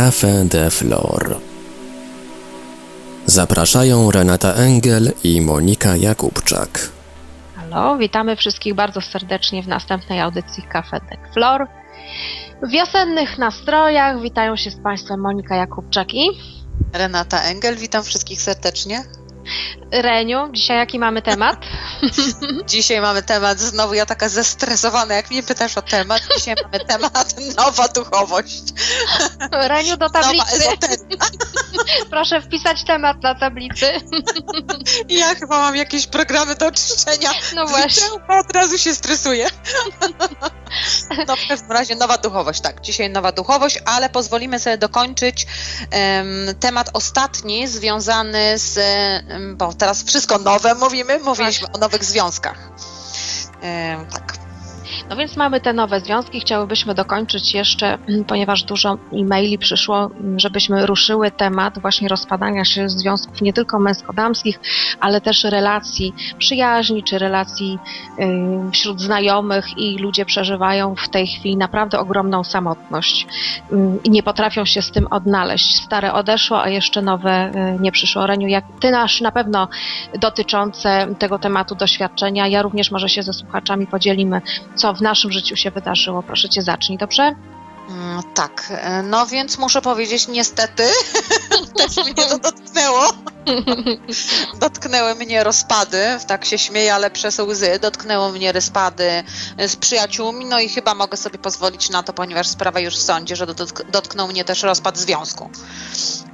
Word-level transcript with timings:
Café 0.00 0.44
de 0.44 0.70
Flor. 0.70 1.36
Zapraszają 3.26 4.10
Renata 4.10 4.52
Engel 4.54 5.12
i 5.24 5.40
Monika 5.40 5.96
Jakubczak. 5.96 6.90
Halo, 7.56 7.96
witamy 7.96 8.36
wszystkich 8.36 8.74
bardzo 8.74 9.00
serdecznie 9.00 9.62
w 9.62 9.68
następnej 9.68 10.20
audycji 10.20 10.62
Cafe 10.62 11.00
de 11.00 11.32
Flor. 11.32 11.66
W 12.62 12.70
wiosennych 12.70 13.38
nastrojach 13.38 14.20
witają 14.20 14.56
się 14.56 14.70
z 14.70 14.76
Państwem 14.76 15.20
Monika 15.20 15.56
Jakubczak 15.56 16.14
i 16.14 16.28
Renata 16.92 17.42
Engel, 17.42 17.76
witam 17.76 18.04
wszystkich 18.04 18.42
serdecznie. 18.42 19.02
Reniu. 19.92 20.48
Dzisiaj 20.52 20.76
jaki 20.76 20.98
mamy 20.98 21.22
temat? 21.22 21.58
Dzisiaj 22.66 23.00
mamy 23.00 23.22
temat, 23.22 23.60
znowu 23.60 23.94
ja 23.94 24.06
taka 24.06 24.28
zestresowana, 24.28 25.14
jak 25.14 25.30
mnie 25.30 25.42
pytasz 25.42 25.78
o 25.78 25.82
temat, 25.82 26.22
dzisiaj 26.36 26.54
mamy 26.64 26.84
temat 26.84 27.34
nowa 27.56 27.88
duchowość. 27.88 28.62
Reniu 29.52 29.96
do 29.96 30.10
tablicy. 30.10 30.64
Proszę 32.10 32.42
wpisać 32.42 32.84
temat 32.84 33.22
na 33.22 33.34
tablicy. 33.34 33.86
Ja 35.08 35.34
chyba 35.34 35.60
mam 35.60 35.76
jakieś 35.76 36.06
programy 36.06 36.54
do 36.56 36.66
oczyszczenia. 36.66 37.30
No 37.54 37.66
właśnie. 37.66 38.02
Od 38.28 38.52
razu 38.52 38.78
się 38.78 38.94
stresuję. 38.94 39.46
No 41.26 41.36
w 41.36 41.48
każdym 41.48 41.72
razie 41.72 41.96
nowa 41.96 42.18
duchowość, 42.18 42.60
tak, 42.60 42.80
dzisiaj 42.80 43.10
nowa 43.10 43.32
duchowość, 43.32 43.78
ale 43.84 44.10
pozwolimy 44.10 44.60
sobie 44.60 44.78
dokończyć 44.78 45.46
em, 45.90 46.46
temat 46.60 46.90
ostatni 46.92 47.68
związany 47.68 48.58
z, 48.58 48.78
em, 48.78 49.56
bo 49.56 49.72
teraz 49.74 50.02
wszystko 50.02 50.38
nowe 50.38 50.74
mówimy, 50.74 51.18
mówiliśmy 51.18 51.72
o 51.72 51.78
nowych 51.90 52.04
związkach. 52.04 52.70
Tak. 54.12 54.39
No 55.10 55.16
więc 55.16 55.36
mamy 55.36 55.60
te 55.60 55.72
nowe 55.72 56.00
związki. 56.00 56.40
Chciałybyśmy 56.40 56.94
dokończyć 56.94 57.54
jeszcze, 57.54 57.98
mm, 58.08 58.24
ponieważ 58.24 58.62
dużo 58.62 58.98
e-maili 59.12 59.58
przyszło, 59.58 60.10
mm, 60.20 60.38
żebyśmy 60.38 60.86
ruszyły 60.86 61.30
temat 61.30 61.78
właśnie 61.78 62.08
rozpadania 62.08 62.64
się 62.64 62.88
związków 62.88 63.42
nie 63.42 63.52
tylko 63.52 63.78
męsko-damskich, 63.78 64.60
ale 65.00 65.20
też 65.20 65.44
relacji 65.44 66.14
przyjaźni 66.38 67.02
czy 67.02 67.18
relacji 67.18 67.78
y, 68.18 68.70
wśród 68.72 69.00
znajomych 69.00 69.78
i 69.78 69.98
ludzie 69.98 70.24
przeżywają 70.24 70.94
w 70.94 71.08
tej 71.08 71.26
chwili 71.26 71.56
naprawdę 71.56 71.98
ogromną 71.98 72.44
samotność 72.44 73.26
Ym, 73.72 74.02
i 74.02 74.10
nie 74.10 74.22
potrafią 74.22 74.64
się 74.64 74.82
z 74.82 74.90
tym 74.90 75.06
odnaleźć. 75.06 75.82
Stare 75.84 76.12
odeszło, 76.12 76.62
a 76.62 76.68
jeszcze 76.68 77.02
nowe 77.02 77.50
y, 77.76 77.80
nie 77.80 77.92
przyszło. 77.92 78.26
Reniu, 78.26 78.48
jak 78.48 78.64
ty 78.80 78.90
nasz 78.90 79.20
na 79.20 79.32
pewno 79.32 79.68
dotyczące 80.20 81.06
tego 81.18 81.38
tematu 81.38 81.74
doświadczenia, 81.74 82.46
ja 82.46 82.62
również 82.62 82.90
może 82.90 83.08
się 83.08 83.22
ze 83.22 83.32
słuchaczami 83.32 83.86
podzielimy 83.86 84.40
co 84.74 84.94
w 84.94 84.99
naszym 85.00 85.32
życiu 85.32 85.56
się 85.56 85.70
wydarzyło. 85.70 86.22
Proszę 86.22 86.48
cię, 86.48 86.62
zacznij, 86.62 86.98
dobrze? 86.98 87.34
Mm, 87.88 88.22
Tak, 88.34 88.66
e, 88.70 89.02
no 89.02 89.26
więc 89.26 89.58
muszę 89.58 89.82
powiedzieć, 89.82 90.28
niestety, 90.28 90.82
też 91.78 91.96
mnie 91.96 92.14
to 92.14 92.38
dotknęło. 92.38 93.02
Dotknęły 94.60 95.14
mnie 95.14 95.44
rozpady, 95.44 96.04
tak 96.26 96.44
się 96.44 96.58
śmieję, 96.58 96.94
ale 96.94 97.10
przez 97.10 97.38
łzy. 97.38 97.78
Dotknęło 97.82 98.30
mnie 98.30 98.52
rozpady 98.52 99.22
z 99.58 99.76
przyjaciółmi, 99.76 100.44
no 100.44 100.60
i 100.60 100.68
chyba 100.68 100.94
mogę 100.94 101.16
sobie 101.16 101.38
pozwolić 101.38 101.90
na 101.90 102.02
to, 102.02 102.12
ponieważ 102.12 102.48
sprawa 102.48 102.80
już 102.80 102.94
w 102.96 103.02
sądzie, 103.02 103.36
że 103.36 103.46
dotk- 103.46 103.90
dotknął 103.90 104.28
mnie 104.28 104.44
też 104.44 104.62
rozpad 104.62 104.98
związku. 104.98 105.50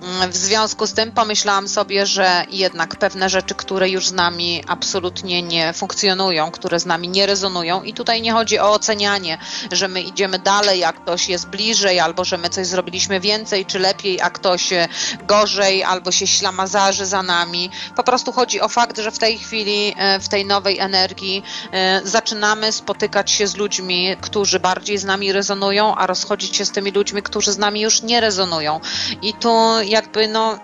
Mm, 0.06 0.32
W 0.32 0.36
związku 0.36 0.86
z 0.86 0.92
tym 0.92 1.12
pomyślałam 1.12 1.68
sobie, 1.68 2.06
że 2.06 2.44
jednak 2.50 2.96
pewne 2.96 3.28
rzeczy, 3.30 3.54
które 3.54 3.88
już 3.90 4.08
z 4.08 4.12
nami 4.12 4.64
absolutnie 4.66 5.42
nie 5.42 5.72
funkcjonują, 5.72 6.50
które 6.50 6.80
z 6.80 6.86
nami 6.86 7.08
nie 7.08 7.26
rezonują, 7.26 7.82
i 7.82 7.94
tutaj 7.94 8.22
nie 8.22 8.32
chodzi 8.32 8.58
o 8.58 8.70
ocenianie, 8.72 9.38
że 9.72 9.88
my 9.88 10.02
idziemy 10.02 10.38
dalej, 10.38 10.84
a 10.84 10.92
ktoś 10.92 11.28
jest 11.28 11.48
bliżej, 11.48 12.00
albo 12.00 12.24
że 12.24 12.38
my 12.38 12.48
coś 12.48 12.66
zrobiliśmy 12.66 13.20
więcej 13.20 13.66
czy 13.66 13.78
lepiej, 13.78 14.20
a 14.20 14.30
ktoś 14.30 14.72
e, 14.72 14.88
gorzej, 15.22 15.84
albo 15.84 16.12
się 16.12 16.26
ślamazarzy 16.26 17.06
za 17.06 17.22
nami. 17.22 17.70
Po 17.96 18.02
prostu 18.02 18.32
chodzi 18.32 18.60
o 18.60 18.68
fakt, 18.68 18.98
że 18.98 19.10
w 19.10 19.18
tej 19.18 19.38
chwili, 19.38 19.94
e, 19.98 20.20
w 20.20 20.28
tej 20.28 20.44
nowej 20.46 20.78
energii 20.78 21.42
e, 21.72 22.00
zaczynamy 22.04 22.72
spotykać 22.72 23.30
się 23.30 23.46
z 23.46 23.56
ludźmi, 23.56 24.16
którzy 24.20 24.60
bardziej 24.60 24.98
z 24.98 25.04
nami 25.04 25.32
rezonują, 25.32 25.94
a 25.94 26.06
rozchodzić 26.06 26.56
się 26.56 26.64
z 26.64 26.70
tymi 26.70 26.90
ludźmi, 26.90 27.22
którzy 27.22 27.52
z 27.52 27.58
nami 27.58 27.80
już 27.80 28.02
nie 28.02 28.20
rezonują. 28.20 28.80
I 29.22 29.34
tu 29.34 29.80
jakby 29.96 30.28
no 30.28 30.58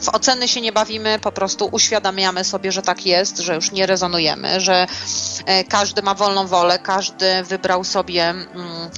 w 0.00 0.08
oceny 0.08 0.48
się 0.48 0.60
nie 0.60 0.72
bawimy, 0.72 1.18
po 1.18 1.32
prostu 1.32 1.68
uświadamiamy 1.72 2.44
sobie, 2.44 2.72
że 2.72 2.82
tak 2.82 3.06
jest, 3.06 3.38
że 3.38 3.54
już 3.54 3.72
nie 3.72 3.86
rezonujemy, 3.86 4.60
że 4.60 4.86
e, 5.46 5.64
każdy 5.64 6.02
ma 6.02 6.14
wolną 6.14 6.46
wolę, 6.46 6.78
każdy 6.78 7.42
wybrał 7.42 7.84
sobie 7.84 8.24
mm, 8.24 8.90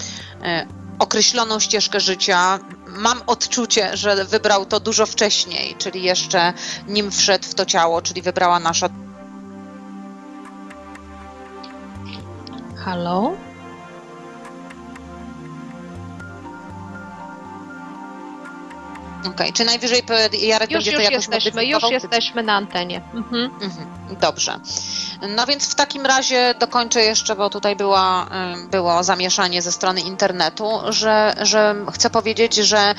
e, 0.42 0.66
określoną 0.98 1.60
ścieżkę 1.60 2.00
życia. 2.00 2.58
Mam 2.86 3.22
odczucie, 3.26 3.96
że 3.96 4.24
wybrał 4.24 4.66
to 4.66 4.80
dużo 4.80 5.06
wcześniej, 5.06 5.74
czyli 5.78 6.02
jeszcze 6.02 6.52
nim 6.88 7.10
wszedł 7.10 7.44
w 7.48 7.54
to 7.54 7.66
ciało, 7.66 8.02
czyli 8.02 8.22
wybrała 8.22 8.60
nasza 8.60 8.88
Halo? 12.84 13.51
Okej, 19.26 19.52
czy 19.52 19.64
najwyżej 19.64 20.02
Jarek 20.32 20.70
Już, 20.70 20.78
będzie 20.78 20.90
już 20.90 21.06
to 21.06 21.10
jakoś 21.10 21.28
jesteśmy, 21.28 21.66
już 21.66 21.82
jesteśmy 21.90 22.42
na 22.42 22.52
antenie. 22.52 23.00
Mhm. 23.14 23.50
Mhm, 23.62 24.01
Dobrze. 24.20 24.60
No 25.28 25.46
więc 25.46 25.68
w 25.68 25.74
takim 25.74 26.06
razie 26.06 26.54
dokończę 26.58 27.02
jeszcze, 27.02 27.36
bo 27.36 27.50
tutaj 27.50 27.76
była, 27.76 28.26
ym, 28.54 28.68
było 28.68 29.04
zamieszanie 29.04 29.62
ze 29.62 29.72
strony 29.72 30.00
internetu, 30.00 30.70
że, 30.88 31.34
że 31.40 31.74
chcę 31.92 32.10
powiedzieć, 32.10 32.54
że 32.54 32.94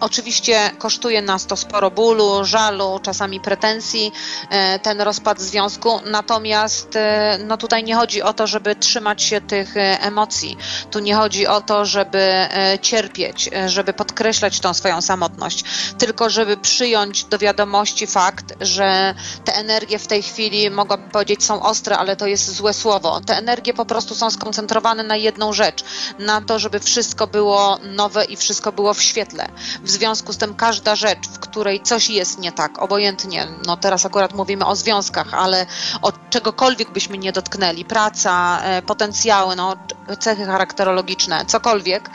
oczywiście 0.00 0.70
kosztuje 0.78 1.22
nas 1.22 1.46
to 1.46 1.56
sporo 1.56 1.90
bólu, 1.90 2.44
żalu, 2.44 3.00
czasami 3.02 3.40
pretensji, 3.40 4.12
e, 4.50 4.78
ten 4.78 5.00
rozpad 5.00 5.40
związku, 5.40 6.00
natomiast 6.06 6.96
e, 6.96 7.38
no 7.46 7.56
tutaj 7.56 7.84
nie 7.84 7.94
chodzi 7.94 8.22
o 8.22 8.32
to, 8.32 8.46
żeby 8.46 8.76
trzymać 8.76 9.22
się 9.22 9.40
tych 9.40 9.74
emocji. 9.76 10.56
Tu 10.90 10.98
nie 10.98 11.14
chodzi 11.14 11.46
o 11.46 11.60
to, 11.60 11.86
żeby 11.86 12.48
cierpieć, 12.82 13.50
żeby 13.66 13.92
podkreślać 13.92 14.60
tą 14.60 14.74
swoją 14.74 15.02
samotność, 15.02 15.64
tylko 15.98 16.30
żeby 16.30 16.56
przyjąć 16.56 17.24
do 17.24 17.38
wiadomości 17.38 18.06
fakt, 18.06 18.54
że 18.60 19.14
te 19.44 19.54
energie 19.54 19.98
w 19.98 20.06
tej 20.06 20.22
chwili, 20.22 20.41
mogłabym 20.70 21.10
powiedzieć, 21.10 21.44
są 21.44 21.62
ostre, 21.62 21.98
ale 21.98 22.16
to 22.16 22.26
jest 22.26 22.54
złe 22.54 22.74
słowo. 22.74 23.20
Te 23.20 23.36
energie 23.36 23.74
po 23.74 23.84
prostu 23.84 24.14
są 24.14 24.30
skoncentrowane 24.30 25.02
na 25.02 25.16
jedną 25.16 25.52
rzecz, 25.52 25.84
na 26.18 26.40
to, 26.40 26.58
żeby 26.58 26.80
wszystko 26.80 27.26
było 27.26 27.78
nowe 27.82 28.24
i 28.24 28.36
wszystko 28.36 28.72
było 28.72 28.94
w 28.94 29.02
świetle. 29.02 29.48
W 29.82 29.90
związku 29.90 30.32
z 30.32 30.38
tym 30.38 30.54
każda 30.54 30.96
rzecz, 30.96 31.28
w 31.28 31.38
której 31.38 31.82
coś 31.82 32.10
jest 32.10 32.38
nie 32.38 32.52
tak, 32.52 32.82
obojętnie, 32.82 33.48
no 33.66 33.76
teraz 33.76 34.06
akurat 34.06 34.34
mówimy 34.34 34.66
o 34.66 34.76
związkach, 34.76 35.34
ale 35.34 35.66
od 36.02 36.30
czegokolwiek 36.30 36.90
byśmy 36.90 37.18
nie 37.18 37.32
dotknęli, 37.32 37.84
praca, 37.84 38.60
e, 38.62 38.82
potencjały, 38.82 39.56
no, 39.56 39.76
cechy 40.18 40.46
charakterologiczne, 40.46 41.44
cokolwiek, 41.46 42.10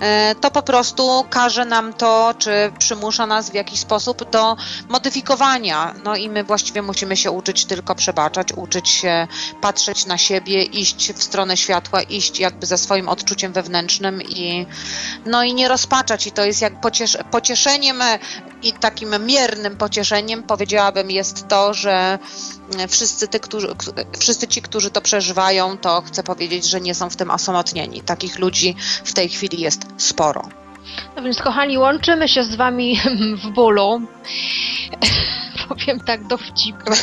e, 0.00 0.34
to 0.34 0.50
po 0.50 0.62
prostu 0.62 1.24
każe 1.30 1.64
nam 1.64 1.92
to, 1.92 2.34
czy 2.38 2.72
przymusza 2.78 3.26
nas 3.26 3.50
w 3.50 3.54
jakiś 3.54 3.80
sposób 3.80 4.30
do 4.30 4.56
modyfikowania. 4.88 5.94
No 6.04 6.16
i 6.16 6.28
my 6.28 6.44
właściwie 6.44 6.82
musimy 6.82 7.16
się 7.16 7.30
uczyć 7.30 7.64
tylko 7.64 7.94
przebaczać, 7.94 8.52
uczyć 8.52 8.88
się 8.88 9.26
patrzeć 9.60 10.06
na 10.06 10.18
siebie, 10.18 10.62
iść 10.62 11.12
w 11.12 11.22
stronę 11.22 11.56
światła, 11.56 12.02
iść 12.02 12.40
jakby 12.40 12.66
ze 12.66 12.78
swoim 12.78 13.08
odczuciem 13.08 13.52
wewnętrznym 13.52 14.22
i 14.22 14.66
no 15.26 15.42
i 15.42 15.54
nie 15.54 15.68
rozpaczać. 15.68 16.26
I 16.26 16.32
to 16.32 16.44
jest 16.44 16.62
jak 16.62 16.80
pociesz 16.80 17.18
pocieszeniem 17.30 18.02
e, 18.02 18.18
i 18.62 18.72
takim 18.72 19.26
miernym 19.26 19.76
pocieszeniem 19.76 20.42
powiedziałabym 20.42 21.10
jest 21.10 21.48
to, 21.48 21.74
że 21.74 22.18
wszyscy, 22.88 23.28
ty, 23.28 23.40
którzy, 23.40 23.68
wszyscy 24.18 24.48
ci, 24.48 24.62
którzy 24.62 24.90
to 24.90 25.00
przeżywają, 25.00 25.78
to 25.78 26.02
chcę 26.02 26.22
powiedzieć, 26.22 26.64
że 26.64 26.80
nie 26.80 26.94
są 26.94 27.10
w 27.10 27.16
tym 27.16 27.30
osamotnieni. 27.30 28.00
Takich 28.00 28.38
ludzi 28.38 28.76
w 29.04 29.12
tej 29.12 29.28
chwili 29.28 29.60
jest 29.60 29.86
sporo. 29.96 30.42
No 31.16 31.22
więc, 31.22 31.42
kochani, 31.42 31.78
łączymy 31.78 32.28
się 32.28 32.44
z 32.44 32.54
Wami 32.54 33.00
w 33.44 33.50
bólu. 33.50 34.00
Powiem 35.68 36.00
tak 36.00 36.26
dowcipnie. 36.26 36.96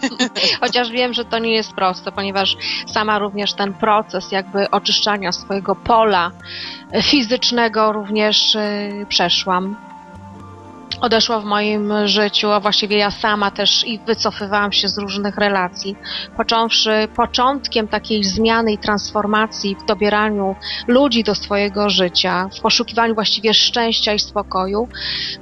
Chociaż 0.60 0.90
wiem, 0.90 1.14
że 1.14 1.24
to 1.24 1.38
nie 1.38 1.54
jest 1.54 1.72
proste, 1.72 2.12
ponieważ 2.12 2.56
sama 2.92 3.18
również 3.18 3.54
ten 3.54 3.74
proces 3.74 4.32
jakby 4.32 4.70
oczyszczania 4.70 5.32
swojego 5.32 5.76
pola 5.76 6.30
fizycznego 7.02 7.92
również 7.92 8.54
y, 8.54 9.06
przeszłam. 9.08 9.91
Odeszła 11.02 11.40
w 11.40 11.44
moim 11.44 11.92
życiu, 12.04 12.50
a 12.50 12.60
właściwie 12.60 12.96
ja 12.96 13.10
sama 13.10 13.50
też 13.50 13.86
i 13.86 13.98
wycofywałam 13.98 14.72
się 14.72 14.88
z 14.88 14.98
różnych 14.98 15.36
relacji. 15.36 15.96
Począwszy 16.36 17.08
początkiem 17.16 17.88
takiej 17.88 18.24
zmiany 18.24 18.72
i 18.72 18.78
transformacji 18.78 19.76
w 19.76 19.86
dobieraniu 19.86 20.56
ludzi 20.86 21.24
do 21.24 21.34
swojego 21.34 21.90
życia, 21.90 22.48
w 22.58 22.60
poszukiwaniu 22.60 23.14
właściwie 23.14 23.54
szczęścia 23.54 24.14
i 24.14 24.18
spokoju, 24.18 24.88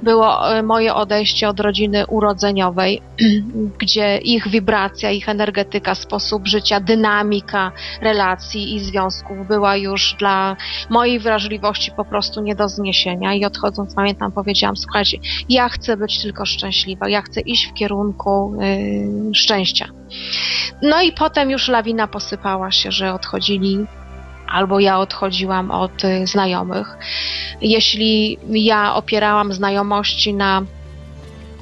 było 0.03 0.57
e, 0.57 0.63
moje 0.63 0.93
odejście 0.95 1.49
od 1.49 1.59
rodziny 1.59 2.07
urodzeniowej, 2.07 3.01
gdzie 3.81 4.17
ich 4.17 4.47
wibracja, 4.47 5.11
ich 5.11 5.29
energetyka, 5.29 5.95
sposób 5.95 6.47
życia, 6.47 6.79
dynamika 6.79 7.71
relacji 8.01 8.75
i 8.75 8.79
związków 8.79 9.47
była 9.47 9.75
już 9.75 10.15
dla 10.19 10.55
mojej 10.89 11.19
wrażliwości 11.19 11.91
po 11.91 12.05
prostu 12.05 12.41
nie 12.41 12.55
do 12.55 12.69
zniesienia 12.69 13.33
i 13.33 13.45
odchodząc 13.45 13.95
pamiętam 13.95 14.31
powiedziałam, 14.31 14.77
słuchajcie, 14.77 15.17
ja 15.51 15.69
chcę 15.69 15.97
być 15.97 16.21
tylko 16.21 16.45
szczęśliwa, 16.45 17.09
ja 17.09 17.21
chcę 17.21 17.41
iść 17.41 17.67
w 17.67 17.73
kierunku 17.73 18.53
y, 18.61 19.35
szczęścia. 19.35 19.87
No 20.81 21.01
i 21.01 21.11
potem 21.11 21.51
już 21.51 21.67
lawina 21.67 22.07
posypała 22.07 22.71
się, 22.71 22.91
że 22.91 23.13
odchodzili 23.13 23.85
albo 24.47 24.79
ja 24.79 24.99
odchodziłam 24.99 25.71
od 25.71 26.03
y, 26.03 26.27
znajomych. 26.27 26.97
Jeśli 27.61 28.37
ja 28.49 28.95
opierałam 28.95 29.53
znajomości 29.53 30.33
na 30.33 30.61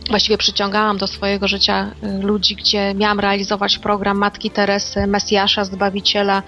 właściwie 0.09 0.37
przyciągałam 0.37 0.97
do 0.97 1.07
swojego 1.07 1.47
życia 1.47 1.91
y, 2.03 2.21
ludzi, 2.21 2.55
gdzie 2.55 2.93
miałam 2.93 3.19
realizować 3.19 3.77
program 3.77 4.17
Matki 4.17 4.51
Teresy, 4.51 5.07
Mesjasza, 5.07 5.65
Zbawiciela, 5.65 6.43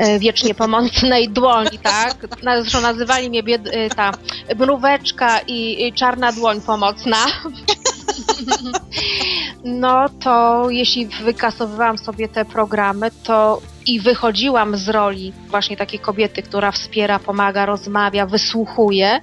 y, 0.00 0.18
wiecznie 0.18 0.54
pomocnej 0.54 1.28
dłoni, 1.28 1.78
tak? 1.82 2.16
Zresztą 2.42 2.80
nazywali 2.80 3.30
mnie 3.30 3.42
bied, 3.42 3.66
y, 3.66 3.88
ta 3.96 4.12
mróweczka 4.58 5.40
i, 5.40 5.86
i 5.86 5.92
czarna 5.92 6.32
dłoń 6.32 6.60
pomocna. 6.60 7.16
No 9.64 10.08
to 10.08 10.66
jeśli 10.70 11.06
wykasowywałam 11.06 11.98
sobie 11.98 12.28
te 12.28 12.44
programy, 12.44 13.10
to 13.24 13.62
i 13.86 14.00
wychodziłam 14.00 14.76
z 14.76 14.88
roli 14.88 15.32
właśnie 15.48 15.76
takiej 15.76 15.98
kobiety, 16.00 16.42
która 16.42 16.72
wspiera, 16.72 17.18
pomaga, 17.18 17.66
rozmawia, 17.66 18.26
wysłuchuje, 18.26 19.20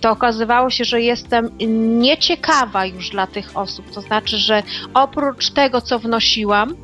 to 0.00 0.10
okazywało 0.10 0.70
się, 0.70 0.84
że 0.84 1.00
jestem 1.00 1.50
nieciekawa 1.98 2.86
już 2.86 3.10
dla 3.10 3.26
tych 3.26 3.56
osób. 3.56 3.90
To 3.90 4.00
znaczy, 4.00 4.38
że 4.38 4.62
oprócz 4.94 5.50
tego, 5.50 5.80
co 5.80 5.98
wnosiłam, 5.98 6.76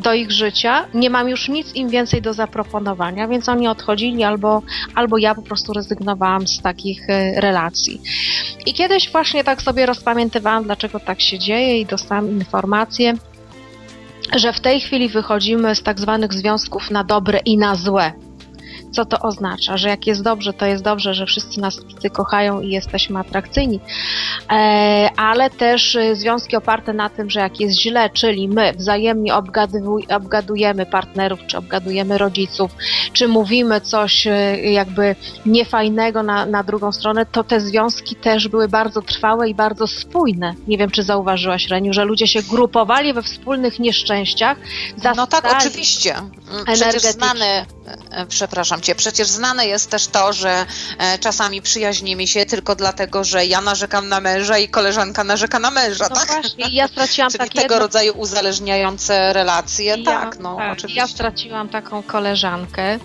do 0.00 0.14
ich 0.14 0.30
życia, 0.30 0.86
nie 0.94 1.10
mam 1.10 1.28
już 1.28 1.48
nic 1.48 1.74
im 1.74 1.88
więcej 1.88 2.22
do 2.22 2.32
zaproponowania, 2.32 3.28
więc 3.28 3.48
oni 3.48 3.68
odchodzili 3.68 4.22
albo, 4.22 4.62
albo 4.94 5.18
ja 5.18 5.34
po 5.34 5.42
prostu 5.42 5.72
rezygnowałam 5.72 6.46
z 6.48 6.62
takich 6.62 7.10
e, 7.10 7.40
relacji. 7.40 8.00
I 8.66 8.74
kiedyś 8.74 9.10
właśnie 9.10 9.44
tak 9.44 9.62
sobie 9.62 9.86
rozpamiętywałam, 9.86 10.64
dlaczego 10.64 11.00
tak 11.00 11.20
się 11.20 11.38
dzieje 11.38 11.80
i 11.80 11.86
dostałam 11.86 12.30
informację, 12.30 13.14
że 14.34 14.52
w 14.52 14.60
tej 14.60 14.80
chwili 14.80 15.08
wychodzimy 15.08 15.74
z 15.74 15.82
tak 15.82 16.00
zwanych 16.00 16.34
związków 16.34 16.90
na 16.90 17.04
dobre 17.04 17.38
i 17.38 17.58
na 17.58 17.74
złe. 17.74 18.12
Co 18.94 19.04
to 19.04 19.18
oznacza? 19.18 19.76
Że 19.76 19.88
jak 19.88 20.06
jest 20.06 20.22
dobrze, 20.22 20.52
to 20.52 20.66
jest 20.66 20.84
dobrze, 20.84 21.14
że 21.14 21.26
wszyscy 21.26 21.60
nas 21.60 21.80
wszyscy 21.84 22.10
kochają 22.10 22.60
i 22.60 22.70
jesteśmy 22.70 23.18
atrakcyjni, 23.18 23.80
e, 24.50 25.10
ale 25.16 25.50
też 25.50 25.96
e, 25.96 26.16
związki 26.16 26.56
oparte 26.56 26.92
na 26.92 27.10
tym, 27.10 27.30
że 27.30 27.40
jak 27.40 27.60
jest 27.60 27.80
źle, 27.80 28.10
czyli 28.10 28.48
my 28.48 28.72
wzajemnie 28.72 29.34
obgadujemy 30.10 30.86
partnerów, 30.86 31.40
czy 31.46 31.58
obgadujemy 31.58 32.18
rodziców, 32.18 32.70
czy 33.12 33.28
mówimy 33.28 33.80
coś 33.80 34.26
e, 34.26 34.56
jakby 34.72 35.16
niefajnego 35.46 36.22
na, 36.22 36.46
na 36.46 36.62
drugą 36.62 36.92
stronę, 36.92 37.26
to 37.26 37.44
te 37.44 37.60
związki 37.60 38.16
też 38.16 38.48
były 38.48 38.68
bardzo 38.68 39.02
trwałe 39.02 39.48
i 39.48 39.54
bardzo 39.54 39.86
spójne. 39.86 40.54
Nie 40.66 40.78
wiem, 40.78 40.90
czy 40.90 41.02
zauważyłaś, 41.02 41.68
Reniu, 41.68 41.92
że 41.92 42.04
ludzie 42.04 42.26
się 42.26 42.42
grupowali 42.42 43.12
we 43.12 43.22
wspólnych 43.22 43.78
nieszczęściach. 43.78 44.58
No 45.16 45.26
tak, 45.26 45.56
oczywiście. 45.58 46.14
Przecież 46.74 47.02
znane, 47.02 47.66
przepraszam, 48.28 48.80
Przecież 48.94 49.28
znane 49.28 49.66
jest 49.66 49.90
też 49.90 50.06
to, 50.06 50.32
że 50.32 50.66
e, 50.98 51.18
czasami 51.18 51.62
przyjaźnimy 51.62 52.26
się 52.26 52.46
tylko 52.46 52.74
dlatego, 52.74 53.24
że 53.24 53.46
ja 53.46 53.60
narzekam 53.60 54.08
na 54.08 54.20
męża 54.20 54.58
i 54.58 54.68
koleżanka 54.68 55.24
narzeka 55.24 55.58
na 55.58 55.70
męża, 55.70 56.06
no 56.10 56.16
tak? 56.16 56.28
Właśnie, 56.28 56.68
ja 56.70 56.88
straciłam 56.88 57.30
Czyli 57.32 57.38
takie 57.38 57.60
tego 57.62 57.74
jedno... 57.74 57.78
rodzaju 57.78 58.12
uzależniające 58.16 59.32
relacje, 59.32 59.96
ja, 59.96 60.04
tak, 60.04 60.38
no 60.38 60.56
tak, 60.56 60.72
oczywiście. 60.72 61.00
Ja 61.00 61.08
straciłam 61.08 61.68
taką 61.68 62.02
koleżankę 62.02 62.98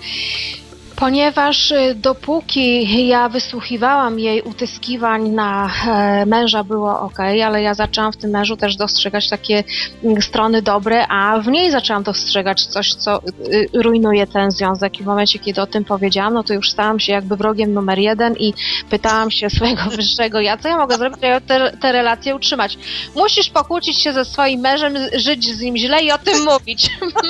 ponieważ 0.99 1.71
y, 1.71 1.95
dopóki 1.95 3.07
ja 3.07 3.29
wysłuchiwałam 3.29 4.19
jej 4.19 4.41
utyskiwań 4.41 5.29
na 5.29 5.71
e, 5.87 6.25
męża 6.25 6.63
było 6.63 6.99
ok, 6.99 7.19
ale 7.19 7.61
ja 7.61 7.73
zaczęłam 7.73 8.11
w 8.11 8.17
tym 8.17 8.31
mężu 8.31 8.57
też 8.57 8.75
dostrzegać 8.75 9.29
takie 9.29 9.63
mm, 10.03 10.21
strony 10.21 10.61
dobre, 10.61 11.07
a 11.07 11.39
w 11.39 11.47
niej 11.47 11.71
zaczęłam 11.71 12.03
dostrzegać 12.03 12.65
coś, 12.65 12.93
co 12.93 13.21
y, 13.23 13.69
rujnuje 13.73 14.27
ten 14.27 14.51
związek 14.51 14.99
i 14.99 15.03
w 15.03 15.05
momencie, 15.05 15.39
kiedy 15.39 15.61
o 15.61 15.67
tym 15.67 15.85
powiedziałam, 15.85 16.33
no 16.33 16.43
to 16.43 16.53
już 16.53 16.71
stałam 16.71 16.99
się 16.99 17.13
jakby 17.13 17.35
wrogiem 17.35 17.73
numer 17.73 17.99
jeden 17.99 18.35
i 18.35 18.53
pytałam 18.89 19.31
się 19.31 19.49
swojego 19.55 19.83
wyższego 19.83 20.41
ja, 20.41 20.57
co 20.57 20.67
ja 20.69 20.77
mogę 20.77 20.97
zrobić, 20.97 21.21
żeby 21.21 21.41
te, 21.47 21.77
te 21.77 21.91
relacje 21.91 22.35
utrzymać. 22.35 22.77
Musisz 23.15 23.49
pokłócić 23.49 24.01
się 24.01 24.13
ze 24.13 24.25
swoim 24.25 24.59
mężem, 24.61 24.93
żyć 25.15 25.55
z 25.55 25.61
nim 25.61 25.77
źle 25.77 26.03
i 26.03 26.11
o 26.11 26.17
tym 26.17 26.43
mówić. 26.45 26.89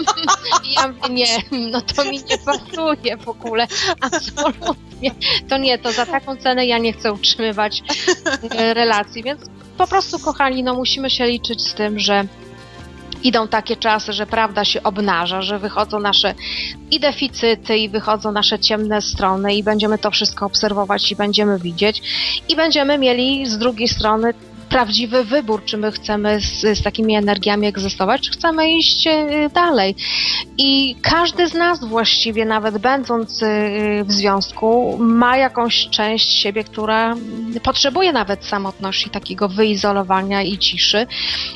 I 0.69 0.73
ja 0.73 0.87
mówię, 0.87 1.09
nie, 1.09 1.27
no 1.71 1.81
to 1.81 2.03
mi 2.03 2.17
nie 2.29 2.37
pasuje 2.45 3.17
w 3.17 3.29
ogóle 3.29 3.58
ogóle 3.59 3.67
absolutnie. 4.01 5.11
To 5.49 5.57
nie, 5.57 5.77
to 5.77 5.91
za 5.91 6.05
taką 6.05 6.35
cenę 6.35 6.65
ja 6.65 6.77
nie 6.77 6.93
chcę 6.93 7.13
utrzymywać 7.13 7.83
e, 8.51 8.73
relacji, 8.73 9.23
więc 9.23 9.41
po 9.77 9.87
prostu, 9.87 10.19
kochani, 10.19 10.63
no 10.63 10.73
musimy 10.73 11.09
się 11.09 11.27
liczyć 11.27 11.67
z 11.67 11.73
tym, 11.73 11.99
że 11.99 12.25
idą 13.23 13.47
takie 13.47 13.75
czasy, 13.75 14.13
że 14.13 14.25
prawda 14.25 14.65
się 14.65 14.83
obnaża, 14.83 15.41
że 15.41 15.59
wychodzą 15.59 15.99
nasze 15.99 16.33
i 16.91 16.99
deficyty, 16.99 17.77
i 17.77 17.89
wychodzą 17.89 18.31
nasze 18.31 18.59
ciemne 18.59 19.01
strony, 19.01 19.55
i 19.55 19.63
będziemy 19.63 19.97
to 19.97 20.11
wszystko 20.11 20.45
obserwować 20.45 21.11
i 21.11 21.15
będziemy 21.15 21.59
widzieć, 21.59 22.01
i 22.49 22.55
będziemy 22.55 22.97
mieli 22.97 23.45
z 23.45 23.57
drugiej 23.57 23.87
strony 23.87 24.33
prawdziwy 24.69 25.23
wybór, 25.23 25.63
czy 25.65 25.77
my 25.77 25.91
chcemy 25.91 26.41
z, 26.41 26.77
z 26.77 26.83
takimi 26.83 27.15
energiami 27.15 27.67
egzystować, 27.67 28.21
czy 28.21 28.31
chcemy 28.31 28.71
iść 28.71 29.07
e, 29.07 29.49
dalej. 29.53 29.95
I 30.57 30.95
każdy 31.01 31.47
z 31.47 31.53
nas 31.53 31.85
właściwie, 31.85 32.45
nawet 32.45 32.77
będąc 32.77 33.43
e, 33.43 33.47
w 34.03 34.11
związku, 34.11 34.97
ma 34.99 35.37
jakąś 35.37 35.89
część 35.89 36.31
siebie, 36.31 36.63
która 36.63 37.15
potrzebuje 37.63 38.13
nawet 38.13 38.45
samotności, 38.45 39.09
takiego 39.09 39.49
wyizolowania 39.49 40.41
i 40.41 40.57
ciszy, 40.57 41.07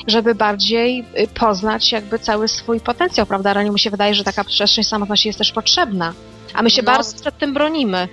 żeby 0.06 0.34
bardziej 0.34 1.04
e, 1.14 1.26
poznać 1.26 1.92
jakby 1.92 2.18
cały 2.18 2.48
swój 2.48 2.80
potencjał, 2.80 3.26
prawda? 3.26 3.52
Raniu 3.52 3.72
mi 3.72 3.80
się 3.80 3.90
wydaje, 3.90 4.14
że 4.14 4.24
taka 4.24 4.44
przestrzeń 4.44 4.84
samotności 4.84 5.28
jest 5.28 5.38
też 5.38 5.52
potrzebna. 5.52 6.14
A 6.54 6.62
my 6.62 6.70
się 6.70 6.82
no. 6.82 6.92
bardzo 6.92 7.20
przed 7.20 7.38
tym 7.38 7.54
bronimy. 7.54 8.08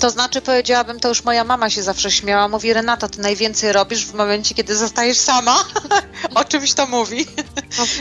To 0.00 0.10
znaczy, 0.10 0.42
powiedziałabym, 0.42 1.00
to 1.00 1.08
już 1.08 1.24
moja 1.24 1.44
mama 1.44 1.70
się 1.70 1.82
zawsze 1.82 2.10
śmiała. 2.10 2.48
Mówi, 2.48 2.72
Renata, 2.72 3.08
ty 3.08 3.20
najwięcej 3.20 3.72
robisz 3.72 4.06
w 4.06 4.14
momencie, 4.14 4.54
kiedy 4.54 4.76
zostajesz 4.76 5.18
sama. 5.18 5.64
o 6.34 6.44
czymś 6.44 6.74
to 6.74 6.86
mówi. 6.86 7.26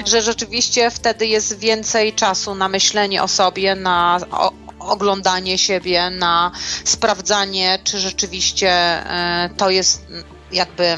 że 0.06 0.22
rzeczywiście 0.22 0.92
wtedy 0.92 1.27
jest 1.27 1.60
więcej 1.60 2.13
czasu 2.13 2.56
na 2.56 2.69
myślenie 2.69 3.24
o 3.24 3.27
sobie, 3.27 3.75
na 3.75 4.19
o, 4.31 4.51
oglądanie 4.80 5.57
siebie, 5.57 6.10
na 6.10 6.51
sprawdzanie, 6.83 7.80
czy 7.83 8.00
rzeczywiście 8.00 8.70
e, 8.70 9.50
to 9.58 9.70
jest 9.70 10.01
jakby 10.51 10.98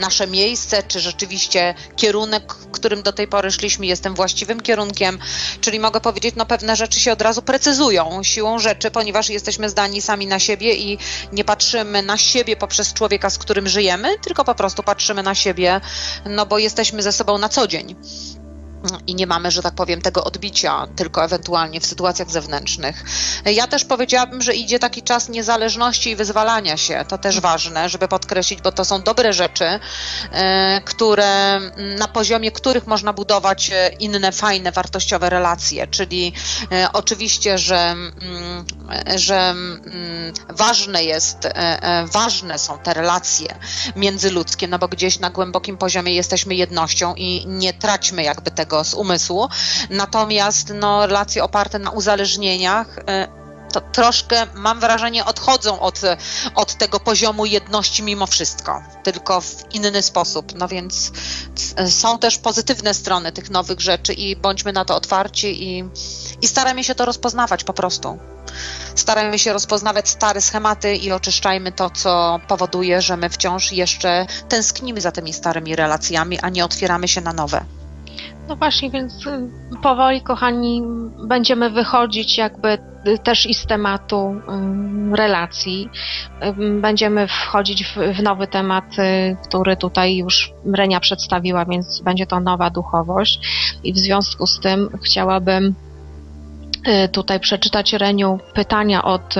nasze 0.00 0.26
miejsce, 0.26 0.82
czy 0.82 1.00
rzeczywiście 1.00 1.74
kierunek, 1.96 2.54
którym 2.72 3.02
do 3.02 3.12
tej 3.12 3.28
pory 3.28 3.50
szliśmy, 3.50 3.86
jest 3.86 4.02
tym 4.02 4.14
właściwym 4.14 4.60
kierunkiem. 4.60 5.18
Czyli 5.60 5.80
mogę 5.80 6.00
powiedzieć, 6.00 6.34
no 6.36 6.46
pewne 6.46 6.76
rzeczy 6.76 7.00
się 7.00 7.12
od 7.12 7.22
razu 7.22 7.42
precyzują 7.42 8.22
siłą 8.22 8.58
rzeczy, 8.58 8.90
ponieważ 8.90 9.28
jesteśmy 9.30 9.68
zdani 9.68 10.02
sami 10.02 10.26
na 10.26 10.38
siebie 10.38 10.74
i 10.74 10.98
nie 11.32 11.44
patrzymy 11.44 12.02
na 12.02 12.16
siebie 12.16 12.56
poprzez 12.56 12.92
człowieka, 12.92 13.30
z 13.30 13.38
którym 13.38 13.68
żyjemy, 13.68 14.18
tylko 14.18 14.44
po 14.44 14.54
prostu 14.54 14.82
patrzymy 14.82 15.22
na 15.22 15.34
siebie, 15.34 15.80
no 16.24 16.46
bo 16.46 16.58
jesteśmy 16.58 17.02
ze 17.02 17.12
sobą 17.12 17.38
na 17.38 17.48
co 17.48 17.66
dzień 17.66 17.96
i 19.06 19.14
nie 19.14 19.26
mamy, 19.26 19.50
że 19.50 19.62
tak 19.62 19.74
powiem, 19.74 20.02
tego 20.02 20.24
odbicia, 20.24 20.86
tylko 20.96 21.24
ewentualnie 21.24 21.80
w 21.80 21.86
sytuacjach 21.86 22.30
zewnętrznych. 22.30 23.04
Ja 23.44 23.66
też 23.66 23.84
powiedziałabym, 23.84 24.42
że 24.42 24.54
idzie 24.54 24.78
taki 24.78 25.02
czas 25.02 25.28
niezależności 25.28 26.10
i 26.10 26.16
wyzwalania 26.16 26.76
się. 26.76 27.04
To 27.08 27.18
też 27.18 27.40
ważne, 27.40 27.88
żeby 27.88 28.08
podkreślić, 28.08 28.62
bo 28.62 28.72
to 28.72 28.84
są 28.84 29.02
dobre 29.02 29.32
rzeczy, 29.32 29.80
e, 30.32 30.80
które 30.84 31.60
na 31.98 32.08
poziomie 32.08 32.52
których 32.52 32.86
można 32.86 33.12
budować 33.12 33.70
e, 33.70 33.88
inne 33.88 34.32
fajne, 34.32 34.72
wartościowe 34.72 35.30
relacje. 35.30 35.86
Czyli 35.86 36.32
e, 36.72 36.88
oczywiście, 36.92 37.58
że, 37.58 37.78
mm, 37.78 38.64
że 39.16 39.50
mm, 39.50 39.82
ważne 40.48 41.04
jest, 41.04 41.48
ważne 42.12 42.58
są 42.58 42.78
te 42.78 42.94
relacje 42.94 43.58
międzyludzkie, 43.96 44.68
no 44.68 44.78
bo 44.78 44.88
gdzieś 44.88 45.18
na 45.18 45.30
głębokim 45.30 45.78
poziomie 45.78 46.14
jesteśmy 46.14 46.54
jednością 46.54 47.14
i 47.14 47.44
nie 47.46 47.72
traćmy 47.74 48.22
jakby 48.22 48.50
tego 48.50 48.65
z 48.84 48.94
umysłu. 48.94 49.48
Natomiast 49.90 50.72
no, 50.74 51.06
relacje 51.06 51.44
oparte 51.44 51.78
na 51.78 51.90
uzależnieniach, 51.90 52.98
e, 53.08 53.36
to 53.72 53.80
troszkę, 53.80 54.46
mam 54.54 54.80
wrażenie, 54.80 55.24
odchodzą 55.24 55.80
od, 55.80 56.00
od 56.54 56.74
tego 56.74 57.00
poziomu 57.00 57.46
jedności 57.46 58.02
mimo 58.02 58.26
wszystko, 58.26 58.82
tylko 59.02 59.40
w 59.40 59.74
inny 59.74 60.02
sposób. 60.02 60.54
No 60.54 60.68
więc 60.68 61.12
są 61.90 62.18
też 62.18 62.38
pozytywne 62.38 62.94
strony 62.94 63.32
tych 63.32 63.50
nowych 63.50 63.80
rzeczy 63.80 64.12
i 64.12 64.36
bądźmy 64.36 64.72
na 64.72 64.84
to 64.84 64.96
otwarci 64.96 65.64
i, 65.64 65.84
i 66.42 66.46
starajmy 66.46 66.84
się 66.84 66.94
to 66.94 67.04
rozpoznawać 67.04 67.64
po 67.64 67.72
prostu. 67.72 68.18
Starajmy 68.94 69.38
się 69.38 69.52
rozpoznawać 69.52 70.08
stare 70.08 70.40
schematy 70.40 70.96
i 70.96 71.12
oczyszczajmy 71.12 71.72
to, 71.72 71.90
co 71.90 72.40
powoduje, 72.48 73.02
że 73.02 73.16
my 73.16 73.30
wciąż 73.30 73.72
jeszcze 73.72 74.26
tęsknimy 74.48 75.00
za 75.00 75.12
tymi 75.12 75.32
starymi 75.32 75.76
relacjami, 75.76 76.38
a 76.40 76.48
nie 76.48 76.64
otwieramy 76.64 77.08
się 77.08 77.20
na 77.20 77.32
nowe. 77.32 77.64
No 78.48 78.56
właśnie, 78.56 78.90
więc 78.90 79.26
y, 79.26 79.48
powoli, 79.82 80.20
kochani, 80.20 80.82
będziemy 81.28 81.70
wychodzić 81.70 82.38
jakby 82.38 82.78
y, 83.06 83.18
też 83.18 83.46
i 83.46 83.54
z 83.54 83.66
tematu 83.66 84.34
y, 85.12 85.16
relacji. 85.16 85.90
Będziemy 86.80 87.28
wchodzić 87.28 87.84
w, 87.84 87.96
w 88.16 88.22
nowy 88.22 88.46
temat, 88.46 88.84
który 89.48 89.76
tutaj 89.76 90.16
już 90.16 90.52
Renia 90.74 91.00
przedstawiła, 91.00 91.64
więc 91.64 92.00
będzie 92.00 92.26
to 92.26 92.40
nowa 92.40 92.70
duchowość. 92.70 93.40
I 93.84 93.92
w 93.92 93.98
związku 93.98 94.46
z 94.46 94.60
tym 94.60 94.88
chciałabym 95.04 95.74
tutaj 97.12 97.40
przeczytać 97.40 97.92
Reniu 97.92 98.38
pytania 98.54 99.04
od 99.04 99.34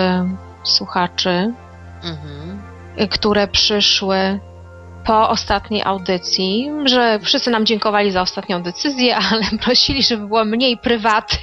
słuchaczy, 0.65 1.55
mhm. 2.05 2.63
które 3.11 3.49
przyszły 3.49 4.41
po 5.07 5.29
ostatniej 5.29 5.83
audycji, 5.83 6.71
że 6.85 7.19
wszyscy 7.23 7.51
nam 7.51 7.67
dziękowali 7.67 8.11
za 8.11 8.23
ostatnią 8.23 8.63
decyzję, 8.63 9.17
ale 9.31 9.43
prosili, 9.65 10.03
żeby 10.03 10.27
było 10.27 10.45
mniej 10.45 10.79
prywaty, 10.79 11.39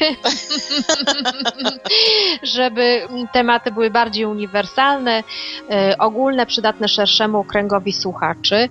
żeby 2.55 3.07
tematy 3.33 3.71
były 3.71 3.89
bardziej 3.89 4.25
uniwersalne, 4.25 5.23
e, 5.69 5.97
ogólne, 5.97 6.45
przydatne 6.45 6.87
szerszemu 6.87 7.43
kręgowi 7.43 7.93
słuchaczy. 7.93 8.69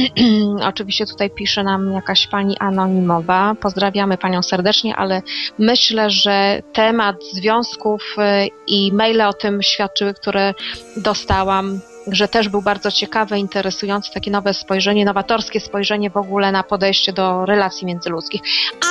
Oczywiście 0.70 1.06
tutaj 1.06 1.30
pisze 1.30 1.62
nam 1.62 1.92
jakaś 1.92 2.26
pani 2.26 2.58
anonimowa. 2.58 3.54
Pozdrawiamy 3.60 4.18
panią 4.18 4.42
serdecznie, 4.42 4.96
ale 4.96 5.22
myślę, 5.58 6.10
że 6.10 6.62
temat 6.72 7.16
związków 7.32 8.02
e, 8.18 8.46
i 8.66 8.92
maile 8.92 9.20
o 9.20 9.32
tym 9.32 9.62
świadczyły, 9.62 10.14
które 10.14 10.54
dostałam 10.96 11.80
że 12.06 12.28
też 12.28 12.48
był 12.48 12.62
bardzo 12.62 12.90
ciekawy, 12.92 13.38
interesujący, 13.38 14.12
takie 14.14 14.30
nowe 14.30 14.54
spojrzenie, 14.54 15.04
nowatorskie 15.04 15.60
spojrzenie 15.60 16.10
w 16.10 16.16
ogóle 16.16 16.52
na 16.52 16.62
podejście 16.62 17.12
do 17.12 17.46
relacji 17.46 17.86
międzyludzkich. 17.86 18.40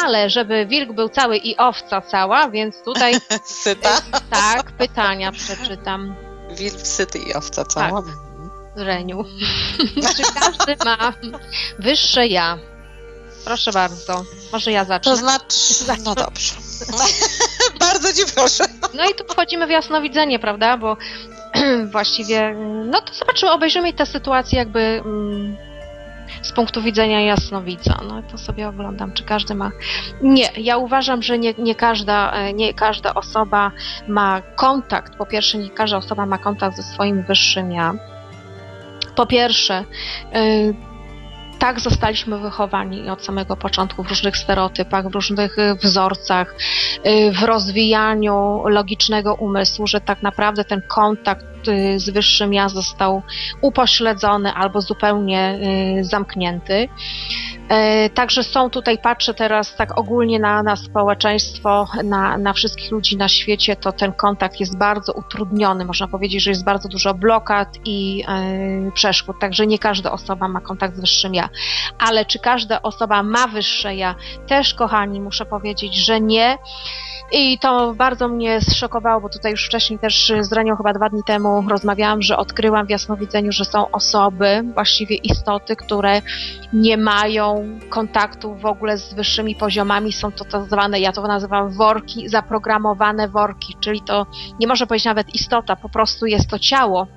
Ale 0.04 0.30
żeby 0.30 0.66
wilk 0.66 0.94
był 0.94 1.10
cały 1.10 1.38
i 1.38 1.58
owca 1.58 2.02
cała, 2.02 2.50
więc 2.50 2.84
tutaj... 2.84 3.14
Syta? 3.64 4.02
Tak, 4.30 4.72
pytania 4.72 5.32
przeczytam. 5.32 6.16
Wilk 6.50 6.88
syty 6.88 7.20
i 7.20 7.34
owca 7.34 7.66
cała. 7.66 8.02
Tak. 8.02 8.12
Reniu. 8.76 9.26
Czy 10.18 10.24
każdy 10.34 10.86
ma 10.86 11.14
wyższe 11.80 12.28
ja? 12.28 12.58
Proszę 13.46 13.72
bardzo. 13.72 14.24
Może 14.52 14.72
ja 14.72 14.86
zacznę. 14.86 15.12
To 15.12 15.18
znaczy... 15.18 15.56
No 16.04 16.16
dobrze. 16.16 16.54
bardzo 17.80 18.14
ci 18.14 18.34
proszę. 18.36 18.66
No 18.94 19.10
i 19.10 19.16
tu 19.16 19.24
wchodzimy 19.24 19.68
w 19.68 19.70
jasnowidzenie, 19.70 20.40
prawda? 20.40 20.78
Bo 20.78 20.98
właściwie, 21.92 22.56
no 22.86 23.02
to 23.02 23.14
zobaczymy, 23.14 23.52
obejrzymy 23.52 23.94
tę 23.94 24.06
sytuację 24.06 24.60
jakby 24.60 24.80
mm, 24.80 25.58
z 26.42 26.52
punktu 26.52 26.82
widzenia 26.82 27.22
jasnowidza. 27.22 28.00
No 28.08 28.22
to 28.32 28.38
sobie 28.38 28.68
oglądam, 28.68 29.14
czy 29.14 29.24
każdy 29.24 29.56
ma. 29.56 29.72
Nie, 30.22 30.50
ja 30.58 30.78
uważam, 30.78 31.22
że 31.22 31.40
nie, 31.40 31.54
nie, 31.58 31.76
każda, 31.76 32.32
e, 32.32 32.54
nie 32.54 32.74
każda 32.74 33.14
osoba 33.14 33.72
ma 34.08 34.42
kontakt. 34.56 35.16
Po 35.16 35.26
pierwsze, 35.26 35.58
nie 35.58 35.70
każda 35.70 35.98
osoba 35.98 36.26
ma 36.26 36.38
kontakt 36.38 36.78
ze 36.78 36.84
swoim 36.84 37.24
wyższym 37.24 37.72
ja. 37.72 37.94
Po 39.16 39.26
pierwsze, 39.26 39.84
y, 40.36 40.76
tak 41.60 41.80
zostaliśmy 41.80 42.38
wychowani 42.38 43.10
od 43.10 43.26
samego 43.26 43.56
początku 43.56 44.04
w 44.04 44.10
różnych 44.10 44.38
stereotypach, 44.38 45.10
w 45.10 45.16
różnych 45.16 45.58
y, 45.58 45.76
wzorcach, 45.76 46.56
y, 47.06 47.32
w 47.32 47.44
rozwijaniu 47.44 48.64
logicznego 48.66 49.34
umysłu, 49.34 49.88
że 49.88 50.02
tak 50.02 50.24
naprawdę 50.24 50.66
ten 50.66 50.82
kontakt 50.82 51.46
z 51.98 52.10
wyższym 52.10 52.54
ja 52.54 52.70
został 52.70 53.22
upośledzony 53.62 54.54
albo 54.54 54.82
zupełnie 54.82 55.60
zamknięty. 56.02 56.90
E, 57.70 58.10
także 58.10 58.44
są 58.44 58.70
tutaj, 58.70 58.98
patrzę 58.98 59.34
teraz 59.34 59.76
tak 59.76 60.00
ogólnie 60.00 60.40
na, 60.40 60.64
na 60.64 60.76
społeczeństwo, 60.76 61.88
na, 62.04 62.38
na 62.38 62.54
wszystkich 62.54 62.92
ludzi 62.92 63.18
na 63.18 63.28
świecie, 63.28 63.76
to 63.76 63.92
ten 63.92 64.14
kontakt 64.14 64.60
jest 64.60 64.78
bardzo 64.78 65.14
utrudniony. 65.14 65.86
Można 65.86 66.08
powiedzieć, 66.08 66.44
że 66.44 66.50
jest 66.50 66.66
bardzo 66.66 66.90
dużo 66.90 67.14
blokad 67.14 67.78
i 67.86 68.18
yy, 68.18 68.92
przeszkód, 68.92 69.40
także 69.40 69.68
nie 69.68 69.80
każda 69.80 70.12
osoba 70.12 70.48
ma 70.48 70.62
kontakt 70.62 70.96
z 70.96 71.00
wyższym 71.00 71.34
ja. 71.34 71.50
Ale 72.00 72.26
czy 72.26 72.40
każda 72.40 72.82
osoba 72.82 73.24
ma 73.24 73.48
wyższe 73.48 73.96
ja? 73.96 74.16
Też, 74.48 74.74
kochani, 74.74 75.22
muszę 75.22 75.46
powiedzieć, 75.46 75.96
że 75.96 76.22
nie. 76.22 76.58
I 77.32 77.60
to 77.60 77.94
bardzo 77.94 78.28
mnie 78.28 78.62
zszokowało, 78.62 79.22
bo 79.22 79.30
tutaj 79.30 79.52
już 79.52 79.66
wcześniej 79.66 80.00
też 80.00 80.34
z 80.40 80.50
chyba 80.78 80.94
dwa 80.94 81.10
dni 81.10 81.24
temu 81.24 81.49
rozmawiałam, 81.68 82.22
że 82.22 82.38
odkryłam 82.38 82.88
w 82.88 82.90
jasnowidzeniu, 82.90 83.52
że 83.52 83.66
są 83.66 83.92
osoby, 83.92 84.64
właściwie 84.74 85.16
istoty, 85.16 85.76
które 85.76 86.22
nie 86.74 86.98
mają 86.98 87.66
kontaktu 87.90 88.56
w 88.56 88.66
ogóle 88.66 88.98
z 88.98 89.14
wyższymi 89.14 89.56
poziomami, 89.56 90.14
są 90.14 90.32
to 90.32 90.46
tak 90.46 90.64
zwane, 90.64 91.00
ja 91.00 91.12
to 91.12 91.22
nazywam 91.22 91.70
worki, 91.70 92.30
zaprogramowane 92.30 93.28
worki, 93.28 93.76
czyli 93.80 94.02
to 94.02 94.26
nie 94.60 94.68
może 94.68 94.88
powiedzieć 94.88 95.06
nawet 95.06 95.36
istota, 95.36 95.76
po 95.76 95.90
prostu 95.90 96.26
jest 96.26 96.50
to 96.50 96.60
ciało, 96.60 97.08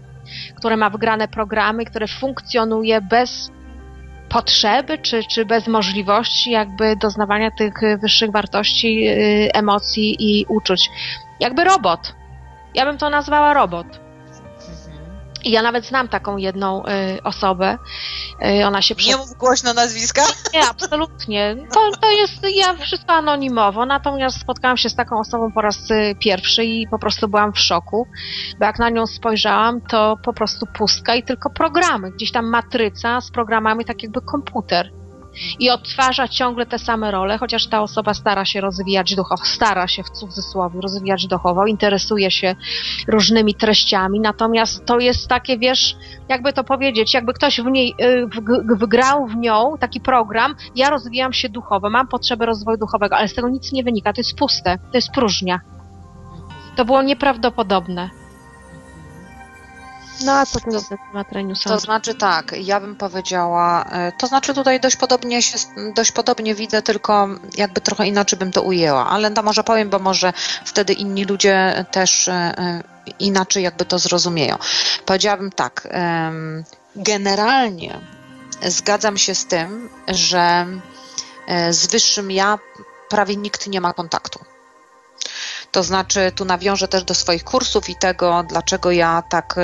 które 0.57 0.77
ma 0.77 0.91
wgrane 0.91 1.29
programy, 1.29 1.85
które 1.85 2.09
funkcjonuje 2.09 3.01
bez 3.01 3.51
potrzeby, 4.29 4.99
czy, 4.99 5.25
czy 5.25 5.45
bez 5.45 5.69
możliwości 5.69 6.51
jakby 6.51 6.97
doznawania 6.97 7.51
tych 7.51 7.75
wyższych 8.03 8.31
wartości, 8.31 9.09
y, 9.09 9.53
emocji 9.55 10.17
i 10.19 10.47
uczuć. 10.49 10.91
Jakby 11.41 11.65
robot. 11.65 12.15
Ja 12.75 12.87
bym 12.87 12.99
to 12.99 13.11
nazwała 13.11 13.55
robot. 13.55 13.87
I 15.45 15.51
ja 15.51 15.63
nawet 15.63 15.87
znam 15.87 16.09
taką 16.09 16.37
jedną 16.37 16.87
y, 16.87 17.23
osobę. 17.23 17.79
Y, 18.61 18.67
ona 18.67 18.83
się 18.83 18.95
Nie 19.07 19.17
mów 19.17 19.35
głośno 19.39 19.75
nazwiska? 19.75 20.23
Nie, 20.55 20.69
absolutnie. 20.69 21.57
To, 21.75 21.91
to 22.01 22.11
jest 22.11 22.47
ja 22.55 22.75
wszystko 22.75 23.13
anonimowo, 23.13 23.87
natomiast 23.87 24.41
spotkałam 24.41 24.77
się 24.77 24.89
z 24.89 24.95
taką 24.95 25.19
osobą 25.19 25.53
po 25.53 25.61
raz 25.61 25.91
y, 25.91 26.15
pierwszy 26.21 26.65
i 26.65 26.89
po 26.89 26.99
prostu 26.99 27.29
byłam 27.29 27.53
w 27.53 27.59
szoku, 27.59 28.07
bo 28.59 28.65
jak 28.65 28.79
na 28.79 28.91
nią 28.91 29.07
spojrzałam, 29.07 29.81
to 29.81 30.17
po 30.25 30.33
prostu 30.33 30.67
pustka 30.67 31.15
i 31.15 31.23
tylko 31.23 31.51
programy. 31.51 32.11
Gdzieś 32.11 32.33
tam 32.33 32.47
matryca 32.47 33.21
z 33.21 33.31
programami, 33.31 33.85
tak 33.85 34.03
jakby 34.03 34.21
komputer 34.21 35.02
i 35.59 35.71
odtwarza 35.71 36.29
ciągle 36.29 36.67
te 36.67 36.79
same 36.79 37.11
role, 37.11 37.39
chociaż 37.39 37.67
ta 37.67 37.83
osoba 37.83 38.15
stara 38.15 38.45
się 38.45 38.61
rozwijać 38.61 39.15
duchowo, 39.15 39.45
stara 39.45 39.89
się 39.89 40.03
w 40.03 40.11
cudzysłowie 40.11 40.81
rozwijać 40.81 41.27
duchowo, 41.27 41.67
interesuje 41.67 42.31
się 42.31 42.57
różnymi 43.09 43.55
treściami, 43.55 44.21
natomiast 44.21 44.87
to 44.87 44.99
jest 44.99 45.29
takie, 45.29 45.59
wiesz, 45.59 45.97
jakby 46.29 46.53
to 46.53 46.65
powiedzieć, 46.65 47.15
jakby 47.15 47.33
ktoś 47.33 47.61
w 47.61 47.67
niej 47.67 47.95
y, 48.01 48.27
wgrał 48.77 49.27
w 49.27 49.37
nią 49.37 49.75
taki 49.81 50.01
program, 50.01 50.55
ja 50.77 50.91
rozwijam 50.91 51.33
się 51.33 51.49
duchowo, 51.49 51.91
mam 51.91 52.09
potrzebę 52.09 52.47
rozwoju 52.47 52.79
duchowego, 52.79 53.17
ale 53.17 53.29
z 53.29 53.35
tego 53.35 53.49
nic 53.49 53.73
nie 53.73 53.85
wynika, 53.85 54.12
to 54.12 54.21
jest 54.21 54.37
puste, 54.39 54.79
to 54.79 54.99
jest 54.99 55.11
próżnia. 55.11 55.61
To 56.77 56.85
było 56.85 57.03
nieprawdopodobne. 57.03 58.22
No 60.25 60.33
a 60.33 60.47
co 60.47 60.61
ty 60.61 60.71
na 60.71 60.81
temat 60.81 61.33
Reniu 61.33 61.55
To 61.64 61.79
znaczy 61.79 62.14
tak, 62.14 62.55
ja 62.59 62.81
bym 62.81 62.97
powiedziała, 62.97 63.85
e, 63.85 64.12
to 64.12 64.26
znaczy 64.26 64.55
tutaj 64.55 64.81
dość 64.81 64.97
podobnie 64.97 65.43
się, 65.43 65.59
dość 65.95 66.12
podobnie 66.12 66.55
widzę, 66.55 66.83
tylko 66.83 67.29
jakby 67.57 67.81
trochę 67.81 68.07
inaczej 68.07 68.38
bym 68.38 68.52
to 68.52 68.62
ujęła, 68.62 69.07
ale 69.07 69.31
to 69.31 69.43
może 69.43 69.64
powiem, 69.64 69.91
bo 69.91 69.99
może 69.99 70.33
wtedy 70.64 70.93
inni 70.93 71.25
ludzie 71.25 71.85
też 71.91 72.29
e, 72.29 72.33
e, 72.33 72.83
inaczej 73.19 73.62
jakby 73.62 73.85
to 73.85 73.99
zrozumieją. 73.99 74.57
Powiedziałabym 75.07 75.50
tak, 75.50 75.88
generalnie 76.97 78.00
zgadzam 78.67 79.19
się 79.19 79.35
z 79.35 79.47
tym, 79.47 79.88
że 80.09 80.67
z 81.71 81.87
wyższym 81.87 82.31
ja 82.31 82.59
prawie 83.09 83.37
nikt 83.37 83.67
nie 83.67 83.81
ma 83.81 83.93
kontaktu. 83.93 84.52
To 85.73 85.83
znaczy, 85.83 86.33
tu 86.35 86.45
nawiążę 86.45 86.88
też 86.88 87.05
do 87.05 87.14
swoich 87.14 87.45
kursów 87.45 87.88
i 87.88 87.97
tego, 87.97 88.45
dlaczego 88.49 88.91
ja 88.91 89.23
tak 89.29 89.57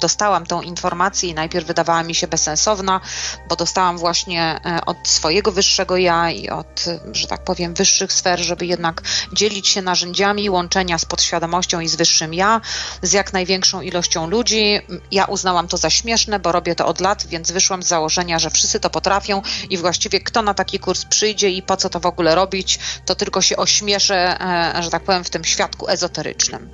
dostałam 0.00 0.46
tą 0.46 0.62
informację 0.62 1.28
i 1.28 1.34
najpierw 1.34 1.66
wydawała 1.66 2.02
mi 2.02 2.14
się 2.14 2.26
bezsensowna, 2.26 3.00
bo 3.48 3.56
dostałam 3.56 3.98
właśnie 3.98 4.60
e, 4.64 4.84
od 4.86 4.96
swojego 5.08 5.52
wyższego 5.52 5.96
ja 5.96 6.30
i 6.30 6.48
od, 6.48 6.84
że 7.12 7.26
tak 7.26 7.44
powiem, 7.44 7.74
wyższych 7.74 8.12
sfer, 8.12 8.40
żeby 8.40 8.66
jednak 8.66 9.02
dzielić 9.32 9.68
się 9.68 9.82
narzędziami 9.82 10.50
łączenia 10.50 10.98
z 10.98 11.04
podświadomością 11.04 11.80
i 11.80 11.88
z 11.88 11.96
wyższym 11.96 12.34
ja, 12.34 12.60
z 13.02 13.12
jak 13.12 13.32
największą 13.32 13.80
ilością 13.80 14.26
ludzi. 14.26 14.80
Ja 15.10 15.24
uznałam 15.24 15.68
to 15.68 15.76
za 15.76 15.90
śmieszne, 15.90 16.38
bo 16.38 16.52
robię 16.52 16.74
to 16.74 16.86
od 16.86 17.00
lat, 17.00 17.26
więc 17.26 17.50
wyszłam 17.50 17.82
z 17.82 17.86
założenia, 17.86 18.38
że 18.38 18.50
wszyscy 18.50 18.80
to 18.80 18.90
potrafią 18.90 19.42
i 19.70 19.78
właściwie 19.78 20.20
kto 20.20 20.42
na 20.42 20.54
taki 20.54 20.78
kurs 20.78 21.04
przyjdzie 21.04 21.50
i 21.50 21.62
po 21.62 21.76
co 21.76 21.90
to 21.90 22.00
w 22.00 22.06
ogóle 22.06 22.34
robić, 22.34 22.78
to 23.04 23.14
tylko 23.14 23.42
się 23.42 23.56
ośmieszę, 23.56 24.40
e, 24.76 24.82
że 24.82 24.90
tak 24.90 25.02
powiem, 25.02 25.24
w 25.24 25.33
tym 25.34 25.44
świadku 25.44 25.88
ezoterycznym. 25.88 26.70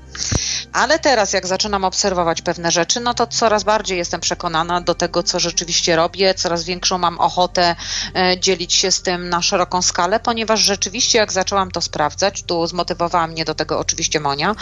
Ale 0.72 0.98
teraz, 0.98 1.32
jak 1.32 1.46
zaczynam 1.46 1.84
obserwować 1.84 2.42
pewne 2.42 2.70
rzeczy, 2.70 3.00
no 3.00 3.14
to 3.14 3.26
coraz 3.26 3.64
bardziej 3.64 3.98
jestem 3.98 4.20
przekonana 4.20 4.80
do 4.80 4.94
tego, 4.94 5.22
co 5.22 5.40
rzeczywiście 5.40 5.96
robię, 5.96 6.34
coraz 6.34 6.64
większą 6.64 6.98
mam 6.98 7.18
ochotę 7.18 7.76
e, 8.14 8.40
dzielić 8.40 8.74
się 8.74 8.90
z 8.90 9.02
tym 9.02 9.28
na 9.28 9.42
szeroką 9.42 9.82
skalę, 9.82 10.20
ponieważ 10.20 10.60
rzeczywiście, 10.60 11.18
jak 11.18 11.32
zaczęłam 11.32 11.70
to 11.70 11.80
sprawdzać, 11.80 12.42
tu 12.42 12.66
zmotywowała 12.66 13.26
mnie 13.26 13.44
do 13.44 13.54
tego 13.54 13.78
oczywiście 13.78 14.20
Monia, 14.20 14.54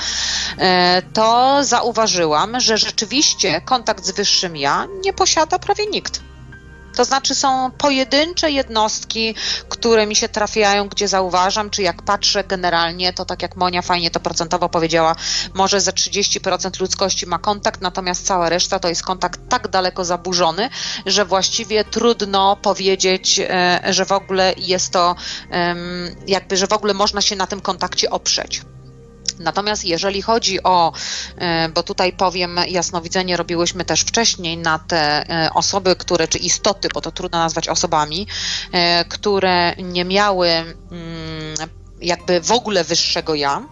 e, 0.58 1.02
to 1.02 1.58
zauważyłam, 1.64 2.60
że 2.60 2.78
rzeczywiście 2.78 3.60
kontakt 3.60 4.04
z 4.04 4.10
wyższym 4.10 4.56
ja 4.56 4.86
nie 5.04 5.12
posiada 5.12 5.58
prawie 5.58 5.86
nikt. 5.86 6.27
To 6.98 7.04
znaczy 7.04 7.34
są 7.34 7.70
pojedyncze 7.70 8.50
jednostki, 8.50 9.34
które 9.68 10.06
mi 10.06 10.16
się 10.16 10.28
trafiają, 10.28 10.88
gdzie 10.88 11.08
zauważam, 11.08 11.70
czy 11.70 11.82
jak 11.82 12.02
patrzę 12.02 12.44
generalnie, 12.44 13.12
to 13.12 13.24
tak 13.24 13.42
jak 13.42 13.56
Monia 13.56 13.82
fajnie 13.82 14.10
to 14.10 14.20
procentowo 14.20 14.68
powiedziała, 14.68 15.16
może 15.54 15.80
ze 15.80 15.90
30% 15.90 16.80
ludzkości 16.80 17.26
ma 17.26 17.38
kontakt, 17.38 17.80
natomiast 17.80 18.26
cała 18.26 18.48
reszta 18.48 18.78
to 18.78 18.88
jest 18.88 19.02
kontakt 19.02 19.40
tak 19.48 19.68
daleko 19.68 20.04
zaburzony, 20.04 20.70
że 21.06 21.24
właściwie 21.24 21.84
trudno 21.84 22.56
powiedzieć, 22.56 23.40
e, 23.40 23.80
że 23.88 24.04
w 24.04 24.12
ogóle 24.12 24.54
jest 24.56 24.92
to 24.92 25.16
jakby, 26.26 26.56
że 26.56 26.66
w 26.66 26.72
ogóle 26.72 26.94
można 26.94 27.20
się 27.20 27.36
na 27.36 27.46
tym 27.46 27.60
kontakcie 27.60 28.10
oprzeć. 28.10 28.62
Natomiast 29.38 29.84
jeżeli 29.84 30.22
chodzi 30.22 30.62
o, 30.62 30.92
e, 31.38 31.68
bo 31.68 31.82
tutaj 31.82 32.12
powiem, 32.12 32.60
jasnowidzenie 32.68 33.36
robiłyśmy 33.36 33.84
też 33.84 34.00
wcześniej 34.00 34.56
na 34.56 34.78
te 34.78 35.30
e, 35.30 35.50
osoby, 35.54 35.96
które, 35.96 36.28
czy 36.28 36.38
istoty, 36.38 36.88
bo 36.94 37.00
to 37.00 37.12
trudno 37.12 37.38
nazwać 37.38 37.68
osobami, 37.68 38.26
e, 38.72 39.04
które 39.04 39.74
nie 39.76 40.04
miały 40.04 40.48
mm, 40.48 40.76
jakby 42.00 42.40
w 42.40 42.52
ogóle 42.52 42.84
wyższego 42.84 43.34
ja, 43.34 43.62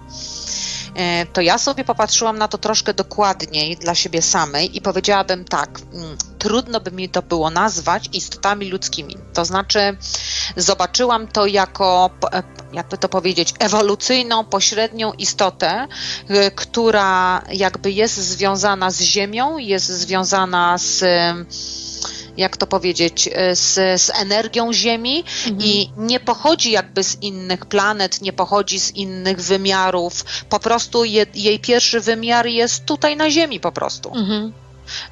to 1.33 1.41
ja 1.41 1.59
sobie 1.59 1.85
popatrzyłam 1.85 2.38
na 2.38 2.49
to 2.49 2.59
troszkę 2.59 2.95
dokładniej 2.95 3.76
dla 3.76 3.95
siebie 3.95 4.23
samej 4.23 4.76
i 4.76 4.81
powiedziałabym 4.81 5.45
tak, 5.45 5.81
mm, 5.93 6.17
trudno 6.38 6.81
by 6.81 6.91
mi 6.91 7.09
to 7.09 7.23
było 7.23 7.50
nazwać 7.50 8.09
istotami 8.12 8.71
ludzkimi. 8.71 9.17
To 9.33 9.45
znaczy, 9.45 9.97
zobaczyłam 10.57 11.29
to 11.29 11.47
jako 11.47 12.11
jakby 12.73 12.99
to 12.99 13.09
powiedzieć, 13.09 13.55
ewolucyjną, 13.59 14.45
pośrednią 14.45 15.12
istotę, 15.12 15.88
y, 16.31 16.50
która 16.50 17.43
jakby 17.53 17.91
jest 17.91 18.17
związana 18.17 18.91
z 18.91 19.00
Ziemią, 19.00 19.59
jest 19.59 19.87
związana 19.87 20.79
z 20.79 21.05
jak 22.37 22.57
to 22.57 22.66
powiedzieć, 22.66 23.26
y, 23.26 23.57
z, 23.57 23.75
z 24.02 24.11
energią 24.11 24.73
Ziemi 24.73 25.25
mhm. 25.47 25.62
i 25.62 25.90
nie 25.97 26.21
pochodzi 26.21 26.71
jakby 26.71 27.05
z 27.05 27.23
innych 27.23 27.66
planet, 27.66 28.21
nie 28.21 28.33
pochodzi 28.33 28.81
z 28.81 28.90
innych 28.90 29.40
wymiarów. 29.40 30.25
Po 30.49 30.61
prostu 30.61 31.05
je, 31.05 31.26
jej 31.35 31.61
pierwszy 31.61 32.00
wymiar 32.00 32.47
jest 32.47 32.85
tutaj 32.85 33.16
na 33.16 33.31
Ziemi 33.31 33.61
po 33.61 33.73
prostu. 33.73 34.14
Mhm. 34.14 34.52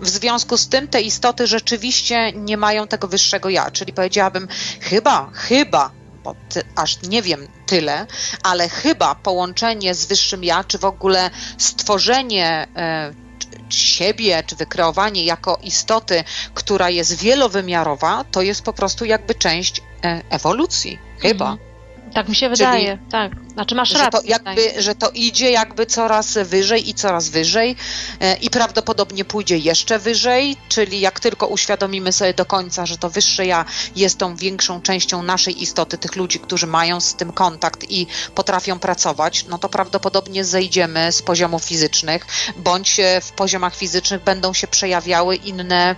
W 0.00 0.08
związku 0.08 0.56
z 0.56 0.68
tym 0.68 0.88
te 0.88 1.02
istoty 1.02 1.46
rzeczywiście 1.46 2.32
nie 2.32 2.56
mają 2.56 2.86
tego 2.86 3.08
wyższego 3.08 3.48
ja, 3.48 3.70
czyli 3.70 3.92
powiedziałabym, 3.92 4.48
chyba, 4.80 5.30
chyba 5.34 5.90
bo 6.24 6.34
ty, 6.48 6.62
aż 6.76 7.02
nie 7.02 7.22
wiem 7.22 7.48
tyle, 7.66 8.06
ale 8.42 8.68
chyba 8.68 9.14
połączenie 9.14 9.94
z 9.94 10.06
wyższym 10.06 10.44
ja, 10.44 10.64
czy 10.64 10.78
w 10.78 10.84
ogóle 10.84 11.30
stworzenie 11.58 12.66
e, 12.76 13.23
siebie, 13.68 14.42
czy 14.46 14.56
wykreowanie 14.56 15.24
jako 15.24 15.58
istoty, 15.62 16.24
która 16.54 16.90
jest 16.90 17.22
wielowymiarowa, 17.22 18.24
to 18.30 18.42
jest 18.42 18.62
po 18.62 18.72
prostu 18.72 19.04
jakby 19.04 19.34
część 19.34 19.80
e, 20.04 20.22
ewolucji. 20.30 20.98
Chyba. 21.18 21.50
Mhm. 21.50 21.70
Tak 22.14 22.28
mi 22.28 22.34
się 22.34 22.48
wydaje, 22.48 22.96
Czyli, 22.96 23.10
tak. 23.10 23.43
Znaczy 23.54 23.74
masz 23.74 23.92
rację. 23.92 24.04
Że 24.04 24.10
to, 24.10 24.20
jakby, 24.26 24.82
że 24.82 24.94
to 24.94 25.10
idzie 25.10 25.50
jakby 25.50 25.86
coraz 25.86 26.38
wyżej 26.44 26.88
i 26.88 26.94
coraz 26.94 27.28
wyżej 27.28 27.76
e, 28.20 28.36
i 28.36 28.50
prawdopodobnie 28.50 29.24
pójdzie 29.24 29.58
jeszcze 29.58 29.98
wyżej, 29.98 30.56
czyli 30.68 31.00
jak 31.00 31.20
tylko 31.20 31.46
uświadomimy 31.46 32.12
sobie 32.12 32.34
do 32.34 32.44
końca, 32.44 32.86
że 32.86 32.98
to 32.98 33.10
wyższe 33.10 33.46
ja 33.46 33.64
jest 33.96 34.18
tą 34.18 34.36
większą 34.36 34.82
częścią 34.82 35.22
naszej 35.22 35.62
istoty, 35.62 35.98
tych 35.98 36.16
ludzi, 36.16 36.40
którzy 36.40 36.66
mają 36.66 37.00
z 37.00 37.14
tym 37.14 37.32
kontakt 37.32 37.90
i 37.90 38.06
potrafią 38.34 38.78
pracować, 38.78 39.44
no 39.48 39.58
to 39.58 39.68
prawdopodobnie 39.68 40.44
zejdziemy 40.44 41.12
z 41.12 41.22
poziomów 41.22 41.64
fizycznych, 41.64 42.26
bądź 42.56 43.00
e, 43.00 43.20
w 43.20 43.32
poziomach 43.32 43.76
fizycznych 43.76 44.22
będą 44.22 44.52
się 44.52 44.66
przejawiały 44.66 45.36
inne 45.36 45.96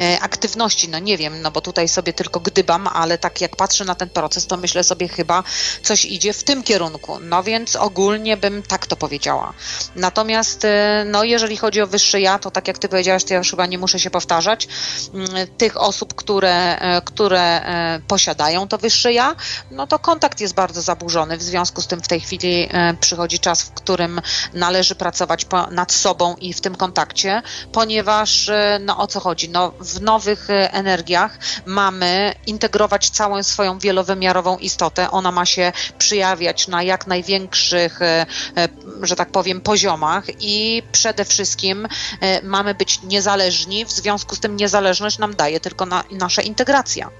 e, 0.00 0.20
aktywności. 0.20 0.88
No 0.88 0.98
nie 0.98 1.18
wiem, 1.18 1.42
no 1.42 1.50
bo 1.50 1.60
tutaj 1.60 1.88
sobie 1.88 2.12
tylko 2.12 2.40
gdybam, 2.40 2.86
ale 2.86 3.18
tak 3.18 3.40
jak 3.40 3.56
patrzę 3.56 3.84
na 3.84 3.94
ten 3.94 4.08
proces, 4.08 4.46
to 4.46 4.56
myślę 4.56 4.84
sobie 4.84 5.08
chyba 5.08 5.42
coś 5.82 6.04
idzie 6.04 6.32
w 6.32 6.44
tym 6.44 6.62
kierunku 6.62 6.85
kierunku. 6.90 7.18
No 7.20 7.42
więc 7.42 7.76
ogólnie 7.76 8.36
bym 8.36 8.62
tak 8.62 8.86
to 8.86 8.96
powiedziała. 8.96 9.52
Natomiast, 9.96 10.64
y, 10.64 10.68
no 11.06 11.24
jeżeli 11.24 11.56
chodzi 11.56 11.80
o 11.80 11.86
wyższe 11.86 12.20
ja, 12.20 12.38
to 12.38 12.50
tak 12.50 12.68
jak 12.68 12.78
ty 12.78 12.88
powiedziałaś, 12.88 13.24
to 13.24 13.34
ja 13.34 13.38
już 13.38 13.50
chyba 13.50 13.66
nie 13.66 13.78
muszę 13.78 14.00
się 14.00 14.10
powtarzać. 14.10 14.68
Mm, 15.14 15.28
tych 15.58 15.76
osób, 15.76 16.14
które, 16.14 16.78
e, 16.78 17.02
które 17.02 17.40
e, 17.40 18.00
posiadają 18.08 18.68
to 18.68 18.78
wyższe 18.78 19.12
ja, 19.12 19.36
no 19.70 19.86
to 19.86 19.98
kontakt 19.98 20.40
jest 20.40 20.54
bardzo 20.54 20.82
zaburzony. 20.82 21.36
W 21.36 21.42
związku 21.42 21.82
z 21.82 21.86
tym 21.86 22.02
w 22.02 22.08
tej 22.08 22.20
chwili 22.20 22.68
e, 22.70 22.94
przychodzi 23.00 23.38
czas, 23.38 23.62
w 23.62 23.70
którym 23.70 24.20
należy 24.52 24.94
pracować 24.94 25.46
nad 25.70 25.92
sobą 25.92 26.36
i 26.36 26.52
w 26.52 26.60
tym 26.60 26.74
kontakcie, 26.74 27.42
ponieważ 27.72 28.50
no 28.80 28.98
o 28.98 29.06
co 29.06 29.20
chodzi? 29.20 29.48
No, 29.48 29.72
w 29.80 30.00
nowych 30.00 30.48
energiach 30.50 31.38
mamy 31.66 32.34
integrować 32.46 33.10
całą 33.10 33.42
swoją 33.42 33.78
wielowymiarową 33.78 34.58
istotę. 34.58 35.10
Ona 35.10 35.32
ma 35.32 35.46
się 35.46 35.72
przyjawiać 35.98 36.68
na 36.68 36.75
na 36.76 36.82
jak 36.82 37.06
największych, 37.06 38.02
e, 38.02 38.26
e, 38.56 38.68
że 39.02 39.16
tak 39.16 39.30
powiem, 39.30 39.60
poziomach 39.60 40.24
i 40.40 40.82
przede 40.92 41.24
wszystkim 41.24 41.88
e, 42.20 42.42
mamy 42.42 42.74
być 42.74 43.02
niezależni, 43.02 43.84
w 43.84 43.90
związku 43.90 44.34
z 44.36 44.40
tym 44.40 44.56
niezależność 44.56 45.18
nam 45.18 45.34
daje 45.34 45.60
tylko 45.60 45.86
na, 45.86 46.04
nasza 46.10 46.42
integracja. 46.42 47.10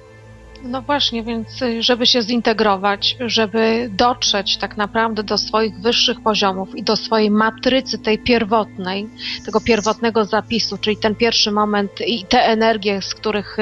No 0.62 0.82
właśnie, 0.82 1.22
więc 1.22 1.48
żeby 1.80 2.06
się 2.06 2.22
zintegrować, 2.22 3.16
żeby 3.20 3.90
dotrzeć 3.92 4.56
tak 4.56 4.76
naprawdę 4.76 5.22
do 5.22 5.38
swoich 5.38 5.80
wyższych 5.80 6.20
poziomów 6.20 6.76
i 6.76 6.82
do 6.82 6.96
swojej 6.96 7.30
matrycy 7.30 7.98
tej 7.98 8.18
pierwotnej, 8.18 9.08
tego 9.44 9.60
pierwotnego 9.60 10.24
zapisu, 10.24 10.78
czyli 10.78 10.96
ten 10.96 11.14
pierwszy 11.14 11.50
moment 11.50 11.90
i 12.06 12.24
te 12.24 12.44
energie, 12.44 13.02
z 13.02 13.14
których 13.14 13.56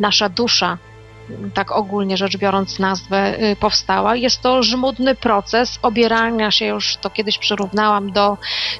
nasza 0.00 0.28
dusza 0.28 0.78
tak 1.54 1.72
ogólnie 1.72 2.16
rzecz 2.16 2.36
biorąc 2.36 2.78
nazwę 2.78 3.42
y, 3.52 3.56
powstała. 3.56 4.16
Jest 4.16 4.40
to 4.40 4.62
żmudny 4.62 5.14
proces 5.14 5.78
obierania 5.82 6.50
się, 6.50 6.66
już 6.66 6.96
to 6.96 7.10
kiedyś 7.10 7.38
przyrównałam 7.38 8.12
do 8.12 8.36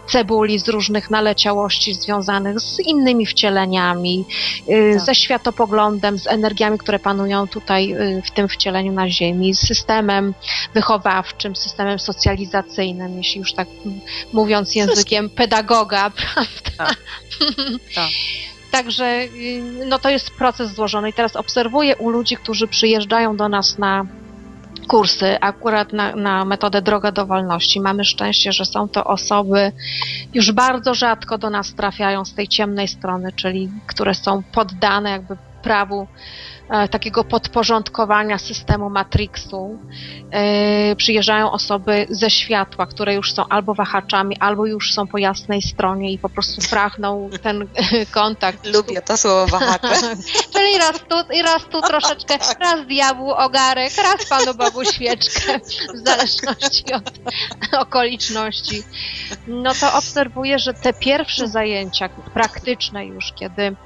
cebuli 0.08 0.58
z 0.58 0.68
różnych 0.68 1.10
naleciałości 1.10 1.94
związanych 1.94 2.60
z 2.60 2.80
innymi 2.80 3.26
wcieleniami, 3.26 4.24
y, 4.68 4.92
tak. 4.94 5.06
ze 5.06 5.14
światopoglądem, 5.14 6.18
z 6.18 6.26
energiami, 6.26 6.78
które 6.78 6.98
panują 6.98 7.48
tutaj 7.48 7.92
y, 7.92 8.22
w 8.22 8.30
tym 8.30 8.48
wcieleniu 8.48 8.92
na 8.92 9.10
Ziemi, 9.10 9.54
z 9.54 9.60
systemem 9.66 10.34
wychowawczym, 10.74 11.56
systemem 11.56 11.98
socjalizacyjnym, 11.98 13.18
jeśli 13.18 13.38
już 13.38 13.52
tak 13.52 13.68
mówiąc 14.32 14.74
językiem 14.74 15.30
pedagoga, 15.30 16.10
prawda? 16.34 16.76
Tak. 16.76 16.96
tak. 17.94 18.10
Także 18.76 19.04
y, 19.04 19.62
no 19.86 19.98
to 19.98 20.10
jest 20.10 20.30
proces 20.30 20.74
złożony 20.74 21.10
i 21.10 21.12
teraz 21.12 21.36
obserwuję 21.36 21.96
u 21.96 22.10
ludzi, 22.10 22.36
którzy 22.36 22.68
przyjeżdżają 22.68 23.36
do 23.36 23.48
nas 23.48 23.78
na 23.78 24.06
kursy, 24.88 25.40
akurat 25.40 25.92
na, 25.92 26.16
na 26.16 26.44
metodę 26.44 26.82
Droga 26.82 27.12
do 27.12 27.26
Wolności. 27.26 27.80
Mamy 27.80 28.04
szczęście, 28.04 28.52
że 28.52 28.64
są 28.64 28.88
to 28.88 29.04
osoby 29.04 29.72
już 30.34 30.52
bardzo 30.52 30.94
rzadko 30.94 31.38
do 31.38 31.50
nas 31.50 31.74
trafiają 31.74 32.24
z 32.24 32.34
tej 32.34 32.48
ciemnej 32.48 32.88
strony, 32.88 33.32
czyli 33.32 33.68
które 33.86 34.14
są 34.14 34.42
poddane 34.52 35.10
jakby 35.10 35.36
prawu 35.62 36.06
takiego 36.90 37.24
podporządkowania 37.24 38.38
systemu 38.38 38.90
Matrixu 38.90 39.78
e, 40.30 40.96
przyjeżdżają 40.96 41.50
osoby 41.50 42.06
ze 42.10 42.30
światła, 42.30 42.86
które 42.86 43.14
już 43.14 43.34
są 43.34 43.48
albo 43.48 43.74
wahaczami, 43.74 44.36
albo 44.40 44.66
już 44.66 44.92
są 44.92 45.06
po 45.06 45.18
jasnej 45.18 45.62
stronie 45.62 46.12
i 46.12 46.18
po 46.18 46.28
prostu 46.28 46.70
pragną 46.70 47.30
ten 47.42 47.68
kontakt. 48.20 48.66
Lubię 48.66 49.02
to 49.02 49.16
słowo 49.16 49.46
wahacze. 49.46 50.16
Czyli 50.54 50.78
raz 50.78 50.98
tu 51.08 51.34
i 51.34 51.42
raz 51.42 51.64
tu 51.64 51.80
troszeczkę, 51.80 52.38
tak. 52.48 52.60
raz 52.60 52.86
diabłu 52.86 53.30
ogarek, 53.30 53.92
raz 53.96 54.28
Panu 54.28 54.54
Bogu 54.54 54.84
świeczkę, 54.84 55.60
w 55.94 55.98
zależności 56.06 56.92
od 56.92 57.12
okoliczności. 57.78 58.82
No 59.46 59.72
to 59.80 59.94
obserwuję, 59.94 60.58
że 60.58 60.74
te 60.74 60.92
pierwsze 60.92 61.48
zajęcia 61.48 62.08
praktyczne 62.08 63.06
już, 63.06 63.32
kiedy 63.32 63.76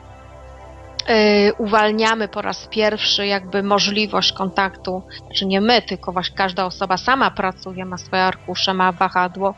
uwalniamy 1.58 2.28
po 2.28 2.42
raz 2.42 2.66
pierwszy 2.66 3.26
jakby 3.26 3.62
możliwość 3.62 4.32
kontaktu, 4.32 5.02
znaczy 5.26 5.46
nie 5.46 5.60
my, 5.60 5.82
tylko 5.82 6.12
właśnie 6.12 6.36
każda 6.36 6.64
osoba 6.66 6.96
sama 6.96 7.30
pracuje, 7.30 7.84
ma 7.84 7.98
swoje 7.98 8.22
arkusze, 8.22 8.74
ma 8.74 8.92
wahadło 8.92 9.54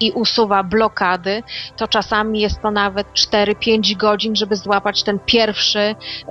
i 0.00 0.12
usuwa 0.12 0.62
blokady, 0.62 1.42
to 1.76 1.88
czasami 1.88 2.40
jest 2.40 2.62
to 2.62 2.70
nawet 2.70 3.06
4-5 3.12 3.96
godzin, 3.96 4.36
żeby 4.36 4.56
złapać 4.56 5.02
ten 5.02 5.18
pierwszy 5.26 5.78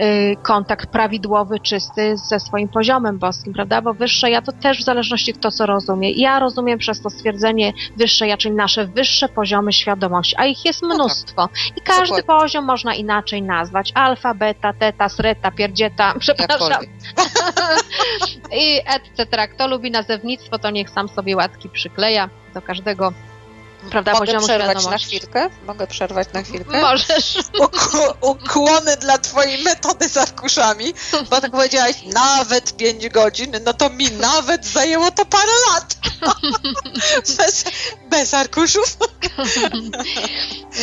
y, 0.02 0.36
kontakt 0.43 0.89
prawidłowy, 0.91 1.60
czysty 1.60 2.17
ze 2.17 2.39
swoim 2.39 2.69
poziomem 2.69 3.19
boskim, 3.19 3.54
prawda? 3.54 3.82
Bo 3.82 3.93
wyższe 3.93 4.30
ja 4.30 4.41
to 4.41 4.52
też 4.52 4.80
w 4.80 4.84
zależności 4.84 5.34
kto 5.34 5.52
co 5.52 5.65
rozumie. 5.65 6.12
Ja 6.12 6.39
rozumiem 6.39 6.80
przez 6.80 7.02
to 7.02 7.10
stwierdzenie 7.10 7.73
wyższe 7.97 8.28
ja, 8.28 8.38
czyli 8.38 8.56
nasze 8.56 8.88
wyższe 8.88 9.30
poziomy 9.30 9.73
świadomości, 9.73 10.36
a 10.38 10.45
ich 10.45 10.65
jest 10.65 10.82
No 10.82 10.88
tak. 10.88 10.97
mnóstwo. 10.97 11.49
I 11.78 11.82
każdy 11.82 12.15
Dokładnie. 12.15 12.41
poziom 12.41 12.65
można 12.65 12.95
inaczej 12.95 13.43
nazwać. 13.43 13.91
Alfa, 13.95 14.34
beta, 14.34 14.53
teta, 14.54 15.10
sreta, 15.10 15.52
pierdzieta, 15.52 16.13
przepraszam, 16.20 16.84
i 18.63 18.82
etc. 18.86 19.48
Kto 19.48 19.68
lubi 19.68 19.92
nazewnictwo, 19.92 20.60
to 20.60 20.70
niech 20.70 20.89
sam 20.89 21.10
sobie 21.10 21.36
łatki 21.36 21.70
przykleja 21.70 22.30
do 22.54 22.62
każdego, 22.62 23.13
prawda, 23.89 24.13
Mogę 24.13 24.26
poziomu 24.26 24.46
przerwać 24.46 24.86
na 24.86 24.98
chwilkę? 24.98 25.50
Mogę 25.67 25.88
przerwać 25.88 26.28
na 26.34 26.43
chwilkę? 26.43 26.82
Możesz. 26.82 27.38
Uk- 27.60 28.13
ukłony 28.22 28.98
dla 28.98 29.17
twojej 29.17 29.63
metody 29.63 30.10
z 30.10 30.17
arkuszami, 30.17 30.93
bo 31.30 31.41
tak 31.41 31.52
powiedziałaś 31.52 31.96
nawet 32.13 32.78
5 32.78 33.10
godzin, 33.10 33.52
no 33.65 33.74
to 33.74 33.89
mi 33.89 34.12
nawet 34.12 34.65
zajęło 34.65 35.12
to 35.12 35.26
parę 35.26 35.52
lat. 35.74 35.98
bez, 37.38 37.65
bez 38.10 38.34
arkuszów. 38.34 38.98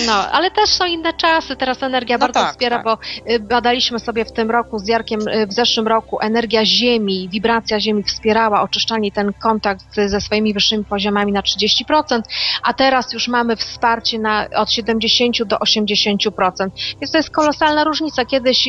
No, 0.06 0.12
ale 0.12 0.50
też 0.50 0.70
są 0.70 0.86
inne 0.86 1.12
czasy. 1.12 1.56
Teraz 1.56 1.82
energia 1.82 2.16
No 2.16 2.20
bardzo 2.20 2.40
tak, 2.40 2.52
wspiera, 2.52 2.76
tak. 2.76 2.84
bo 2.84 2.98
y, 3.32 3.40
badaliśmy 3.40 3.98
sobie 3.98 4.24
w 4.24 4.32
tym 4.32 4.50
roku 4.50 4.78
z 4.78 4.88
Jarkiem, 4.88 5.28
y, 5.28 5.46
w 5.46 5.52
zeszłym 5.52 5.88
roku 5.88 6.18
energia 6.20 6.64
Ziemi, 6.64 7.28
wibracja 7.32 7.80
Ziemi 7.80 8.02
wspierała 8.02 8.62
oczyszczanie 8.62 9.12
ten 9.12 9.32
kontakt 9.32 9.84
ze 10.06 10.20
swoimi 10.20 10.54
wyższymi 10.54 10.84
poziomami 10.84 11.32
na 11.32 11.40
30%, 11.40 12.20
a 12.62 12.74
teraz 12.74 12.89
już 13.12 13.28
mamy 13.28 13.56
wsparcie 13.56 14.18
na 14.18 14.46
od 14.56 14.72
70 14.72 15.44
do 15.44 15.56
80%. 15.56 16.70
Więc 17.00 17.12
to 17.12 17.18
jest 17.18 17.30
kolosalna 17.30 17.84
różnica. 17.84 18.24
Kiedyś 18.24 18.68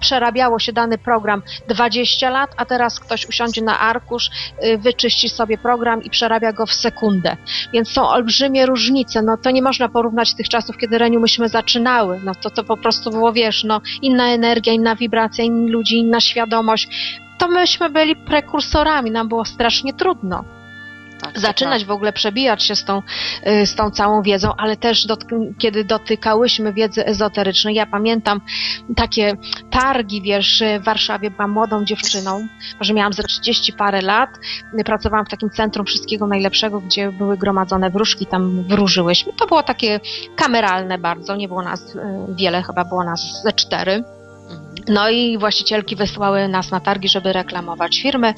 przerabiało 0.00 0.58
się 0.58 0.72
dany 0.72 0.98
program 0.98 1.42
20 1.68 2.30
lat, 2.30 2.50
a 2.56 2.64
teraz 2.64 3.00
ktoś 3.00 3.28
usiądzie 3.28 3.62
na 3.62 3.78
arkusz, 3.80 4.30
y, 4.64 4.78
wyczyści 4.78 5.28
sobie 5.28 5.58
program 5.58 6.02
i 6.02 6.10
przerabia 6.10 6.52
go 6.52 6.66
w 6.66 6.72
sekundę. 6.72 7.36
Więc 7.72 7.88
są 7.88 8.08
olbrzymie 8.08 8.66
różnice. 8.66 9.22
No 9.22 9.36
to 9.36 9.50
nie 9.50 9.62
można 9.62 9.88
porównać 9.88 10.34
tych 10.34 10.48
czasów, 10.48 10.76
kiedy 10.76 10.98
Reniu 10.98 11.20
myśmy 11.20 11.48
zaczynały. 11.48 12.20
No 12.24 12.32
to 12.34 12.50
to 12.50 12.64
po 12.64 12.76
prostu 12.76 13.10
było, 13.10 13.32
wiesz, 13.32 13.64
no 13.64 13.80
inna 14.02 14.32
energia, 14.32 14.72
inna 14.72 14.96
wibracja, 14.96 15.44
inni 15.44 15.70
ludzie, 15.70 15.96
inna 15.96 16.20
świadomość. 16.20 16.88
To 17.38 17.48
myśmy 17.48 17.90
byli 17.90 18.16
prekursorami, 18.16 19.10
nam 19.10 19.28
było 19.28 19.44
strasznie 19.44 19.92
trudno 19.92 20.44
Tak, 21.22 21.32
to 21.32 21.40
zaczynać 21.40 21.84
w 21.84 21.90
ogóle 21.90 22.12
przebijać 22.12 22.64
się 22.64 22.76
z 22.76 22.84
tą, 22.84 23.02
y, 23.46 23.66
z 23.66 23.74
tą 23.74 23.90
całą 23.90 24.22
wiedzą, 24.22 24.52
ale 24.58 24.76
też 24.76 25.06
dotk- 25.06 25.52
kiedy 25.58 25.84
dotykałyśmy 25.84 26.72
wiedzy 26.72 27.06
ezoterycznej. 27.06 27.74
Ja 27.74 27.86
pamiętam 27.86 28.40
takie 28.96 29.36
targi, 29.70 30.22
wiesz, 30.22 30.62
w 30.80 30.84
Warszawie 30.84 31.30
byłam 31.30 31.50
młodą 31.50 31.84
dziewczyną, 31.84 32.46
może 32.78 32.94
miałam 32.94 33.12
ze 33.12 33.22
30 33.22 33.72
parę 33.72 34.00
lat, 34.02 34.30
pracowałam 34.84 35.26
w 35.26 35.28
takim 35.28 35.50
centrum 35.50 35.86
wszystkiego 35.86 36.26
najlepszego, 36.26 36.80
gdzie 36.80 37.12
były 37.12 37.36
gromadzone 37.36 37.90
wróżki, 37.90 38.26
tam 38.26 38.62
wróżyłyśmy. 38.62 39.32
To 39.32 39.46
było 39.46 39.62
takie 39.62 40.00
kameralne 40.36 40.98
bardzo, 40.98 41.36
nie 41.36 41.48
było 41.48 41.62
nas 41.62 41.94
y, 41.94 41.98
wiele, 42.28 42.62
chyba 42.62 42.84
było 42.84 43.04
nas 43.04 43.42
ze 43.44 43.52
cztery. 43.52 44.04
Mhm. 44.52 44.72
No 44.88 45.10
i 45.10 45.38
właścicielki 45.38 45.96
wysłały 45.96 46.48
nas 46.48 46.70
na 46.70 46.80
targi, 46.80 47.08
żeby 47.08 47.32
reklamować 47.32 48.02
firmy 48.02 48.34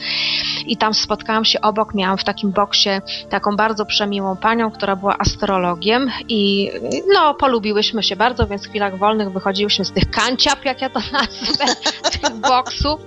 i 0.66 0.76
tam 0.76 0.94
spotkałam 0.94 1.44
się 1.44 1.60
obok, 1.60 1.94
miałam 1.94 2.18
w 2.18 2.24
takim 2.24 2.52
boksie 2.52 2.90
taką 3.30 3.56
bardzo 3.56 3.86
przemiłą 3.86 4.36
panią, 4.36 4.70
która 4.70 4.96
była 4.96 5.18
astrologiem 5.18 6.10
i 6.28 6.70
no 7.14 7.34
polubiłyśmy 7.34 8.02
się 8.02 8.16
bardzo, 8.16 8.46
więc 8.46 8.66
w 8.66 8.68
chwilach 8.68 8.98
wolnych 8.98 9.32
wychodziłyśmy 9.32 9.84
z 9.84 9.92
tych 9.92 10.10
kanciap, 10.10 10.64
jak 10.64 10.80
ja 10.80 10.90
to 10.90 11.00
nazwę, 11.12 11.64
tych 12.20 12.34
boksów. 12.34 13.00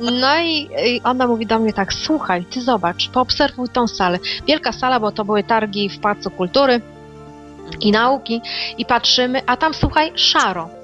No 0.00 0.38
i, 0.38 0.68
i 0.86 1.00
ona 1.04 1.26
mówi 1.26 1.46
do 1.46 1.58
mnie 1.58 1.72
tak, 1.72 1.92
słuchaj, 1.92 2.44
ty 2.44 2.62
zobacz, 2.62 3.08
poobserwuj 3.08 3.68
tą 3.68 3.88
salę. 3.88 4.18
Wielka 4.46 4.72
sala, 4.72 5.00
bo 5.00 5.12
to 5.12 5.24
były 5.24 5.44
targi 5.44 5.88
w 5.88 6.00
Pałacu 6.00 6.30
Kultury 6.30 6.80
i 7.80 7.92
Nauki 7.92 8.40
i 8.78 8.84
patrzymy, 8.84 9.42
a 9.46 9.56
tam 9.56 9.74
słuchaj, 9.74 10.12
szaro. 10.14 10.75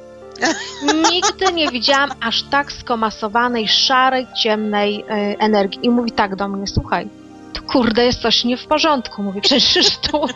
Nigdy 1.10 1.52
nie 1.52 1.68
widziałam 1.68 2.10
aż 2.20 2.42
tak 2.42 2.72
skomasowanej, 2.72 3.68
szarej, 3.68 4.26
ciemnej 4.42 5.00
y, 5.00 5.38
energii. 5.38 5.80
I 5.82 5.90
mówi 5.90 6.12
tak 6.12 6.36
do 6.36 6.48
mnie, 6.48 6.66
słuchaj, 6.66 7.08
to 7.52 7.62
kurde 7.62 8.04
jest 8.04 8.20
coś 8.22 8.44
nie 8.44 8.56
w 8.56 8.66
porządku. 8.66 9.22
Mówi, 9.22 9.40
przecież 9.40 9.96
tu 9.96 10.26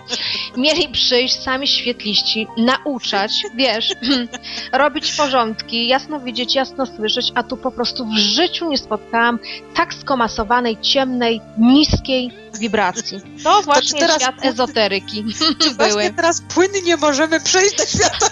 mieli 0.56 0.88
przyjść 0.88 1.42
sami 1.42 1.68
świetliści, 1.68 2.46
nauczać, 2.56 3.42
wiesz, 3.54 3.94
robić 4.72 5.12
porządki, 5.12 5.88
jasno 5.88 6.20
widzieć, 6.20 6.54
jasno 6.54 6.86
słyszeć, 6.86 7.32
a 7.34 7.42
tu 7.42 7.56
po 7.56 7.70
prostu 7.70 8.06
w 8.06 8.18
życiu 8.18 8.68
nie 8.68 8.78
spotkałam 8.78 9.38
tak 9.74 9.94
skomasowanej, 9.94 10.76
ciemnej, 10.80 11.40
niskiej 11.58 12.30
wibracji. 12.60 13.20
To 13.44 13.62
właśnie 13.62 14.00
teraz- 14.00 14.22
świat 14.22 14.44
ezoteryki 14.44 15.24
były. 15.60 15.90
właśnie 15.90 16.10
teraz 16.10 16.42
płynnie 16.54 16.96
możemy 16.96 17.40
przejść 17.40 17.76
do 17.76 17.86
świata 17.86 18.26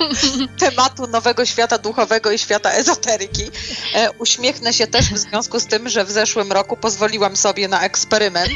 tematu 0.58 1.06
nowego 1.06 1.46
świata 1.46 1.78
duchowego 1.78 2.30
i 2.30 2.38
świata 2.38 2.72
ezoteryki. 2.72 3.50
E, 3.94 4.10
uśmiechnę 4.18 4.72
się 4.72 4.86
też 4.86 5.14
w 5.14 5.18
związku 5.18 5.60
z 5.60 5.66
tym, 5.66 5.88
że 5.88 6.04
w 6.04 6.10
zeszłym 6.10 6.52
roku 6.52 6.76
pozwoliłam 6.76 7.36
sobie 7.36 7.68
na 7.68 7.82
eksperyment 7.82 8.52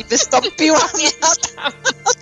i 0.00 0.04
wystąpiłam 0.04 0.90
na, 1.20 1.28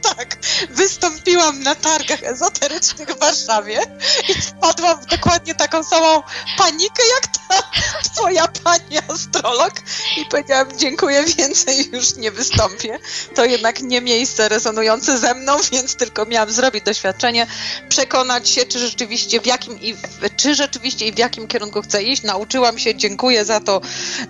tak, 0.16 0.36
wystąpiłam 0.70 1.62
na 1.62 1.74
targach 1.74 2.22
ezoterycznych 2.22 3.08
w 3.08 3.18
Warszawie 3.18 3.80
i 4.28 4.34
wpadłam 4.34 5.00
w 5.00 5.06
dokładnie 5.06 5.54
taką 5.54 5.84
samą 5.84 6.22
panikę 6.58 7.02
jak 7.14 7.26
ta 7.26 7.62
twoja 8.14 8.48
pani 8.48 8.98
astrolog 9.08 9.72
i 10.16 10.24
powiedziałam 10.24 10.78
dziękuję, 10.78 11.24
więcej 11.24 11.90
już 11.92 12.16
nie 12.16 12.30
wystąpię. 12.30 12.98
To 13.34 13.44
jednak 13.44 13.82
nie 13.82 14.00
miejsce 14.00 14.48
rezonujące 14.48 15.18
ze 15.18 15.34
mną, 15.34 15.56
więc 15.72 15.96
tylko 15.96 16.26
miałam 16.26 16.52
zrobić 16.52 16.84
doświadczenie, 16.84 17.46
przekonać 17.88 18.48
się, 18.48 18.66
czy 18.66 18.78
rzeczywiście 18.78 19.40
w 19.40 19.46
jakim 19.46 19.80
i 19.80 19.94
w, 19.94 20.00
czy 20.36 20.54
rzeczywiście 20.54 21.06
i 21.06 21.12
w 21.12 21.18
jakim 21.18 21.48
kierunku 21.48 21.82
chcę 21.82 22.02
iść. 22.02 22.22
Nauczyłam 22.22 22.78
się, 22.78 22.94
dziękuję 22.94 23.44
za 23.44 23.60
to 23.60 23.80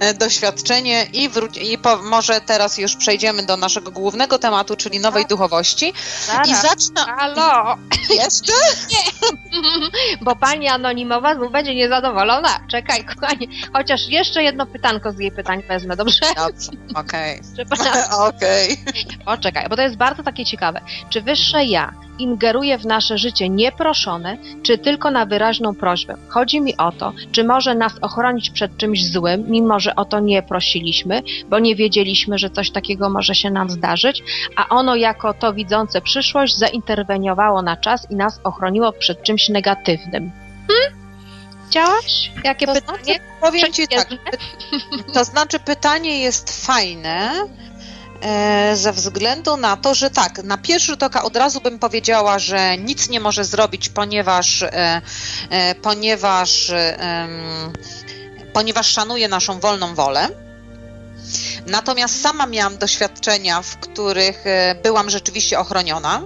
e, 0.00 0.14
doświadczenie 0.14 1.06
i, 1.12 1.30
i 1.60 1.78
po, 1.78 1.96
może 1.96 2.40
teraz 2.40 2.78
już 2.78 2.96
przejdziemy 2.96 3.42
do 3.42 3.56
naszego 3.56 3.90
głównego 3.90 4.38
tematu, 4.38 4.76
czyli 4.76 5.00
nowej 5.00 5.26
duchowości. 5.26 5.59
I 5.88 5.92
Zaraz. 6.26 6.62
zacznę 6.62 7.00
Halo! 7.00 7.76
jeszcze. 8.10 8.52
Bo 10.24 10.36
pani 10.36 10.68
anonimowa 10.68 11.34
znów 11.34 11.52
będzie 11.52 11.74
niezadowolona. 11.74 12.60
Czekaj, 12.70 13.04
kochanie. 13.04 13.46
Chociaż 13.72 14.08
jeszcze 14.08 14.42
jedno 14.42 14.66
pytanko 14.66 15.12
z 15.12 15.18
jej 15.18 15.32
pytań 15.32 15.62
wezmę, 15.68 15.96
dobrze? 15.96 16.20
Dobrze, 16.36 16.70
okej. 16.94 17.40
Przepraszam. 17.54 18.20
Okej. 18.20 18.76
Poczekaj, 19.24 19.66
bo 19.68 19.76
to 19.76 19.82
jest 19.82 19.96
bardzo 19.96 20.22
takie 20.22 20.44
ciekawe. 20.44 20.80
Czy 21.10 21.22
wyższe 21.22 21.64
ja 21.64 21.92
ingeruje 22.22 22.78
w 22.78 22.86
nasze 22.86 23.18
życie 23.18 23.48
nieproszone, 23.48 24.36
czy 24.62 24.78
tylko 24.78 25.10
na 25.10 25.26
wyraźną 25.26 25.74
prośbę? 25.74 26.14
Chodzi 26.28 26.60
mi 26.60 26.76
o 26.76 26.92
to, 26.92 27.12
czy 27.32 27.44
może 27.44 27.74
nas 27.74 27.92
ochronić 28.00 28.50
przed 28.50 28.76
czymś 28.76 29.06
złym, 29.06 29.44
mimo 29.48 29.80
że 29.80 29.96
o 29.96 30.04
to 30.04 30.20
nie 30.20 30.42
prosiliśmy, 30.42 31.22
bo 31.48 31.58
nie 31.58 31.76
wiedzieliśmy, 31.76 32.38
że 32.38 32.50
coś 32.50 32.70
takiego 32.70 33.10
może 33.10 33.34
się 33.34 33.50
nam 33.50 33.70
zdarzyć, 33.70 34.22
a 34.56 34.68
ono 34.68 34.96
jako 34.96 35.34
to 35.34 35.52
widzące 35.52 36.00
przyszłość 36.00 36.56
zainterweniowało 36.58 37.62
na 37.62 37.76
czas 37.76 38.10
i 38.10 38.14
nas 38.16 38.40
ochroniło 38.44 38.92
przed 38.92 39.22
czymś 39.22 39.48
negatywnym. 39.48 40.30
Hmm? 40.68 41.00
Chciałaś? 41.70 42.32
Jakie 42.44 42.66
To 42.66 42.72
pytanie? 42.74 43.02
znaczy, 43.04 43.20
powiem 43.40 43.72
ci 43.72 43.88
tak, 43.88 44.08
to 45.14 45.24
znaczy 45.24 45.58
pytanie 45.60 46.20
jest 46.20 46.66
fajne 46.66 47.32
ze 48.74 48.92
względu 48.92 49.56
na 49.56 49.76
to, 49.76 49.94
że 49.94 50.10
tak, 50.10 50.42
na 50.44 50.58
pierwszy 50.58 50.86
rzut 50.86 51.02
oka 51.02 51.22
od 51.22 51.36
razu 51.36 51.60
bym 51.60 51.78
powiedziała, 51.78 52.38
że 52.38 52.78
nic 52.78 53.08
nie 53.08 53.20
może 53.20 53.44
zrobić, 53.44 53.88
ponieważ, 53.88 54.62
e, 54.62 55.02
e, 55.50 55.74
ponieważ, 55.74 56.70
e, 56.70 57.28
ponieważ 58.52 58.86
szanuje 58.86 59.28
naszą 59.28 59.60
wolną 59.60 59.94
wolę. 59.94 60.49
Natomiast 61.70 62.22
sama 62.22 62.46
miałam 62.46 62.78
doświadczenia, 62.78 63.62
w 63.62 63.76
których 63.76 64.46
e, 64.46 64.74
byłam 64.82 65.10
rzeczywiście 65.10 65.58
ochroniona, 65.58 66.22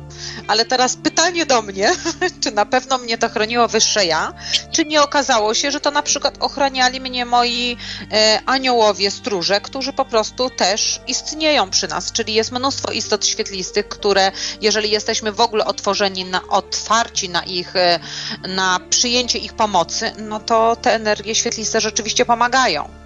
ale 0.49 0.65
teraz 0.65 0.97
pytanie 0.97 1.47
do 1.47 1.63
mnie, 1.63 1.93
czy 2.43 2.51
na 2.51 2.67
pewno 2.67 2.99
mnie 2.99 3.19
to 3.19 3.29
chroniło 3.29 3.69
wyższe 3.69 4.07
ja, 4.07 4.33
czy 4.73 4.85
nie 4.85 5.03
okazało 5.03 5.55
się, 5.55 5.71
że 5.71 5.81
to 5.81 5.91
na 5.91 6.03
przykład 6.03 6.37
ochraniali 6.41 7.01
mnie 7.01 7.25
moi 7.25 7.77
e, 8.13 8.41
aniołowie 8.47 9.11
stróże, 9.11 9.61
którzy 9.61 9.93
po 9.93 10.05
prostu 10.05 10.51
też 10.51 11.01
istnieją 11.07 11.71
przy 11.71 11.89
nas, 11.89 12.13
czyli 12.13 12.35
jest 12.35 12.53
mnóstwo 12.53 12.93
istot 12.93 13.27
świetlistych, 13.27 13.89
które 13.89 14.33
jeżeli 14.61 14.91
jesteśmy 14.91 15.33
w 15.33 15.41
ogóle 15.41 15.65
otworzeni 15.65 16.25
na 16.25 16.49
otwarci 16.49 17.29
na 17.29 17.43
ich, 17.43 17.77
e, 17.77 18.01
na 18.49 18.81
przyjęcie 18.91 19.39
ich 19.39 19.53
pomocy, 19.53 20.13
no 20.19 20.41
to 20.41 20.77
te 20.77 20.95
energie 20.95 21.35
świetliste 21.35 21.81
rzeczywiście 21.81 22.25
pomagają. 22.25 23.04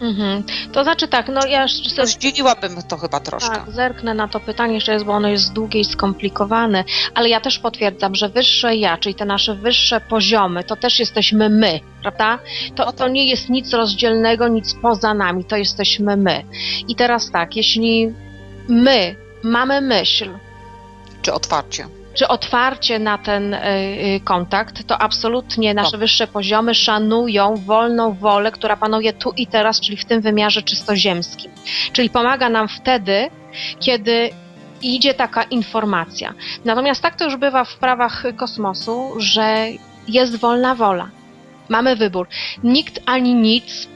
Mhm. 0.00 0.42
To 0.72 0.84
znaczy 0.84 1.08
tak, 1.08 1.28
no 1.28 1.46
ja 1.46 1.66
Rozdzieliłabym 1.98 2.82
to 2.88 2.96
chyba 2.96 3.20
troszkę. 3.20 3.54
Tak, 3.56 3.70
zerknę 3.70 4.14
na 4.14 4.28
to 4.28 4.40
pytanie 4.40 4.74
jeszcze 4.74 4.92
jest, 4.92 5.04
bo 5.04 5.12
ono 5.12 5.28
jest 5.28 5.52
długie 5.52 5.80
i 5.80 5.84
skomplikowane, 5.84 6.84
ale 7.14 7.28
ja 7.28 7.40
też 7.40 7.58
potwierdzam, 7.58 8.14
że 8.14 8.28
wyższe 8.28 8.76
ja, 8.76 8.98
czyli 8.98 9.14
te 9.14 9.24
nasze 9.24 9.54
wyższe 9.54 10.00
poziomy, 10.00 10.64
to 10.64 10.76
też 10.76 10.98
jesteśmy 10.98 11.48
my, 11.48 11.80
prawda? 12.02 12.38
To, 12.74 12.92
to 12.92 13.08
nie 13.08 13.26
jest 13.26 13.48
nic 13.48 13.72
rozdzielnego, 13.72 14.48
nic 14.48 14.74
poza 14.82 15.14
nami, 15.14 15.44
to 15.44 15.56
jesteśmy 15.56 16.16
my. 16.16 16.44
I 16.88 16.94
teraz 16.94 17.30
tak, 17.30 17.56
jeśli 17.56 18.12
my 18.68 19.16
mamy 19.42 19.80
myśl, 19.80 20.30
czy 21.22 21.32
otwarcie 21.32 21.86
czy 22.14 22.28
otwarcie 22.28 22.98
na 22.98 23.18
ten 23.18 23.54
y, 23.54 23.58
y, 24.16 24.20
kontakt, 24.24 24.86
to 24.86 24.98
absolutnie 24.98 25.74
nasze 25.74 25.98
wyższe 25.98 26.26
poziomy 26.26 26.74
szanują 26.74 27.56
wolną 27.56 28.12
wolę, 28.12 28.52
która 28.52 28.76
panuje 28.76 29.12
tu 29.12 29.32
i 29.36 29.46
teraz, 29.46 29.80
czyli 29.80 29.96
w 29.96 30.04
tym 30.04 30.20
wymiarze 30.20 30.62
czysto 30.62 30.96
ziemskim. 30.96 31.50
Czyli 31.92 32.10
pomaga 32.10 32.48
nam 32.48 32.68
wtedy, 32.68 33.30
kiedy 33.80 34.30
idzie 34.82 35.14
taka 35.14 35.42
informacja. 35.42 36.34
Natomiast 36.64 37.02
tak 37.02 37.16
to 37.16 37.24
już 37.24 37.36
bywa 37.36 37.64
w 37.64 37.76
prawach 37.76 38.24
kosmosu, 38.36 39.12
że 39.16 39.66
jest 40.08 40.36
wolna 40.36 40.74
wola. 40.74 41.08
Mamy 41.68 41.96
wybór. 41.96 42.28
Nikt 42.64 43.00
ani 43.06 43.34
nic 43.34 43.88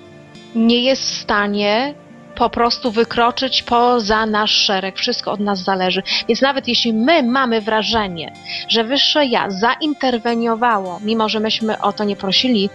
nie 0.54 0.82
jest 0.82 1.02
w 1.02 1.22
stanie 1.22 1.94
po 2.38 2.50
prostu 2.50 2.90
wykroczyć 2.90 3.62
poza 3.62 4.26
nasz 4.26 4.50
szereg. 4.50 4.98
Wszystko 4.98 5.32
od 5.32 5.40
nas 5.40 5.62
zależy. 5.64 6.02
Więc 6.28 6.42
nawet 6.42 6.68
jeśli 6.68 6.92
my 6.92 7.22
mamy 7.22 7.60
wrażenie, 7.60 8.32
że 8.68 8.84
wyższe 8.84 9.26
ja 9.26 9.50
zainterweniowało, 9.50 11.00
mimo 11.04 11.28
że 11.28 11.40
myśmy 11.40 11.80
o 11.80 11.92
to 11.92 12.04
nie 12.04 12.16
prosili, 12.16 12.70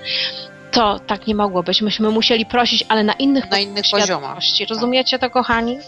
to 0.73 0.99
tak 1.07 1.27
nie 1.27 1.35
mogło 1.35 1.63
być. 1.63 1.81
Myśmy 1.81 2.09
musieli 2.09 2.45
prosić, 2.45 2.85
ale 2.89 3.03
na 3.03 3.13
innych, 3.13 3.49
na 3.49 3.59
innych 3.59 3.85
poziomach. 3.91 4.37
Rozumiecie 4.69 5.19
to, 5.19 5.29
kochani? 5.29 5.79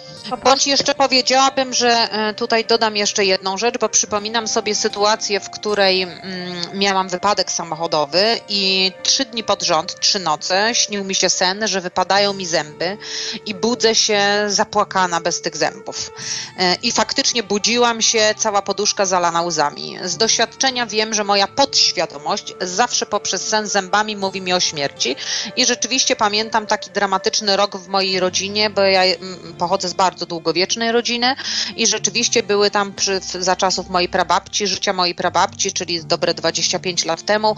Bądź 0.43 0.67
jeszcze 0.67 0.95
powiedziałabym, 0.95 1.73
że 1.73 1.89
e, 1.89 2.33
tutaj 2.33 2.65
dodam 2.65 2.95
jeszcze 2.95 3.25
jedną 3.25 3.57
rzecz, 3.57 3.77
bo 3.77 3.89
przypominam 3.89 4.47
sobie 4.47 4.75
sytuację, 4.75 5.39
w 5.39 5.49
której 5.49 6.01
mm, 6.01 6.23
miałam 6.73 7.09
wypadek 7.09 7.51
samochodowy 7.51 8.23
i 8.49 8.91
trzy 9.03 9.25
dni 9.25 9.43
pod 9.43 9.63
rząd, 9.63 9.99
trzy 9.99 10.19
noce, 10.19 10.69
śnił 10.73 11.03
mi 11.03 11.15
się 11.15 11.29
sen, 11.29 11.67
że 11.67 11.81
wypadają 11.81 12.33
mi 12.33 12.45
zęby 12.45 12.97
i 13.45 13.55
budzę 13.55 13.95
się 13.95 14.19
zapłakana 14.47 15.21
bez 15.21 15.41
tych 15.41 15.57
zębów. 15.57 16.11
E, 16.57 16.75
I 16.75 16.91
faktycznie 16.91 17.43
budziłam 17.43 18.01
się, 18.01 18.33
cała 18.37 18.61
poduszka 18.61 19.05
zalana 19.05 19.41
łzami. 19.41 19.97
Z 20.03 20.17
doświadczenia 20.17 20.85
wiem, 20.85 21.13
że 21.13 21.23
moja 21.23 21.47
podświadomość 21.47 22.53
zawsze 22.61 23.05
poprzez 23.05 23.47
sen 23.47 23.67
zębami 23.67 24.15
mówi 24.15 24.41
mi 24.41 24.53
o 24.53 24.59
śmierci 24.59 24.74
i 25.55 25.65
rzeczywiście 25.65 26.15
pamiętam 26.15 26.67
taki 26.67 26.89
dramatyczny 26.89 27.57
rok 27.57 27.77
w 27.77 27.87
mojej 27.87 28.19
rodzinie, 28.19 28.69
bo 28.69 28.81
ja 28.81 29.03
mm, 29.03 29.55
pochodzę 29.57 29.89
z 29.89 29.93
bardzo 29.93 30.25
długowiecznej 30.25 30.91
rodziny 30.91 31.35
i 31.75 31.87
rzeczywiście 31.87 32.43
były 32.43 32.71
tam 32.71 32.93
przy, 32.93 33.19
za 33.39 33.55
czasów 33.55 33.89
mojej 33.89 34.09
prababci, 34.09 34.67
życia 34.67 34.93
mojej 34.93 35.15
prababci, 35.15 35.71
czyli 35.71 36.05
dobre 36.05 36.33
25 36.33 37.05
lat 37.05 37.21
temu, 37.21 37.55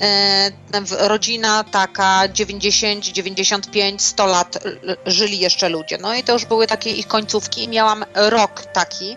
e, 0.00 0.50
rodzina 0.98 1.64
taka 1.64 2.28
90, 2.28 3.04
95, 3.04 4.02
100 4.02 4.26
lat 4.26 4.58
żyli 5.06 5.38
jeszcze 5.38 5.68
ludzie. 5.68 5.98
No 5.98 6.14
i 6.14 6.22
to 6.22 6.32
już 6.32 6.44
były 6.44 6.66
takie 6.66 6.90
ich 6.90 7.06
końcówki 7.06 7.64
i 7.64 7.68
miałam 7.68 8.04
rok 8.14 8.66
taki, 8.72 9.16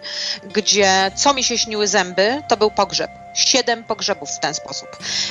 gdzie 0.53 1.11
co 1.15 1.33
mi 1.33 1.43
się 1.43 1.57
śniły 1.57 1.87
zęby, 1.87 2.41
to 2.49 2.57
był 2.57 2.71
pogrzeb 2.71 3.22
siedem 3.33 3.83
pogrzebów 3.83 4.29
w 4.29 4.39
ten 4.39 4.53
sposób. 4.53 4.89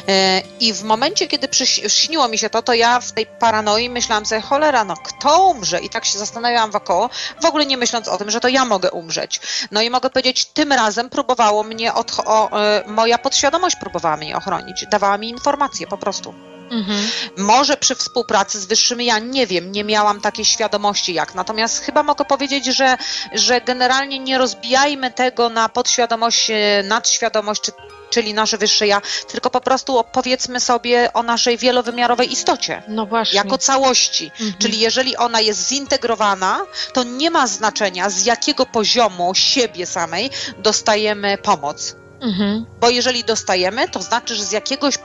E, 0.08 0.42
I 0.60 0.72
w 0.72 0.82
momencie, 0.82 1.26
kiedy 1.26 1.48
śniło 1.88 2.28
mi 2.28 2.38
się 2.38 2.50
to, 2.50 2.62
to 2.62 2.74
ja 2.74 3.00
w 3.00 3.12
tej 3.12 3.26
paranoi 3.26 3.90
myślałam 3.90 4.26
sobie, 4.26 4.40
cholera, 4.40 4.84
no 4.84 4.94
kto 4.96 5.46
umrze? 5.46 5.80
I 5.80 5.88
tak 5.88 6.04
się 6.04 6.18
zastanawiałam 6.18 6.70
wokoło, 6.70 7.10
w 7.40 7.44
ogóle 7.44 7.66
nie 7.66 7.76
myśląc 7.76 8.08
o 8.08 8.18
tym, 8.18 8.30
że 8.30 8.40
to 8.40 8.48
ja 8.48 8.64
mogę 8.64 8.90
umrzeć. 8.90 9.40
No 9.70 9.82
i 9.82 9.90
mogę 9.90 10.10
powiedzieć, 10.10 10.44
tym 10.44 10.72
razem 10.72 11.10
próbowało 11.10 11.62
mnie, 11.62 11.92
o, 11.94 12.60
e, 12.62 12.84
moja 12.86 13.18
podświadomość 13.18 13.76
próbowała 13.76 14.16
mnie 14.16 14.36
ochronić, 14.36 14.86
dawała 14.90 15.18
mi 15.18 15.28
informacje 15.28 15.86
po 15.86 15.98
prostu. 15.98 16.51
Mhm. 16.72 17.08
Może 17.36 17.76
przy 17.76 17.94
współpracy 17.94 18.60
z 18.60 18.66
wyższymi 18.66 19.04
ja 19.04 19.18
nie 19.18 19.46
wiem, 19.46 19.72
nie 19.72 19.84
miałam 19.84 20.20
takiej 20.20 20.44
świadomości 20.44 21.14
jak. 21.14 21.34
Natomiast 21.34 21.78
chyba 21.84 22.02
mogę 22.02 22.24
powiedzieć, 22.24 22.64
że, 22.64 22.96
że 23.32 23.60
generalnie 23.60 24.18
nie 24.18 24.38
rozbijajmy 24.38 25.10
tego 25.10 25.48
na 25.48 25.68
podświadomość, 25.68 26.50
e, 26.50 26.82
nadświadomość 26.82 27.62
czy 27.62 27.72
czyli 28.12 28.34
nasze 28.34 28.58
wyższe 28.58 28.86
ja, 28.86 29.02
tylko 29.28 29.50
po 29.50 29.60
prostu 29.60 30.04
powiedzmy 30.12 30.60
sobie 30.60 31.12
o 31.12 31.22
naszej 31.22 31.58
wielowymiarowej 31.58 32.32
istocie. 32.32 32.82
No 32.88 33.06
właśnie. 33.06 33.36
Jako 33.36 33.58
całości. 33.58 34.30
Mhm. 34.32 34.54
Czyli 34.58 34.80
jeżeli 34.80 35.16
ona 35.16 35.40
jest 35.40 35.68
zintegrowana, 35.68 36.66
to 36.92 37.04
nie 37.04 37.30
ma 37.30 37.46
znaczenia 37.46 38.10
z 38.10 38.24
jakiego 38.24 38.66
poziomu 38.66 39.34
siebie 39.34 39.86
samej 39.86 40.30
dostajemy 40.58 41.38
pomoc. 41.38 42.01
Mhm. 42.22 42.66
Bo 42.80 42.90
jeżeli 42.90 43.24
dostajemy, 43.24 43.88
to 43.88 44.02
znaczy, 44.02 44.34
że 44.34 44.44
z 44.44 44.52
jakiegoś 44.52 44.98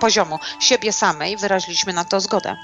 poziomu 0.00 0.38
siebie 0.60 0.92
samej 0.92 1.36
wyraziliśmy 1.36 1.92
na 1.92 2.04
to 2.04 2.20
zgodę 2.20 2.56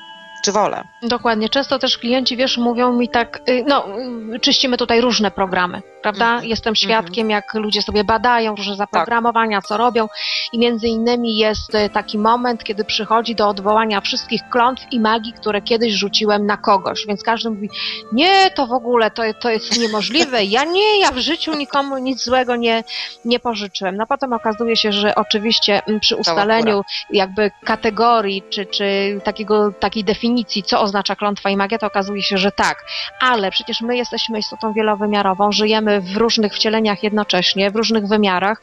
czy 0.45 0.53
wolę. 0.53 0.85
Dokładnie. 1.03 1.49
Często 1.49 1.79
też 1.79 1.99
klienci, 1.99 2.37
wiesz, 2.37 2.59
mówią 2.59 2.93
mi 2.93 3.09
tak, 3.09 3.41
y, 3.49 3.65
no, 3.69 3.87
y, 4.35 4.41
czyścimy 4.41 4.77
tutaj 4.77 5.01
różne 5.01 5.31
programy, 5.31 5.83
prawda? 6.03 6.31
Mm 6.31 6.41
-hmm. 6.41 6.47
Jestem 6.47 6.75
świadkiem, 6.75 7.27
mm 7.27 7.29
-hmm. 7.29 7.45
jak 7.45 7.55
ludzie 7.55 7.83
sobie 7.83 8.05
badają 8.05 8.55
różne 8.55 8.77
zaprogramowania, 8.77 9.59
tak. 9.59 9.69
co 9.69 9.77
robią 9.77 10.09
i 10.53 10.59
między 10.59 10.89
innymi 10.89 11.37
jest 11.37 11.75
y, 11.75 11.91
taki 11.91 12.19
moment, 12.19 12.65
kiedy 12.65 12.85
przychodzi 12.85 13.35
do 13.35 13.49
odwołania 13.49 14.01
wszystkich 14.01 14.41
klątw 14.51 14.83
i 14.91 15.01
magii, 15.01 15.33
które 15.33 15.63
kiedyś 15.63 15.93
rzuciłem 15.93 16.47
na 16.47 16.57
kogoś, 16.57 17.07
więc 17.07 17.23
każdy 17.23 17.51
mówi, 17.51 17.71
nie, 18.13 18.51
to 18.51 18.67
w 18.67 18.73
ogóle, 18.73 19.11
to, 19.11 19.23
to 19.41 19.51
jest 19.51 19.81
niemożliwe, 19.81 20.45
ja 20.45 20.65
nie, 20.65 21.01
ja 21.01 21.11
w 21.11 21.19
życiu 21.19 21.55
nikomu 21.55 21.99
nic 21.99 22.25
złego 22.25 22.57
nie, 22.57 22.85
nie 23.25 23.41
pożyczyłem. 23.41 23.97
No 23.97 24.07
potem 24.07 24.33
okazuje 24.33 24.77
się, 24.77 24.93
że 24.93 25.15
oczywiście 25.15 25.83
mm, 25.87 26.01
przy 26.01 26.17
ustaleniu 26.17 26.83
jakby 27.11 27.51
kategorii, 27.65 28.43
czy, 28.51 28.67
czy 28.67 28.85
takiego, 29.25 29.73
takiej 29.81 30.05
definicji 30.05 30.34
definicji, 30.35 30.63
co 30.63 30.81
oznacza 30.81 31.17
klątwa 31.17 31.51
i 31.51 31.57
magia, 31.57 31.79
to 31.79 31.87
okazuje 31.87 32.23
się, 32.23 32.39
że 32.39 32.53
tak. 32.53 32.85
Ale 33.21 33.51
przecież 33.51 33.81
my 33.81 33.97
jesteśmy 33.97 34.39
istotą 34.39 34.73
wielowymiarową, 34.73 35.53
żyjemy 35.53 36.01
w 36.01 36.17
różnych 36.17 36.55
wcieleniach 36.55 37.03
jednocześnie, 37.03 37.71
w 37.71 37.77
różnych 37.77 38.09
wymiarach. 38.09 38.63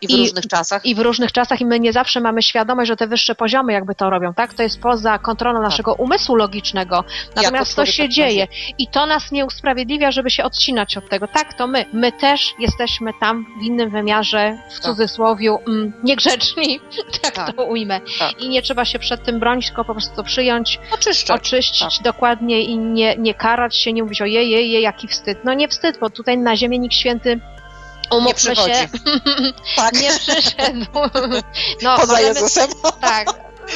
I 0.00 0.06
w 0.06 0.10
i, 0.10 0.16
różnych 0.16 0.46
czasach. 0.46 0.86
I 0.86 0.94
w 0.94 0.98
różnych 0.98 1.32
czasach 1.32 1.60
i 1.60 1.66
my 1.66 1.80
nie 1.80 1.92
zawsze 1.92 2.20
mamy 2.20 2.42
świadomość, 2.42 2.88
że 2.88 2.96
te 2.96 3.06
wyższe 3.06 3.34
poziomy 3.34 3.72
jakby 3.72 3.94
to 3.94 4.10
robią, 4.10 4.34
tak? 4.34 4.54
To 4.54 4.62
jest 4.62 4.80
poza 4.80 5.18
kontrolą 5.18 5.60
tak. 5.60 5.70
naszego 5.70 5.94
umysłu 5.94 6.36
logicznego. 6.36 7.04
Natomiast 7.36 7.76
to 7.76 7.86
się 7.86 8.08
dzieje 8.08 8.46
i 8.78 8.86
to 8.86 9.06
nas 9.06 9.32
nie 9.32 9.46
usprawiedliwia, 9.46 10.10
żeby 10.10 10.30
się 10.30 10.44
odcinać 10.44 10.96
od 10.96 11.08
tego. 11.08 11.28
Tak, 11.28 11.54
to 11.54 11.66
my. 11.66 11.84
My 11.92 12.12
też 12.12 12.54
jesteśmy 12.58 13.12
tam 13.20 13.46
w 13.60 13.62
innym 13.62 13.90
wymiarze, 13.90 14.58
w 14.70 14.72
tak. 14.72 14.82
cudzysłowiu, 14.82 15.58
mm, 15.68 15.92
niegrzeczni, 16.04 16.80
tak, 17.22 17.34
tak, 17.36 17.56
to 17.56 17.64
ujmę. 17.64 18.00
Tak. 18.18 18.40
I 18.40 18.48
nie 18.48 18.62
trzeba 18.62 18.84
się 18.84 18.98
przed 18.98 19.24
tym 19.24 19.40
bronić, 19.40 19.66
tylko 19.66 19.84
po 19.84 19.92
prostu 19.92 20.16
to 20.16 20.24
przyjąć. 20.24 20.78
Oczywiście 20.90 21.11
oczyszczać. 21.12 21.40
Oczyścić 21.40 21.96
tak. 21.96 22.04
dokładnie 22.04 22.62
i 22.62 22.78
nie, 22.78 23.16
nie 23.16 23.34
karać 23.34 23.76
się, 23.76 23.92
nie 23.92 24.02
mówić 24.02 24.22
o 24.22 24.24
jej, 24.24 24.50
jej, 24.50 24.82
jaki 24.82 25.08
wstyd. 25.08 25.38
No 25.44 25.54
nie 25.54 25.68
wstyd, 25.68 25.98
bo 25.98 26.10
tutaj 26.10 26.38
na 26.38 26.56
ziemię 26.56 26.78
nikt 26.78 26.94
święty 26.94 27.40
umówmy 28.10 28.50
nie 28.50 28.56
się, 28.56 28.88
tak. 29.76 29.92
nie 29.92 30.10
przyszedł. 30.10 30.86
No, 31.82 31.96
Poza 31.96 32.20
Jezusem. 32.20 32.70
Tak, 33.00 33.26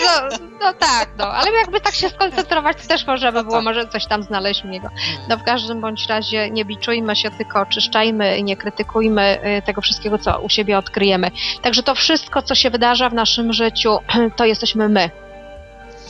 no, 0.04 0.38
no, 0.60 0.72
tak, 0.72 1.08
no, 1.18 1.24
ale 1.24 1.52
jakby 1.52 1.80
tak 1.80 1.94
się 1.94 2.08
skoncentrować, 2.08 2.76
to 2.82 2.88
też 2.88 3.06
może 3.06 3.32
by 3.32 3.42
było, 3.42 3.56
tak. 3.56 3.64
może 3.64 3.88
coś 3.88 4.06
tam 4.06 4.22
znaleźć 4.22 4.64
u 4.64 4.68
niego. 4.68 4.88
No 5.28 5.36
w 5.36 5.42
każdym 5.42 5.80
bądź 5.80 6.06
razie 6.06 6.50
nie 6.50 6.64
biczujmy 6.64 7.16
się, 7.16 7.30
tylko 7.30 7.60
oczyszczajmy 7.60 8.38
i 8.38 8.44
nie 8.44 8.56
krytykujmy 8.56 9.38
y, 9.58 9.62
tego 9.62 9.80
wszystkiego, 9.80 10.18
co 10.18 10.40
u 10.40 10.48
siebie 10.48 10.78
odkryjemy. 10.78 11.30
Także 11.62 11.82
to 11.82 11.94
wszystko, 11.94 12.42
co 12.42 12.54
się 12.54 12.70
wydarza 12.70 13.08
w 13.08 13.14
naszym 13.14 13.52
życiu, 13.52 13.98
to 14.36 14.44
jesteśmy 14.44 14.88
my. 14.88 15.10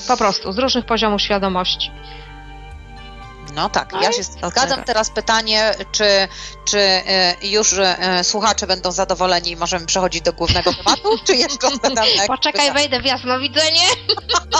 Po 0.09 0.16
prostu, 0.16 0.52
z 0.52 0.59
różnych 0.59 0.87
poziomów 0.87 1.22
świadomości. 1.22 1.90
No 3.54 3.68
tak, 3.68 3.92
ja 4.02 4.12
się 4.12 4.22
zgadzam. 4.22 4.85
Teraz 4.85 5.11
pytanie, 5.11 5.74
czy, 5.92 6.28
czy 6.64 6.78
e, 6.78 7.35
już 7.42 7.72
e, 7.78 8.24
słuchacze 8.24 8.66
będą 8.66 8.92
zadowoleni 8.92 9.50
i 9.50 9.56
możemy 9.56 9.87
przechodzić 9.87 10.22
do 10.22 10.32
głównego 10.32 10.72
tematu, 10.85 11.18
czy 11.24 11.35
jeszcze 11.37 11.68
Poczekaj, 12.26 12.72
wejdę 12.72 13.00
w 13.00 13.04
jasnowidzenie. 13.04 13.80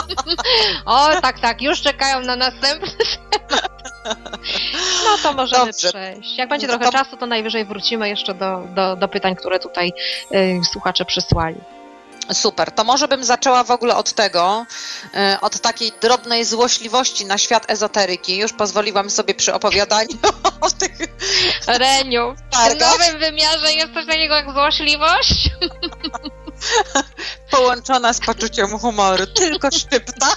o, 0.85 1.21
tak, 1.21 1.39
tak, 1.39 1.61
już 1.61 1.81
czekają 1.81 2.21
na 2.21 2.35
następny 2.35 3.05
temat. 3.31 3.71
No 5.05 5.17
to 5.23 5.33
możemy 5.33 5.65
Dobrze. 5.65 5.89
przejść. 5.89 6.37
Jak 6.37 6.49
będzie 6.49 6.67
No 6.67 6.73
trochę 6.77 6.91
to- 6.91 6.97
czasu, 6.97 7.17
to 7.17 7.25
najwyżej 7.25 7.65
wrócimy 7.65 8.09
jeszcze 8.09 8.33
do, 8.33 8.67
do, 8.75 8.95
do 8.95 9.07
pytań, 9.07 9.35
które 9.35 9.59
tutaj 9.59 9.93
y, 10.31 10.61
słuchacze 10.71 11.05
przysłali. 11.05 11.61
Super, 12.33 12.71
to 12.71 12.83
może 12.83 13.07
bym 13.07 13.23
zaczęła 13.23 13.63
w 13.63 13.71
ogóle 13.71 13.95
od 13.95 14.13
tego, 14.13 14.65
e, 15.13 15.37
od 15.41 15.59
takiej 15.59 15.91
drobnej 16.01 16.45
złośliwości 16.45 17.25
na 17.25 17.37
świat 17.37 17.71
ezoteryki. 17.71 18.37
Już 18.37 18.53
pozwoliłam 18.53 19.09
sobie 19.09 19.35
przy 19.35 19.53
opowiadaniu 19.53 20.17
o 20.61 20.71
tych 20.71 20.91
Reniu, 21.67 22.35
w 22.51 22.79
nowym 22.79 23.19
wymiarze 23.19 23.73
jest 23.73 23.93
coś 23.93 24.05
takiego 24.05 24.35
jak 24.35 24.53
złośliwość? 24.53 25.49
połączona 27.51 28.13
z 28.13 28.19
poczuciem 28.19 28.79
humoru. 28.79 29.27
Tylko 29.27 29.71
szczypta. 29.71 30.27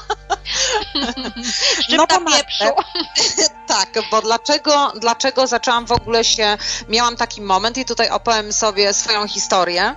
Szczypta 1.82 2.20
Marta, 2.20 2.38
pieprzu. 2.38 2.64
Tak, 3.70 3.88
bo 4.10 4.22
dlaczego, 4.22 4.92
dlaczego 4.96 5.46
zaczęłam 5.46 5.86
w 5.86 5.92
ogóle 5.92 6.24
się, 6.24 6.58
miałam 6.88 7.16
taki 7.16 7.42
moment 7.42 7.78
i 7.78 7.84
tutaj 7.84 8.10
opowiem 8.10 8.52
sobie 8.52 8.94
swoją 8.94 9.28
historię, 9.28 9.94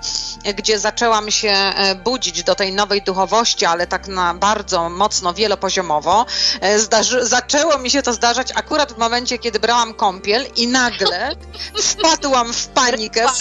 gdzie 0.56 0.80
zaczęłam 0.80 1.32
się 1.32 1.50
e, 1.50 1.96
budzić 1.96 2.44
do 2.44 2.56
tej 2.56 2.74
nowej 2.74 3.02
duchowości, 3.02 3.66
ale 3.66 3.88
tak 3.88 4.08
na 4.08 4.34
bardzo 4.34 4.90
mocno 4.90 5.34
wielopoziomowo. 5.34 6.26
E, 6.62 6.80
Zdarzy, 6.80 7.26
zaczęło 7.26 7.78
mi 7.78 7.90
się 7.90 8.02
to 8.02 8.14
zdarzać 8.14 8.52
akurat 8.56 8.94
w 8.94 8.98
momencie, 8.98 9.38
kiedy 9.38 9.60
brałam 9.60 9.94
kąpiel 9.94 10.46
i 10.56 10.68
nagle 10.68 11.36
wpadłam 11.92 12.54
w 12.54 12.68
panikę. 12.68 13.26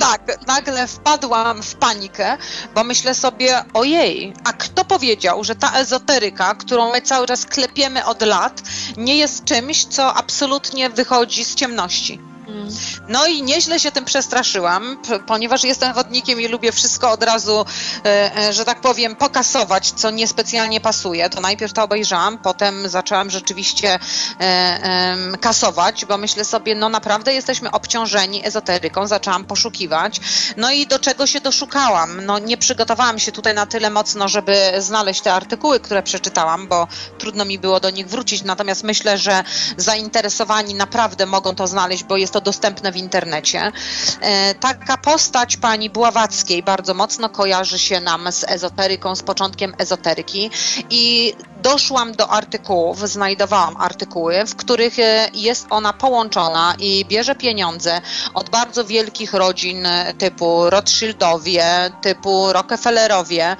Tak, 0.00 0.46
nagle 0.46 0.86
wpadłam 0.86 1.62
w 1.62 1.74
panikę, 1.74 2.38
bo 2.74 2.84
myślę 2.84 3.14
sobie, 3.14 3.64
ojej, 3.74 4.34
a 4.44 4.52
kto 4.52 4.84
powiedział, 4.84 5.44
że 5.44 5.54
ta 5.54 5.72
ezoteryka, 5.72 6.54
którą 6.54 6.92
my 6.92 7.02
cały 7.02 7.26
czas 7.26 7.46
klepiemy 7.46 8.04
od 8.04 8.22
lat, 8.22 8.60
nie 8.96 9.16
jest 9.16 9.27
czymś, 9.44 9.84
co 9.84 10.14
absolutnie 10.14 10.90
wychodzi 10.90 11.44
z 11.44 11.54
ciemności. 11.54 12.20
Mm. 12.48 12.68
No 13.08 13.26
i 13.26 13.42
nieźle 13.42 13.80
się 13.80 13.92
tym 13.92 14.04
przestraszyłam, 14.04 14.98
ponieważ 15.26 15.64
jestem 15.64 15.94
wodnikiem 15.94 16.40
i 16.40 16.48
lubię 16.48 16.72
wszystko 16.72 17.10
od 17.10 17.22
razu, 17.22 17.64
e, 18.04 18.36
e, 18.36 18.52
że 18.52 18.64
tak 18.64 18.80
powiem, 18.80 19.16
pokasować, 19.16 19.90
co 19.90 20.10
niespecjalnie 20.10 20.80
pasuje. 20.80 21.30
To 21.30 21.40
najpierw 21.40 21.72
to 21.72 21.82
obejrzałam, 21.82 22.38
potem 22.38 22.88
zaczęłam 22.88 23.30
rzeczywiście 23.30 23.98
e, 24.40 25.18
kasować, 25.40 26.04
bo 26.04 26.18
myślę 26.18 26.44
sobie, 26.44 26.74
no 26.74 26.88
naprawdę 26.88 27.34
jesteśmy 27.34 27.70
obciążeni 27.70 28.46
ezoteryką, 28.46 29.06
zaczęłam 29.06 29.44
poszukiwać. 29.44 30.20
No 30.56 30.70
i 30.70 30.86
do 30.86 30.98
czego 30.98 31.26
się 31.26 31.40
doszukałam? 31.40 32.24
No 32.24 32.38
nie 32.38 32.56
przygotowałam 32.56 33.18
się 33.18 33.32
tutaj 33.32 33.54
na 33.54 33.66
tyle 33.66 33.90
mocno, 33.90 34.28
żeby 34.28 34.72
znaleźć 34.78 35.20
te 35.20 35.32
artykuły, 35.32 35.80
które 35.80 36.02
przeczytałam, 36.02 36.68
bo 36.68 36.88
trudno 37.18 37.44
mi 37.44 37.58
było 37.58 37.80
do 37.80 37.90
nich 37.90 38.08
wrócić, 38.08 38.42
natomiast 38.42 38.84
myślę, 38.84 39.18
że 39.18 39.44
zainteresowani 39.76 40.74
naprawdę 40.74 41.26
mogą 41.26 41.54
to 41.54 41.66
znaleźć, 41.66 42.04
bo 42.04 42.16
jest 42.16 42.32
to 42.32 42.37
dostępne 42.40 42.92
w 42.92 42.96
internecie. 42.96 43.72
E, 44.20 44.54
Taka 44.54 44.96
postać 44.96 45.56
pani 45.56 45.90
Bławackiej 45.90 46.62
bardzo 46.62 46.94
mocno 46.94 47.28
kojarzy 47.28 47.78
się 47.78 48.00
nam 48.00 48.32
z 48.32 48.44
ezoteryką, 48.48 49.16
z 49.16 49.22
początkiem 49.22 49.74
ezoteryki 49.78 50.50
i 50.90 51.32
doszłam 51.62 52.12
do 52.12 52.30
artykułów, 52.30 53.08
znajdowałam 53.08 53.76
artykuły, 53.76 54.44
w 54.46 54.56
których 54.56 54.98
e, 54.98 55.30
jest 55.34 55.66
ona 55.70 55.92
połączona 55.92 56.74
i 56.78 57.04
bierze 57.04 57.34
pieniądze 57.34 58.00
od 58.34 58.50
bardzo 58.50 58.84
wielkich 58.84 59.32
rodzin 59.34 59.86
e, 59.86 60.14
typu 60.14 60.70
Rothschildowie, 60.70 61.64
typu 62.02 62.52
Rockefellerowie 62.52 63.56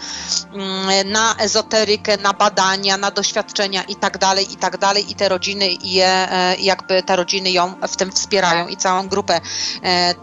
mm, 0.52 1.10
na 1.10 1.36
ezoterykę, 1.36 2.16
na 2.16 2.32
badania, 2.32 2.96
na 2.96 3.10
doświadczenia 3.10 3.82
i 3.82 3.96
tak 3.96 4.18
dalej, 4.18 4.52
i 4.52 4.56
tak 4.56 4.78
i 5.08 5.14
te 5.14 5.28
rodziny 5.28 5.68
je, 5.82 6.32
e, 6.32 6.56
jakby 6.56 7.02
te 7.02 7.16
rodziny 7.16 7.50
ją 7.50 7.74
w 7.88 7.96
tym 7.96 8.12
wspierają 8.12 8.68
i 8.68 8.76
całą 8.76 9.08
grupę 9.08 9.40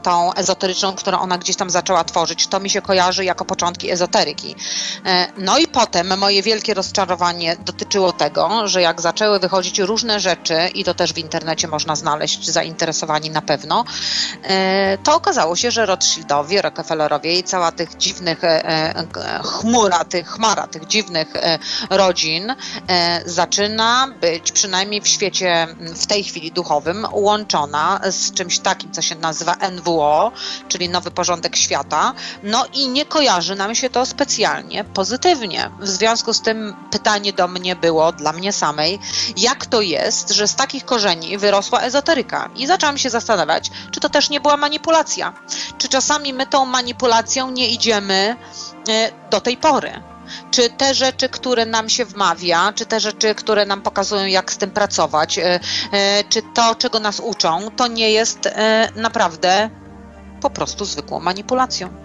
tą 0.04 0.34
ezoteryczną, 0.34 0.94
którą 0.94 1.20
ona 1.20 1.38
gdzieś 1.38 1.56
tam 1.56 1.70
zaczęła 1.70 2.04
tworzyć. 2.04 2.48
To 2.48 2.60
mi 2.60 2.70
się 2.70 2.82
kojarzy 2.82 3.26
jako 3.26 3.46
początki 3.46 3.92
ezoteryki. 3.92 4.56
No 5.38 5.58
i 5.58 5.68
potem 5.68 6.18
moje 6.18 6.42
wielkie 6.42 6.74
rozczarowanie 6.74 7.58
dotyczyło 7.66 8.12
tego, 8.12 8.68
że 8.68 8.82
jak 8.82 9.02
zaczęły 9.02 9.40
wychodzić 9.40 9.80
różne 9.80 10.20
rzeczy, 10.20 10.68
i 10.74 10.84
to 10.84 10.94
też 10.94 11.14
w 11.14 11.18
internecie 11.18 11.68
można 11.68 11.96
znaleźć, 11.96 12.50
zainteresowani 12.50 13.30
na 13.30 13.42
pewno, 13.42 13.86
e, 14.44 14.98
to 14.98 15.16
okazało 15.16 15.56
się, 15.56 15.72
że 15.72 15.86
Rothschildowie, 15.86 16.62
Rockefellerowie 16.62 17.40
i 17.40 17.44
cała 17.44 17.72
tych 17.72 17.98
dziwnych 17.98 18.44
e, 18.44 18.66
e, 18.66 19.06
chmura, 19.44 20.04
tych 20.06 20.28
chmara, 20.28 20.68
tych 20.68 20.88
dziwnych 20.88 21.34
rodzin 21.90 22.56
zaczyna 23.26 24.08
być 24.22 24.52
przynajmniej 24.52 25.02
w 25.02 25.08
świecie 25.08 25.68
w 25.96 26.06
tej 26.06 26.24
chwili 26.24 26.52
duchowym 26.52 27.08
łączona 27.12 28.00
z 28.12 28.34
czymś 28.34 28.60
takim, 28.60 28.92
co 28.92 29.02
się 29.02 29.16
nazywa 29.16 29.56
NWO, 29.72 30.32
czyli 30.68 30.90
Nowy 30.90 31.12
Porządek 31.12 31.56
Świata. 31.56 32.14
No 32.44 32.66
i 32.74 32.88
nie 32.88 33.06
kojarzy 33.06 33.56
nam 33.56 33.76
się 33.76 33.90
to 33.90 34.06
specjalnie 34.06 34.84
pozytywnie. 34.84 35.72
W 35.80 35.88
związku 35.88 36.34
z 36.34 36.42
tym 36.42 36.76
pytanie 36.92 37.34
do 37.34 37.48
mnie 37.60 37.76
było, 37.76 38.12
dla 38.12 38.34
mnie 38.34 38.54
samej, 38.54 39.00
jak 39.38 39.66
to 39.66 39.82
jest, 39.82 40.30
że 40.30 40.48
z 40.48 40.56
takich 40.56 40.86
korzeni 40.86 41.38
wyrosła 41.38 41.82
ezoteryka? 41.82 42.50
I 42.56 42.68
zaczęłam 42.68 42.98
się 42.98 43.10
zastanawiać, 43.10 43.72
czy 43.92 44.00
to 44.00 44.10
też 44.10 44.30
nie 44.30 44.42
była 44.42 44.58
manipulacja? 44.58 45.34
Czy 45.78 45.90
czasami 45.90 46.34
my 46.34 46.48
tą 46.48 46.66
manipulacją 46.66 47.52
nie 47.52 47.70
idziemy 47.70 48.36
e, 48.90 49.12
do 49.30 49.42
tej 49.42 49.58
pory? 49.58 50.04
Czy 50.52 50.70
te 50.70 50.94
rzeczy, 50.94 51.30
które 51.30 51.66
nam 51.66 51.90
się 51.90 52.06
wmawia, 52.06 52.74
czy 52.76 52.86
te 52.86 53.00
rzeczy, 53.00 53.36
które 53.36 53.66
nam 53.66 53.82
pokazują, 53.82 54.26
jak 54.26 54.52
z 54.52 54.58
tym 54.58 54.72
pracować, 54.72 55.40
e, 55.40 55.60
e, 55.92 56.24
czy 56.30 56.42
to, 56.54 56.76
czego 56.76 57.00
nas 57.00 57.20
uczą, 57.20 57.72
to 57.76 57.88
nie 57.88 58.12
jest 58.12 58.50
naprawdę 58.96 59.70
po 60.42 60.50
prostu 60.50 60.86
zwykłą 60.86 61.20
manipulacją? 61.20 62.05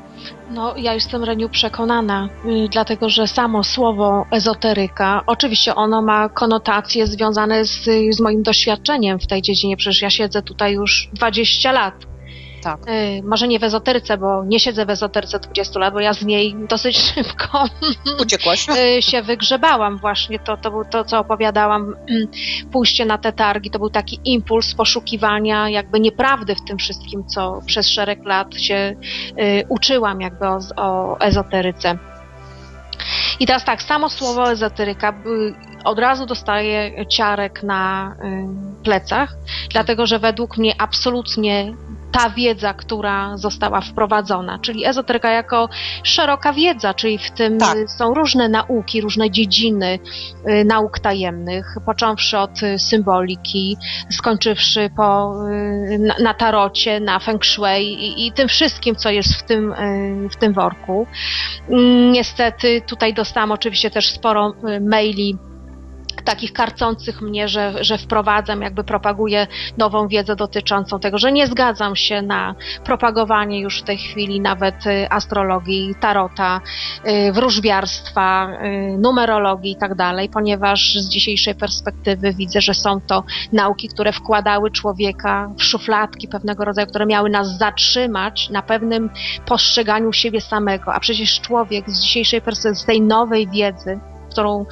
No, 0.50 0.76
ja 0.76 0.94
jestem 0.94 1.24
Reniu 1.24 1.48
przekonana, 1.48 2.28
y, 2.44 2.68
dlatego 2.68 3.08
że 3.08 3.26
samo 3.26 3.64
słowo 3.64 4.26
ezoteryka, 4.30 5.22
oczywiście 5.26 5.74
ono 5.74 6.02
ma 6.02 6.28
konotacje 6.28 7.06
związane 7.06 7.64
z, 7.64 7.84
z 8.10 8.20
moim 8.20 8.42
doświadczeniem 8.42 9.18
w 9.18 9.26
tej 9.26 9.42
dziedzinie, 9.42 9.76
przecież 9.76 10.02
ja 10.02 10.10
siedzę 10.10 10.42
tutaj 10.42 10.72
już 10.72 11.08
20 11.12 11.72
lat. 11.72 12.09
Tak. 12.62 12.88
Y, 12.88 13.22
może 13.24 13.48
nie 13.48 13.58
w 13.58 13.64
ezoteryce, 13.64 14.18
bo 14.18 14.44
nie 14.44 14.60
siedzę 14.60 14.86
w 14.86 14.90
ezoteryce 14.90 15.38
20 15.38 15.80
lat, 15.80 15.94
bo 15.94 16.00
ja 16.00 16.12
z 16.12 16.24
niej 16.24 16.56
dosyć 16.68 16.98
szybko 17.14 17.64
Uciekłaś? 18.22 18.66
y, 18.68 19.02
się 19.02 19.22
wygrzebałam 19.22 19.98
właśnie. 19.98 20.38
To, 20.38 20.56
to 20.56 20.70
było 20.70 20.84
to, 20.84 21.04
co 21.04 21.18
opowiadałam, 21.18 21.82
mm, 21.82 22.28
pójście 22.72 23.04
na 23.04 23.18
te 23.18 23.32
targi, 23.32 23.70
to 23.70 23.78
był 23.78 23.90
taki 23.90 24.20
impuls 24.24 24.74
poszukiwania 24.74 25.68
jakby 25.68 26.00
nieprawdy 26.00 26.54
w 26.54 26.64
tym 26.64 26.78
wszystkim, 26.78 27.24
co 27.26 27.60
przez 27.66 27.88
szereg 27.88 28.24
lat 28.24 28.54
się 28.54 28.94
y, 29.38 29.64
uczyłam 29.68 30.20
jakby 30.20 30.46
o, 30.46 30.58
o 30.76 31.20
ezoteryce. 31.20 31.98
I 33.40 33.46
teraz 33.46 33.64
tak, 33.64 33.82
samo 33.82 34.08
słowo 34.08 34.50
ezoteryka 34.50 35.14
od 35.84 35.98
razu 35.98 36.26
dostaje 36.26 37.06
ciarek 37.06 37.62
na 37.62 38.14
plecach, 38.84 39.36
dlatego 39.70 40.06
że 40.06 40.18
według 40.18 40.58
mnie 40.58 40.74
absolutnie 40.78 41.74
ta 42.12 42.30
wiedza, 42.30 42.74
która 42.74 43.36
została 43.36 43.80
wprowadzona, 43.80 44.58
czyli 44.58 44.86
ezoteryka 44.86 45.30
jako 45.30 45.68
szeroka 46.02 46.52
wiedza, 46.52 46.94
czyli 46.94 47.18
w 47.18 47.30
tym 47.30 47.58
Tak. 47.58 47.78
są 47.98 48.14
różne 48.14 48.48
nauki, 48.48 49.00
różne 49.00 49.30
dziedziny 49.30 49.98
y, 50.48 50.64
nauk 50.64 50.98
tajemnych, 50.98 51.66
począwszy 51.86 52.38
od 52.38 52.50
symboliki, 52.78 53.76
skończywszy 54.10 54.90
po, 54.96 55.34
y, 55.48 55.98
na, 55.98 56.14
na 56.22 56.34
tarocie, 56.34 57.00
na 57.00 57.18
feng 57.18 57.44
shui 57.44 57.82
i, 57.84 58.26
i 58.26 58.32
tym 58.32 58.48
wszystkim, 58.48 58.96
co 58.96 59.10
jest 59.10 59.34
w 59.34 59.42
tym, 59.42 59.72
y, 59.72 60.28
w 60.28 60.36
tym 60.36 60.52
worku. 60.52 61.06
Mm, 61.70 62.12
Niestety 62.12 62.82
tutaj 62.86 63.14
dostałam 63.14 63.52
oczywiście 63.52 63.90
też 63.90 64.10
sporo 64.12 64.54
maili 64.80 65.38
takich 66.22 66.52
karcących 66.52 67.22
mnie, 67.22 67.48
że, 67.48 67.84
że 67.84 67.98
wprowadzam, 67.98 68.62
jakby 68.62 68.84
propaguję 68.84 69.46
nową 69.78 70.08
wiedzę 70.08 70.36
dotyczącą 70.36 71.00
tego, 71.00 71.18
że 71.18 71.32
nie 71.32 71.46
zgadzam 71.46 71.96
się 71.96 72.22
na 72.22 72.54
propagowanie 72.84 73.60
już 73.60 73.80
w 73.80 73.84
tej 73.84 73.98
chwili 73.98 74.40
nawet 74.40 74.86
y, 74.86 75.10
astrologii, 75.10 75.94
tarota, 76.00 76.60
y, 77.06 77.32
wróżbiarstwa, 77.32 78.48
y, 78.94 78.98
numerologii 78.98 79.72
i 79.72 79.76
tak 79.76 79.94
dalej, 79.94 80.28
ponieważ 80.28 80.94
z 80.94 81.08
dzisiejszej 81.08 81.54
perspektywy 81.54 82.34
widzę, 82.34 82.60
że 82.60 82.74
są 82.74 83.00
to 83.00 83.24
nauki, 83.52 83.88
które 83.88 84.12
wkładały 84.12 84.70
człowieka 84.70 85.50
w 85.58 85.62
szufladki 85.62 86.28
pewnego 86.28 86.64
rodzaju, 86.64 86.86
które 86.88 87.06
miały 87.06 87.30
nas 87.30 87.58
zatrzymać 87.58 88.50
na 88.50 88.62
pewnym 88.62 89.10
postrzeganiu 89.46 90.12
siebie 90.12 90.40
samego, 90.40 90.94
a 90.94 91.00
przecież 91.00 91.40
człowiek 91.40 91.90
z 91.90 92.00
dzisiejszej 92.00 92.40
perspektywy, 92.40 92.80
z 92.82 92.84
tej 92.84 93.02
nowej 93.02 93.48
wiedzy, 93.48 94.00
którą 94.30 94.66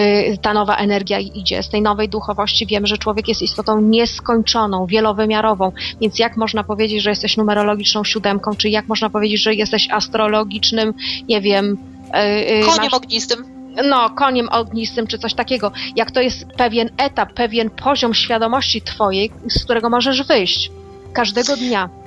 y, 0.00 0.38
ta 0.42 0.54
nowa 0.54 0.76
energia 0.76 1.18
idzie, 1.18 1.62
z 1.62 1.68
tej 1.68 1.82
nowej 1.82 2.08
duchowości 2.08 2.66
wiem, 2.66 2.86
że 2.86 2.98
człowiek 2.98 3.28
jest 3.28 3.42
istotą 3.42 3.80
nieskończoną, 3.80 4.86
wielowymiarową, 4.86 5.72
więc 6.00 6.18
jak 6.18 6.36
można 6.36 6.64
powiedzieć, 6.64 7.02
że 7.02 7.10
jesteś 7.10 7.36
numerologiczną 7.36 8.04
siódemką, 8.04 8.56
czy 8.56 8.68
jak 8.68 8.88
można 8.88 9.10
powiedzieć, 9.10 9.42
że 9.42 9.54
jesteś 9.54 9.88
astrologicznym, 9.90 10.94
nie 11.28 11.40
wiem, 11.40 11.66
y, 11.66 12.60
y, 12.60 12.64
Koniem 12.64 12.82
masz, 12.82 12.94
ognistym. 12.94 13.44
no, 13.88 14.10
koniem 14.10 14.48
ognistym 14.48 15.06
czy 15.06 15.18
coś 15.18 15.34
takiego. 15.34 15.72
Jak 15.96 16.10
to 16.10 16.20
jest 16.20 16.46
pewien 16.56 16.90
etap, 16.96 17.32
pewien 17.32 17.70
poziom 17.70 18.14
świadomości 18.14 18.82
twojej, 18.82 19.30
z 19.48 19.64
którego 19.64 19.90
możesz 19.90 20.22
wyjść 20.22 20.70
każdego 21.12 21.56
dnia. 21.56 22.01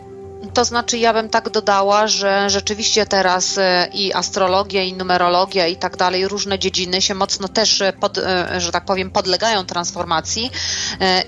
To 0.54 0.65
znaczy, 0.65 0.98
ja 0.98 1.13
bym 1.13 1.30
tak 1.30 1.50
dodała, 1.50 2.08
że 2.08 2.50
rzeczywiście 2.50 3.06
teraz 3.06 3.58
e, 3.58 3.88
i 3.93 4.13
astrologia, 4.13 4.84
i 4.84 4.93
numerologia, 4.93 5.67
i 5.67 5.76
tak 5.76 5.98
dalej, 5.98 6.28
różne 6.28 6.60
dziedziny 6.60 7.02
się 7.02 7.15
mocno 7.15 7.48
też, 7.48 7.82
e, 7.82 7.93
pod, 7.93 8.17
e, 8.17 8.62
że 8.62 8.71
tak 8.71 8.86
powiem, 8.86 9.12
podlegają 9.12 9.65
transformacji 9.65 10.52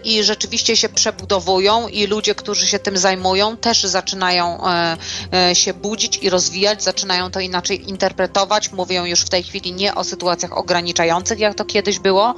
i 0.04 0.24
rzeczywiście 0.24 0.78
się 0.78 0.90
przebudowują, 0.90 1.88
i 1.88 2.08
ludzie, 2.08 2.36
którzy 2.36 2.68
się 2.68 2.80
tym 2.80 2.98
zajmują, 2.98 3.58
też 3.58 3.84
zaczynają 3.84 4.62
się 5.54 5.74
budzić 5.74 6.18
i 6.18 6.30
rozwijać, 6.30 6.84
zaczynają 6.84 7.32
to 7.32 7.40
inaczej 7.40 7.90
interpretować. 7.90 8.72
Mówią 8.72 9.06
już 9.06 9.22
w 9.22 9.30
tej 9.30 9.44
chwili 9.44 9.74
nie 9.74 9.96
o 9.96 10.04
sytuacjach 10.04 10.58
ograniczających, 10.58 11.40
jak 11.40 11.56
to 11.56 11.66
kiedyś 11.66 12.00
było, 12.00 12.36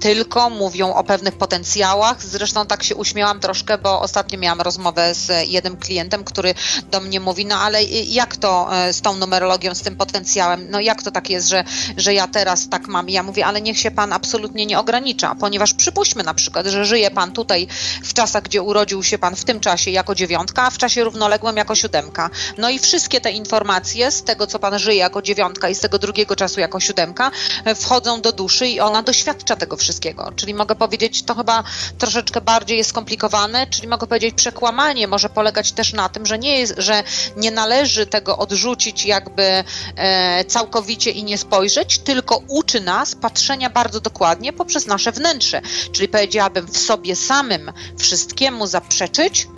tylko 0.00 0.50
mówią 0.50 0.94
o 0.94 1.04
pewnych 1.04 1.38
potencjałach. 1.38 2.22
Zresztą 2.22 2.66
tak 2.66 2.82
się 2.82 2.96
uśmiałam 2.96 3.40
troszkę, 3.40 3.78
bo 3.78 4.00
ostatnio 4.00 4.38
miałam 4.38 4.60
rozmowę 4.60 5.14
z 5.14 5.48
jednym 5.48 5.67
klientem, 5.76 6.24
który 6.24 6.54
do 6.90 7.00
mnie 7.00 7.20
mówi, 7.20 7.46
no 7.46 7.56
ale 7.56 7.84
jak 7.84 8.36
to 8.36 8.68
e, 8.76 8.92
z 8.92 9.00
tą 9.00 9.16
numerologią, 9.16 9.74
z 9.74 9.80
tym 9.80 9.96
potencjałem, 9.96 10.70
no 10.70 10.80
jak 10.80 11.02
to 11.02 11.10
tak 11.10 11.30
jest, 11.30 11.48
że, 11.48 11.64
że 11.96 12.14
ja 12.14 12.28
teraz 12.28 12.68
tak 12.68 12.88
mam? 12.88 13.08
I 13.08 13.12
ja 13.12 13.22
mówię, 13.22 13.46
ale 13.46 13.60
niech 13.60 13.78
się 13.78 13.90
pan 13.90 14.12
absolutnie 14.12 14.66
nie 14.66 14.78
ogranicza, 14.78 15.34
ponieważ 15.40 15.74
przypuśćmy 15.74 16.22
na 16.22 16.34
przykład, 16.34 16.66
że 16.66 16.84
żyje 16.84 17.10
pan 17.10 17.32
tutaj 17.32 17.68
w 18.04 18.14
czasach, 18.14 18.42
gdzie 18.42 18.62
urodził 18.62 19.02
się 19.02 19.18
pan 19.18 19.36
w 19.36 19.44
tym 19.44 19.60
czasie 19.60 19.90
jako 19.90 20.14
dziewiątka, 20.14 20.62
a 20.62 20.70
w 20.70 20.78
czasie 20.78 21.04
równoległym 21.04 21.56
jako 21.56 21.74
siódemka. 21.74 22.30
No 22.58 22.70
i 22.70 22.78
wszystkie 22.78 23.20
te 23.20 23.30
informacje 23.30 24.10
z 24.10 24.22
tego, 24.22 24.46
co 24.46 24.58
pan 24.58 24.78
żyje 24.78 24.98
jako 24.98 25.22
dziewiątka 25.22 25.68
i 25.68 25.74
z 25.74 25.80
tego 25.80 25.98
drugiego 25.98 26.36
czasu 26.36 26.60
jako 26.60 26.80
siódemka, 26.80 27.30
e, 27.64 27.74
wchodzą 27.74 28.20
do 28.20 28.32
duszy 28.32 28.68
i 28.68 28.80
ona 28.80 29.02
doświadcza 29.02 29.56
tego 29.56 29.76
wszystkiego. 29.76 30.32
Czyli 30.36 30.54
mogę 30.54 30.74
powiedzieć, 30.74 31.22
to 31.22 31.34
chyba 31.34 31.64
troszeczkę 31.98 32.40
bardziej 32.40 32.78
jest 32.78 32.90
skomplikowane, 32.90 33.66
czyli 33.66 33.88
mogę 33.88 34.06
powiedzieć, 34.06 34.34
przekłamanie 34.34 35.08
może 35.08 35.28
polegać 35.28 35.47
też 35.52 35.92
na 35.92 36.08
tym, 36.08 36.26
że 36.26 36.38
nie, 36.38 36.58
jest, 36.58 36.74
że 36.78 37.02
nie 37.36 37.50
należy 37.50 38.06
tego 38.06 38.38
odrzucić 38.38 39.04
jakby 39.04 39.64
e, 39.96 40.44
całkowicie 40.44 41.10
i 41.10 41.24
nie 41.24 41.38
spojrzeć, 41.38 41.98
tylko 41.98 42.42
uczy 42.48 42.80
nas 42.80 43.14
patrzenia 43.14 43.70
bardzo 43.70 44.00
dokładnie 44.00 44.52
poprzez 44.52 44.86
nasze 44.86 45.12
wnętrze. 45.12 45.62
Czyli 45.92 46.08
powiedziałabym 46.08 46.66
w 46.66 46.78
sobie 46.78 47.16
samym 47.16 47.72
wszystkiemu 47.98 48.66
zaprzeczyć, 48.66 49.48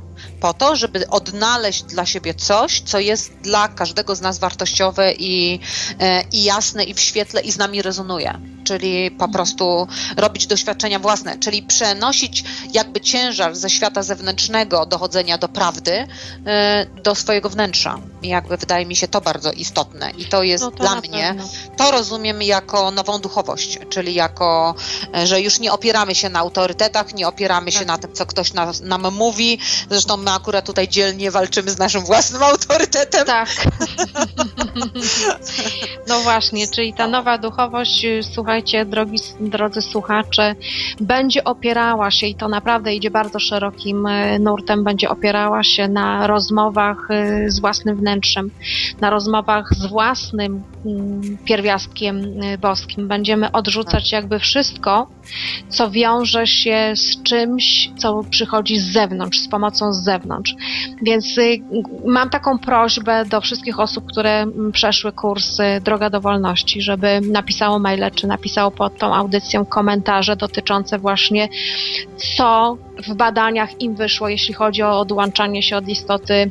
po 0.40 0.54
to, 0.54 0.76
żeby 0.76 1.08
odnaleźć 1.08 1.82
dla 1.82 2.06
siebie 2.06 2.34
coś, 2.34 2.80
co 2.80 2.98
jest 2.98 3.32
dla 3.32 3.68
każdego 3.68 4.16
z 4.16 4.20
nas 4.20 4.38
wartościowe 4.38 5.12
i, 5.12 5.60
e, 6.00 6.22
i 6.32 6.44
jasne, 6.44 6.84
i 6.84 6.94
w 6.94 7.00
świetle, 7.00 7.40
i 7.40 7.52
z 7.52 7.58
nami 7.58 7.82
rezonuje. 7.82 8.40
Czyli 8.64 9.10
po 9.10 9.28
prostu 9.28 9.86
robić 10.16 10.46
doświadczenia 10.46 10.98
własne, 10.98 11.38
czyli 11.38 11.62
przenosić 11.62 12.44
jakby 12.72 13.00
ciężar 13.00 13.56
ze 13.56 13.70
świata 13.70 14.02
zewnętrznego 14.02 14.86
dochodzenia 14.86 15.38
do 15.38 15.48
prawdy 15.48 16.06
e, 16.46 16.86
do 17.02 17.14
swojego 17.14 17.48
wnętrza. 17.50 17.98
I 18.22 18.28
jakby 18.28 18.56
wydaje 18.56 18.86
mi 18.86 18.96
się 18.96 19.08
to 19.08 19.20
bardzo 19.20 19.52
istotne. 19.52 20.10
I 20.10 20.24
to 20.24 20.42
jest 20.42 20.64
No 20.64 20.70
to 20.70 20.76
dla 20.76 20.94
mnie, 21.00 21.22
pewno. 21.28 21.48
to 21.76 21.90
rozumiem 21.90 22.42
jako 22.42 22.90
nową 22.90 23.18
duchowość, 23.18 23.78
czyli 23.90 24.14
jako, 24.14 24.74
e, 25.16 25.26
że 25.26 25.40
już 25.40 25.58
nie 25.60 25.72
opieramy 25.72 26.14
się 26.14 26.28
na 26.28 26.38
autorytetach, 26.38 27.14
nie 27.14 27.28
opieramy 27.28 27.72
się 27.72 27.78
Tak. 27.78 27.88
na 27.88 27.98
tym, 27.98 28.12
co 28.12 28.26
ktoś 28.26 28.52
nas, 28.52 28.80
nam 28.80 29.14
mówi. 29.14 29.58
Zresztą 29.90 30.16
my 30.16 30.30
akurat 30.30 30.66
tutaj 30.66 30.88
dzielnie 30.88 31.30
walczymy 31.30 31.70
z 31.70 31.78
naszym 31.78 32.04
własnym 32.04 32.42
autorytetem. 32.42 33.26
Tak. 33.26 33.48
No 36.08 36.20
właśnie, 36.20 36.68
czyli 36.68 36.94
ta 36.94 37.06
nowa 37.06 37.38
duchowość, 37.38 38.04
y, 38.04 38.22
słuchajcie, 38.50 38.84
drogi, 38.84 39.18
drodzy 39.40 39.82
słuchacze, 39.82 40.54
będzie 41.00 41.44
opierała 41.44 42.10
się 42.10 42.26
i 42.26 42.34
to 42.34 42.48
naprawdę 42.48 42.94
idzie 42.94 43.10
bardzo 43.10 43.38
szerokim 43.38 44.06
y, 44.06 44.38
nurtem, 44.38 44.84
będzie 44.84 45.10
opierała 45.10 45.62
się 45.62 45.88
na 45.88 46.26
rozmowach 46.26 47.08
y, 47.10 47.50
z 47.50 47.60
własnym 47.60 47.96
wnętrzem, 47.96 48.50
na 49.00 49.10
rozmowach 49.10 49.74
z 49.74 49.86
własnym 49.86 50.62
mm, 50.86 51.38
pierwiastkiem 51.44 52.42
y, 52.42 52.58
boskim. 52.58 53.08
Będziemy 53.08 53.52
odrzucać 53.52 54.12
jakby 54.12 54.38
wszystko, 54.38 55.06
co 55.68 55.90
wiąże 55.90 56.46
się 56.46 56.92
z 56.94 57.22
czymś, 57.22 57.90
co 57.98 58.24
przychodzi 58.30 58.78
z 58.78 58.92
zewnątrz, 58.92 59.38
z 59.38 59.48
pomocą 59.48 59.92
z 59.92 60.04
zewnątrz. 60.04 60.54
Więc 61.02 61.38
y, 61.38 61.62
mam 62.06 62.30
taką 62.30 62.58
prośbę 62.58 63.24
do 63.24 63.40
wszystkich 63.40 63.80
osób, 63.80 64.06
które 64.06 64.42
mm, 64.42 64.72
przeszły 64.72 65.12
kurs 65.12 65.60
y, 65.60 65.80
Droga 65.80 66.10
do 66.10 66.20
Wolności, 66.20 66.82
żeby 66.82 67.20
napisało 67.20 67.78
maile, 67.78 68.10
czy 68.14 68.26
napisało 68.26 68.39
pod 68.70 68.98
tą 68.98 69.14
audycją 69.14 69.66
komentarze 69.66 70.36
dotyczące 70.36 70.98
właśnie 70.98 71.48
co 72.16 72.76
w 73.06 73.14
badaniach 73.14 73.80
im 73.80 73.94
wyszło, 73.94 74.28
jeśli 74.28 74.54
chodzi 74.54 74.82
o 74.82 74.98
odłączanie 74.98 75.62
się 75.62 75.76
od 75.76 75.88
istoty 75.88 76.50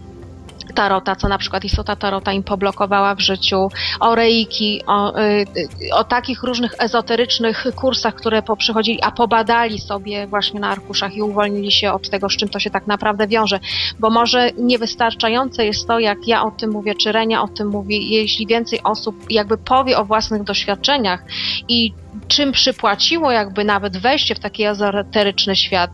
tarota, 0.79 1.15
co 1.15 1.27
na 1.27 1.37
przykład 1.37 1.63
istota 1.63 1.95
tarota 1.95 2.33
im 2.33 2.43
poblokowała 2.43 3.15
w 3.15 3.19
życiu, 3.19 3.67
o 3.99 4.15
reiki, 4.15 4.81
o, 4.87 5.19
y, 5.19 5.45
y, 5.87 5.93
o 5.93 6.03
takich 6.03 6.43
różnych 6.43 6.75
ezoterycznych 6.79 7.65
kursach, 7.75 8.15
które 8.15 8.41
poprzychodzili, 8.41 8.99
a 9.01 9.11
pobadali 9.11 9.79
sobie 9.79 10.27
właśnie 10.27 10.59
na 10.59 10.69
arkuszach 10.69 11.15
i 11.15 11.21
uwolnili 11.21 11.71
się 11.71 11.93
od 11.93 12.09
tego, 12.09 12.29
z 12.29 12.37
czym 12.37 12.49
to 12.49 12.59
się 12.59 12.69
tak 12.69 12.87
naprawdę 12.87 13.27
wiąże. 13.27 13.59
Bo 13.99 14.09
może 14.09 14.51
niewystarczające 14.57 15.65
jest 15.65 15.87
to, 15.87 15.99
jak 15.99 16.27
ja 16.27 16.43
o 16.43 16.51
tym 16.51 16.71
mówię, 16.71 16.95
czy 16.95 17.11
Renia 17.11 17.41
o 17.41 17.47
tym 17.47 17.67
mówi, 17.67 18.09
jeśli 18.09 18.47
więcej 18.47 18.79
osób 18.83 19.15
jakby 19.29 19.57
powie 19.57 19.97
o 19.97 20.05
własnych 20.05 20.43
doświadczeniach 20.43 21.23
i 21.67 21.93
czym 22.27 22.51
przypłaciło 22.51 23.31
jakby 23.31 23.63
nawet 23.63 23.97
wejście 23.97 24.35
w 24.35 24.39
taki 24.39 24.63
ezoteryczny 24.63 25.55
świat, 25.55 25.91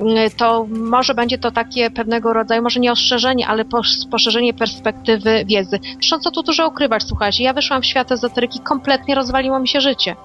y, 0.00 0.36
to 0.36 0.66
może 0.68 1.14
będzie 1.14 1.38
to 1.38 1.50
takie 1.50 1.90
pewnego 1.90 2.32
rodzaju, 2.32 2.62
może 2.62 2.80
nie 2.80 2.92
ostrzeżenie, 2.92 3.46
ale 3.48 3.64
pos- 3.64 4.06
poszerzenie 4.22 4.54
perspektywy 4.54 5.44
wiedzy. 5.44 5.78
Zresztą 5.94 6.18
co 6.18 6.30
tu 6.30 6.42
dużo 6.42 6.68
ukrywać, 6.68 7.02
słuchajcie, 7.02 7.44
ja 7.44 7.52
wyszłam 7.52 7.82
w 7.82 7.86
świat 7.86 8.12
ezoteryki, 8.12 8.60
kompletnie 8.60 9.14
rozwaliło 9.14 9.60
mi 9.60 9.68
się 9.68 9.80
życie. 9.80 10.16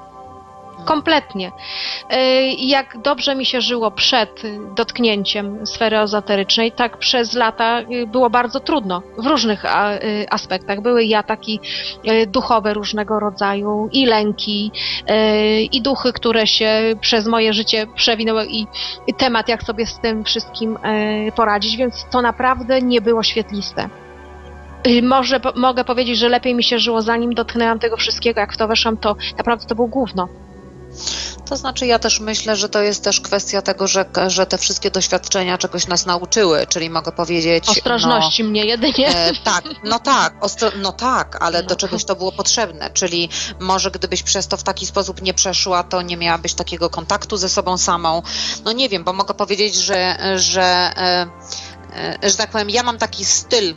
Kompletnie. 0.87 1.51
Y, 2.13 2.17
Jak 2.57 2.97
dobrze 3.01 3.35
mi 3.35 3.45
się 3.45 3.61
żyło 3.61 3.91
przed 3.91 4.41
dotknięciem 4.75 5.65
sfery 5.67 5.99
ezoterycznej, 5.99 6.71
tak 6.71 6.97
przez 6.97 7.33
lata 7.33 7.81
y, 7.81 8.07
było 8.07 8.29
bardzo 8.29 8.59
trudno 8.59 9.01
w 9.17 9.25
różnych 9.25 9.65
y, 9.65 9.67
aspektach. 10.29 10.81
Były 10.81 11.03
i 11.03 11.13
ataki 11.13 11.59
y, 12.11 12.27
duchowe 12.27 12.73
różnego 12.73 13.19
rodzaju, 13.19 13.89
i 13.91 14.05
lęki, 14.05 14.71
i 15.71 15.81
duchy, 15.81 16.13
które 16.13 16.47
się 16.47 16.95
przez 17.01 17.27
moje 17.27 17.53
życie 17.53 17.87
przewinęły, 17.95 18.45
i, 18.45 18.67
temat, 19.17 19.49
jak 19.49 19.63
sobie 19.63 19.85
z 19.85 19.99
tym 19.99 20.23
wszystkim 20.23 20.77
y, 20.77 21.31
poradzić, 21.35 21.77
więc 21.77 22.05
to 22.11 22.21
naprawdę 22.21 22.81
nie 22.81 23.01
było 23.01 23.23
świetliste. 23.23 23.89
Może 25.03 25.39
mogę 25.55 25.83
powiedzieć, 25.83 26.17
że 26.17 26.29
lepiej 26.29 26.55
mi 26.55 26.63
się 26.63 26.79
żyło 26.79 27.01
zanim 27.01 27.33
dotknęłam 27.33 27.79
tego 27.79 27.97
wszystkiego, 27.97 28.39
jak 28.39 28.53
w 28.53 28.57
to 28.57 28.67
weszłam, 28.67 28.97
to 28.97 29.15
naprawdę 29.37 29.65
to 29.65 29.75
było 29.75 29.87
gówno. 29.87 30.27
To 31.49 31.57
znaczy, 31.57 31.85
ja 31.85 31.99
też 31.99 32.19
myślę, 32.19 32.55
że 32.55 32.69
to 32.69 32.81
jest 32.81 33.03
też 33.03 33.21
kwestia 33.21 33.61
tego, 33.61 33.87
że, 33.87 34.05
że 34.27 34.45
te 34.45 34.57
wszystkie 34.57 34.91
doświadczenia 34.91 35.57
czegoś 35.57 35.87
nas 35.87 36.05
nauczyły, 36.05 36.67
czyli 36.67 36.89
mogę 36.89 37.11
powiedzieć. 37.11 37.69
Ostrożności 37.69 38.43
mnie 38.43 38.65
jedynie. 38.65 39.09
No, 39.13 39.19
e, 39.19 39.31
tak, 39.43 39.63
no 39.83 39.99
tak, 39.99 40.33
ostro, 40.41 40.71
no 40.81 40.91
tak, 40.91 41.37
ale 41.39 41.61
No. 41.61 41.67
do 41.67 41.75
czegoś 41.75 42.05
to 42.05 42.15
było 42.15 42.31
potrzebne, 42.31 42.89
czyli 42.89 43.29
może 43.59 43.91
gdybyś 43.91 44.23
przez 44.23 44.47
to 44.47 44.57
w 44.57 44.63
taki 44.63 44.85
sposób 44.85 45.21
nie 45.21 45.33
przeszła, 45.33 45.83
to 45.83 46.01
nie 46.01 46.17
miałabyś 46.17 46.53
takiego 46.53 46.89
kontaktu 46.89 47.37
ze 47.37 47.49
sobą 47.49 47.77
samą. 47.77 48.21
No 48.65 48.71
nie 48.71 48.89
wiem, 48.89 49.03
bo 49.03 49.13
mogę 49.13 49.33
powiedzieć, 49.33 49.75
że, 49.75 50.17
że, 50.35 50.63
e, 50.97 51.27
e, 52.23 52.29
że 52.29 52.37
tak 52.37 52.51
powiem, 52.51 52.69
ja 52.69 52.83
mam 52.83 52.97
taki 52.97 53.25
styl. 53.25 53.75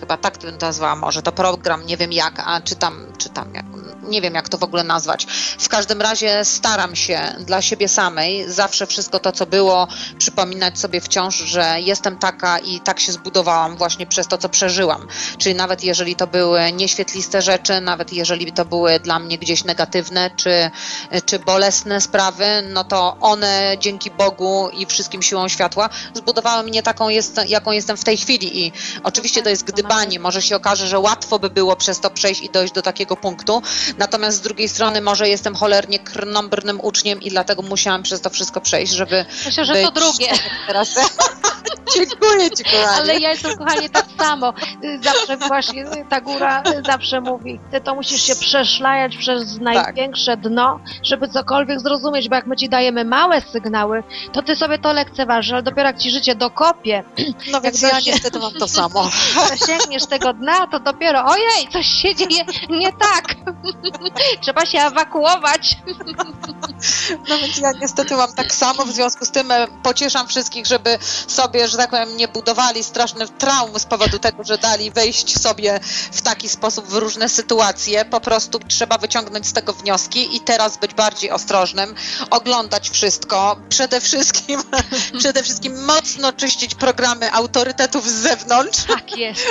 Chyba 0.00 0.16
tak 0.16 0.38
bym 0.38 0.58
nazwała, 0.58 0.96
może 0.96 1.22
to 1.22 1.32
program, 1.32 1.86
nie 1.86 1.96
wiem 1.96 2.12
jak, 2.12 2.42
a 2.46 2.60
czytam, 2.60 3.06
czytam, 3.18 3.54
jak, 3.54 3.66
nie 4.08 4.20
wiem 4.20 4.34
jak 4.34 4.48
to 4.48 4.58
w 4.58 4.62
ogóle 4.62 4.84
nazwać. 4.84 5.26
W 5.58 5.68
każdym 5.68 6.02
razie 6.02 6.44
staram 6.44 6.96
się 6.96 7.20
dla 7.40 7.62
siebie 7.62 7.88
samej 7.88 8.52
zawsze 8.52 8.86
wszystko 8.86 9.18
to, 9.18 9.32
co 9.32 9.46
było, 9.46 9.88
przypominać 10.18 10.78
sobie 10.78 11.00
wciąż, 11.00 11.36
że 11.36 11.76
jestem 11.80 12.18
taka 12.18 12.58
i 12.58 12.80
tak 12.80 13.00
się 13.00 13.12
zbudowałam 13.12 13.76
właśnie 13.76 14.06
przez 14.06 14.26
to, 14.26 14.38
co 14.38 14.48
przeżyłam. 14.48 15.08
Czyli 15.38 15.54
nawet 15.54 15.84
jeżeli 15.84 16.16
to 16.16 16.26
były 16.26 16.72
nieświetliste 16.72 17.42
rzeczy, 17.42 17.80
nawet 17.80 18.12
jeżeli 18.12 18.52
to 18.52 18.64
były 18.64 19.00
dla 19.00 19.18
mnie 19.18 19.38
gdzieś 19.38 19.64
negatywne 19.64 20.30
czy, 20.36 20.70
czy 21.24 21.38
bolesne 21.38 22.00
sprawy, 22.00 22.46
no 22.68 22.84
to 22.84 23.16
one 23.20 23.76
dzięki 23.78 24.10
Bogu 24.10 24.68
i 24.72 24.86
wszystkim 24.86 25.22
siłom 25.22 25.48
światła 25.48 25.88
zbudowały 26.14 26.62
mnie 26.62 26.82
taką, 26.82 27.08
jest, 27.08 27.40
jaką 27.48 27.72
jestem 27.72 27.96
w 27.96 28.04
tej 28.04 28.16
chwili. 28.16 28.66
I 28.66 28.72
oczywiście 29.02 29.42
to 29.42 29.48
jest 29.48 29.64
gdyby 29.64 29.85
zaniedbanie. 29.86 30.20
Może 30.20 30.42
się 30.42 30.56
okaże, 30.56 30.86
że 30.86 30.98
łatwo 30.98 31.38
by 31.38 31.50
było 31.50 31.76
przez 31.76 32.00
to 32.00 32.10
przejść 32.10 32.40
i 32.42 32.50
dojść 32.50 32.72
do 32.72 32.82
takiego 32.82 33.16
punktu. 33.16 33.62
Natomiast 33.98 34.36
z 34.36 34.40
drugiej 34.40 34.68
strony 34.68 35.00
może 35.00 35.28
jestem 35.28 35.54
cholernie 35.54 35.98
krnąbrnym 35.98 36.80
uczniem 36.82 37.22
i 37.22 37.30
dlatego 37.30 37.62
musiałam 37.62 38.02
przez 38.02 38.20
to 38.20 38.30
wszystko 38.30 38.60
przejść, 38.60 38.92
żeby 38.92 39.24
Myślę, 39.46 39.64
że 39.64 39.72
być 39.72 39.84
to 39.84 39.90
drugie. 39.90 40.28
teraz. 40.66 40.94
Dziękuję 41.96 42.50
Ci, 42.50 42.64
kochanie. 42.64 42.86
Ale 42.88 43.18
ja 43.20 43.30
jestem, 43.30 43.56
kochanie, 43.58 43.88
tak 43.90 44.06
samo. 44.18 44.54
Zawsze 45.02 45.36
właśnie 45.36 45.84
ta 46.10 46.20
góra 46.20 46.62
zawsze 46.86 47.20
mówi, 47.20 47.60
ty 47.72 47.80
to 47.80 47.94
musisz 47.94 48.22
się 48.22 48.36
przeszlajać 48.36 49.16
przez 49.16 49.58
największe 49.58 50.36
dno, 50.36 50.80
żeby 51.02 51.28
cokolwiek 51.28 51.80
zrozumieć, 51.80 52.28
bo 52.28 52.34
jak 52.34 52.46
my 52.46 52.56
ci 52.56 52.68
dajemy 52.68 53.04
małe 53.04 53.40
sygnały, 53.52 54.02
to 54.32 54.42
ty 54.42 54.56
sobie 54.56 54.78
to 54.78 54.92
lekceważysz, 54.92 55.52
ale 55.52 55.62
dopiero 55.62 55.88
jak 55.88 55.98
ci 55.98 56.10
życie 56.10 56.34
dokopie, 56.34 57.04
No 57.52 57.60
więc 57.60 57.82
ja 57.82 57.90
dość- 57.90 58.06
niestety 58.06 58.38
mam 58.38 58.52
to 58.52 58.68
samo. 58.68 59.10
dosięgniesz 59.76 60.06
tego 60.06 60.32
dna, 60.32 60.66
to 60.66 60.80
dopiero 60.80 61.24
ojej, 61.24 61.68
coś 61.72 61.86
się 61.86 62.14
dzieje 62.14 62.44
nie 62.70 62.92
tak. 62.92 63.34
Trzeba 64.42 64.66
się 64.66 64.78
ewakuować. 64.78 65.76
No 67.28 67.38
więc 67.38 67.58
ja 67.58 67.72
niestety 67.80 68.16
mam 68.16 68.34
tak 68.34 68.54
samo, 68.54 68.84
w 68.84 68.90
związku 68.90 69.24
z 69.24 69.30
tym 69.30 69.50
e, 69.50 69.66
pocieszam 69.82 70.28
wszystkich, 70.28 70.66
żeby 70.66 70.98
sobie, 71.26 71.68
że 71.68 71.76
tak 71.76 71.90
powiem, 71.90 72.16
nie 72.16 72.28
budowali 72.28 72.84
strasznych 72.84 73.30
traum 73.30 73.78
z 73.78 73.84
powodu 73.84 74.18
tego, 74.18 74.44
że 74.44 74.58
dali 74.58 74.90
wejść 74.90 75.40
sobie 75.42 75.80
w 76.12 76.22
taki 76.22 76.48
sposób 76.48 76.86
w 76.86 76.96
różne 76.96 77.28
sytuacje. 77.28 78.04
Po 78.04 78.20
prostu 78.20 78.58
trzeba 78.58 78.98
wyciągnąć 78.98 79.46
z 79.46 79.52
tego 79.52 79.72
wnioski 79.72 80.36
i 80.36 80.40
teraz 80.40 80.76
być 80.76 80.94
bardziej 80.94 81.30
ostrożnym, 81.30 81.94
oglądać 82.30 82.90
wszystko. 82.90 83.56
Przede 83.68 84.00
wszystkim, 84.00 84.62
przede 85.18 85.42
wszystkim 85.42 85.84
mocno 85.84 86.32
czyścić 86.32 86.74
programy 86.74 87.32
autorytetów 87.32 88.08
z 88.08 88.12
zewnątrz. 88.12 88.84
Tak 88.84 89.16
jest. 89.16 89.46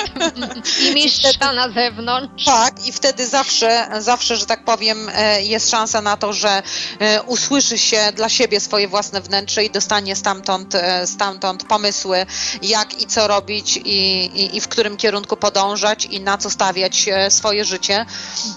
I 0.89 0.93
mistrza 0.93 1.53
na 1.53 1.69
zewnątrz. 1.69 2.45
Tak, 2.45 2.87
i 2.87 2.91
wtedy 2.91 3.27
zawsze, 3.27 3.87
zawsze, 3.99 4.37
że 4.37 4.45
tak 4.45 4.65
powiem, 4.65 5.09
e, 5.13 5.41
jest 5.43 5.71
szansa 5.71 6.01
na 6.01 6.17
to, 6.17 6.33
że 6.33 6.63
e, 6.99 7.23
usłyszy 7.23 7.77
się 7.77 8.11
dla 8.15 8.29
siebie 8.29 8.59
swoje 8.59 8.87
własne 8.87 9.21
wnętrze 9.21 9.63
i 9.63 9.69
dostanie 9.69 10.15
stamtąd, 10.15 10.75
e, 10.75 11.07
stamtąd 11.07 11.63
pomysły, 11.63 12.25
jak 12.61 13.01
i 13.01 13.07
co 13.07 13.27
robić 13.27 13.77
i, 13.77 14.25
i, 14.25 14.57
i 14.57 14.61
w 14.61 14.67
którym 14.67 14.97
kierunku 14.97 15.37
podążać 15.37 16.05
i 16.05 16.21
na 16.21 16.37
co 16.37 16.49
stawiać 16.49 17.05
swoje 17.29 17.65
życie. 17.65 18.05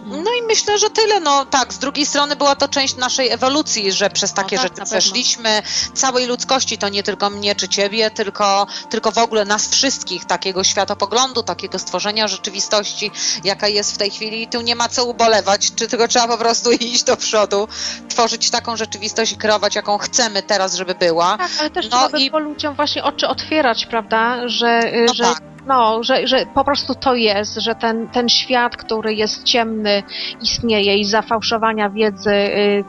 No 0.07 0.31
i 0.41 0.43
myślę, 0.43 0.79
że 0.79 0.91
tyle. 0.91 1.21
No 1.21 1.45
tak, 1.45 1.75
z 1.75 1.79
drugiej 1.79 2.07
strony 2.07 2.37
była 2.37 2.57
to 2.57 2.69
część 2.69 2.97
naszej 2.97 3.31
ewolucji, 3.31 3.93
że 3.93 4.11
przez 4.11 4.33
takie 4.33 4.57
tak, 4.57 4.69
rzeczy 4.69 4.83
przeszliśmy, 4.85 5.63
całej 5.95 6.27
ludzkości, 6.27 6.79
to 6.79 6.89
nie 6.89 7.03
tylko 7.03 7.31
mnie 7.31 7.55
czy 7.55 7.69
ciebie, 7.69 8.11
tylko, 8.11 8.67
tylko 8.91 9.11
w 9.13 9.19
ogóle 9.19 9.45
nas 9.45 9.69
wszystkich, 9.69 10.25
takiego 10.25 10.65
światopoglądu, 10.65 11.43
takiego 11.49 11.79
stworzenia 11.79 12.29
rzeczywistości, 12.29 13.11
jaka 13.45 13.69
jest 13.69 13.95
w 13.95 13.99
tej 13.99 14.11
chwili. 14.11 14.43
I 14.43 14.49
tu 14.49 14.61
nie 14.61 14.75
ma 14.75 14.89
co 14.89 15.05
ubolewać, 15.05 15.75
czy 15.75 15.89
tylko 15.89 16.09
trzeba 16.09 16.29
po 16.29 16.39
prostu 16.39 16.73
iść 16.93 17.05
do 17.05 17.17
przodu, 17.17 17.69
tworzyć 18.09 18.51
taką 18.51 18.77
rzeczywistość 18.77 19.33
i 19.33 19.37
kreować, 19.37 19.75
jaką 19.75 19.99
chcemy 19.99 20.43
teraz, 20.43 20.75
żeby 20.75 20.95
była. 20.95 21.39
Tak, 21.39 21.51
ale 21.61 21.71
też 21.71 21.91
No 21.91 21.99
trzeba 22.09 22.19
i- 22.19 22.31
po 22.31 22.39
ludziom 22.39 22.75
właśnie 22.75 23.05
oczy 23.05 23.29
otwierać, 23.29 23.87
prawda, 23.87 24.49
że, 24.49 24.81
y, 24.95 25.05
No 25.07 25.15
że 25.15 25.25
tak. 25.25 25.43
No, 25.67 26.03
że, 26.03 26.27
że 26.27 26.47
po 26.55 26.65
prostu 26.65 26.95
to 26.95 27.15
jest, 27.15 27.55
że 27.55 27.75
ten, 27.75 28.09
ten 28.09 28.29
świat, 28.29 28.77
który 28.77 29.15
jest 29.15 29.45
ciemny, 29.45 30.03
istnieje 30.43 30.97
i 30.99 31.05
zafałszowania 31.05 31.91
wiedzy 31.91 32.31
y, 32.31 32.85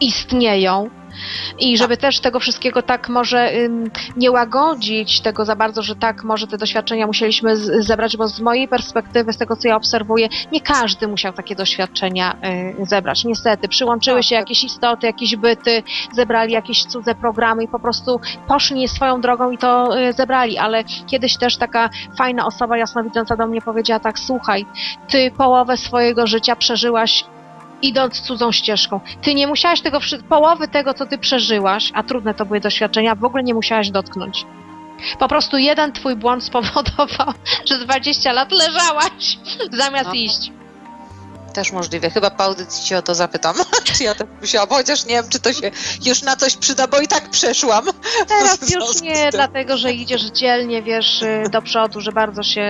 istnieją. 0.00 0.90
I 1.58 1.78
żeby 1.78 1.96
też 1.96 2.20
tego 2.20 2.40
wszystkiego 2.40 2.82
tak 2.82 3.08
może 3.08 3.54
ym, 3.54 3.90
nie 4.16 4.30
łagodzić 4.30 5.20
tego 5.20 5.44
za 5.44 5.56
bardzo, 5.56 5.82
że 5.82 5.96
tak 5.96 6.24
może 6.24 6.46
te 6.46 6.58
doświadczenia 6.58 7.06
musieliśmy 7.06 7.56
z, 7.56 7.86
zebrać, 7.86 8.16
bo 8.16 8.28
z 8.28 8.40
mojej 8.40 8.68
perspektywy, 8.68 9.32
z 9.32 9.38
tego 9.38 9.56
co 9.56 9.68
ja 9.68 9.76
obserwuję, 9.76 10.28
nie 10.52 10.60
każdy 10.60 11.08
musiał 11.08 11.32
takie 11.32 11.54
doświadczenia 11.56 12.36
y, 12.80 12.86
zebrać. 12.86 13.24
Niestety, 13.24 13.68
przyłączyły 13.68 14.16
Tak, 14.16 14.24
się 14.24 14.36
tak. 14.36 14.40
jakieś 14.40 14.64
istoty, 14.64 15.06
jakieś 15.06 15.36
byty, 15.36 15.82
zebrali 16.12 16.52
jakieś 16.52 16.84
cudze 16.84 17.14
programy 17.14 17.64
i 17.64 17.68
po 17.68 17.78
prostu 17.78 18.20
poszli 18.48 18.88
swoją 18.88 19.20
drogą 19.20 19.50
i 19.50 19.58
to 19.58 19.98
y, 20.08 20.12
zebrali, 20.12 20.58
ale 20.58 20.84
kiedyś 21.06 21.36
też 21.36 21.56
taka 21.56 21.90
fajna 22.18 22.46
osoba 22.46 22.76
jasnowidząca 22.76 23.36
do 23.36 23.46
mnie 23.46 23.60
powiedziała 23.62 24.00
tak, 24.00 24.18
słuchaj, 24.18 24.66
ty 25.08 25.30
połowę 25.30 25.76
swojego 25.76 26.26
życia 26.26 26.56
przeżyłaś 26.56 27.24
idąc 27.82 28.20
cudzą 28.20 28.52
ścieżką. 28.52 29.00
Ty 29.22 29.34
nie 29.34 29.46
musiałaś 29.46 29.80
tego, 29.80 29.98
połowy 30.28 30.68
tego, 30.68 30.94
co 30.94 31.06
ty 31.06 31.18
przeżyłaś, 31.18 31.90
a 31.94 32.02
trudne 32.02 32.34
to 32.34 32.46
były 32.46 32.60
doświadczenia, 32.60 33.14
w 33.14 33.24
ogóle 33.24 33.42
nie 33.42 33.54
musiałaś 33.54 33.90
dotknąć. 33.90 34.46
Po 35.18 35.28
prostu 35.28 35.58
jeden 35.58 35.92
twój 35.92 36.16
błąd 36.16 36.44
spowodował, 36.44 37.32
że 37.68 37.78
20 37.78 38.32
lat 38.32 38.52
leżałaś, 38.52 39.38
zamiast 39.72 40.06
No. 40.08 40.14
iść. 40.14 40.59
Też 41.54 41.72
możliwe. 41.72 42.10
Chyba 42.10 42.30
po 42.30 42.44
audycji 42.44 42.84
cię 42.84 42.98
o 42.98 43.02
to 43.02 43.14
zapytam, 43.14 43.56
czy 43.84 44.04
ja 44.04 44.14
tak 44.14 44.26
musiałam, 44.40 44.68
chociaż 44.68 45.06
nie 45.06 45.14
wiem, 45.14 45.28
czy 45.28 45.40
to 45.40 45.52
się 45.52 45.70
już 46.04 46.22
na 46.22 46.36
coś 46.36 46.56
przyda, 46.56 46.86
bo 46.86 47.00
i 47.00 47.08
tak 47.08 47.30
przeszłam. 47.30 47.84
Teraz 48.28 48.74
już 48.74 49.02
nie, 49.02 49.14
tym. 49.14 49.30
dlatego 49.30 49.76
że 49.76 49.92
idziesz 49.92 50.22
dzielnie, 50.22 50.82
wiesz, 50.82 51.22
y, 51.22 51.44
do 51.52 51.62
przodu, 51.62 52.00
że 52.00 52.12
bardzo 52.12 52.42
się 52.42 52.60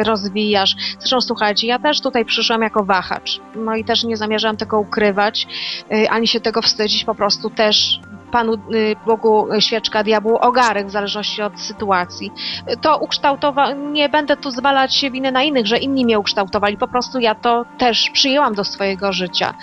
y, 0.00 0.04
rozwijasz. 0.04 0.74
Zresztą 0.98 1.20
słuchajcie, 1.20 1.66
ja 1.66 1.78
też 1.78 2.00
tutaj 2.00 2.24
przyszłam 2.24 2.62
jako 2.62 2.84
wahacz. 2.84 3.40
No 3.54 3.76
i 3.76 3.84
też 3.84 4.04
nie 4.04 4.16
zamierzam 4.16 4.56
tego 4.56 4.80
ukrywać, 4.80 5.46
y, 5.92 6.10
ani 6.10 6.28
się 6.28 6.40
tego 6.40 6.62
wstydzić, 6.62 7.04
po 7.04 7.14
prostu 7.14 7.50
też 7.50 8.00
Panu 8.30 8.54
y, 8.54 8.96
Bogu 9.06 9.48
świeczka, 9.60 10.04
diabłu 10.04 10.36
ogarek, 10.36 10.86
w 10.86 10.90
zależności 10.90 11.42
od 11.42 11.60
sytuacji. 11.60 12.32
To 12.80 12.98
ukształtowa... 12.98 13.72
Nie 13.72 14.08
będę 14.08 14.36
tu 14.36 14.50
zwalać 14.50 15.04
winy 15.12 15.32
na 15.32 15.42
innych, 15.42 15.66
że 15.66 15.78
inni 15.78 16.04
mnie 16.04 16.18
ukształtowali. 16.18 16.76
Po 16.76 16.88
prostu 16.88 17.18
ja 17.18 17.34
to 17.34 17.64
też 17.78 18.10
przyjęłam 18.10 18.54
do 18.54 18.64
swojego 18.64 19.12
życia. 19.12 19.54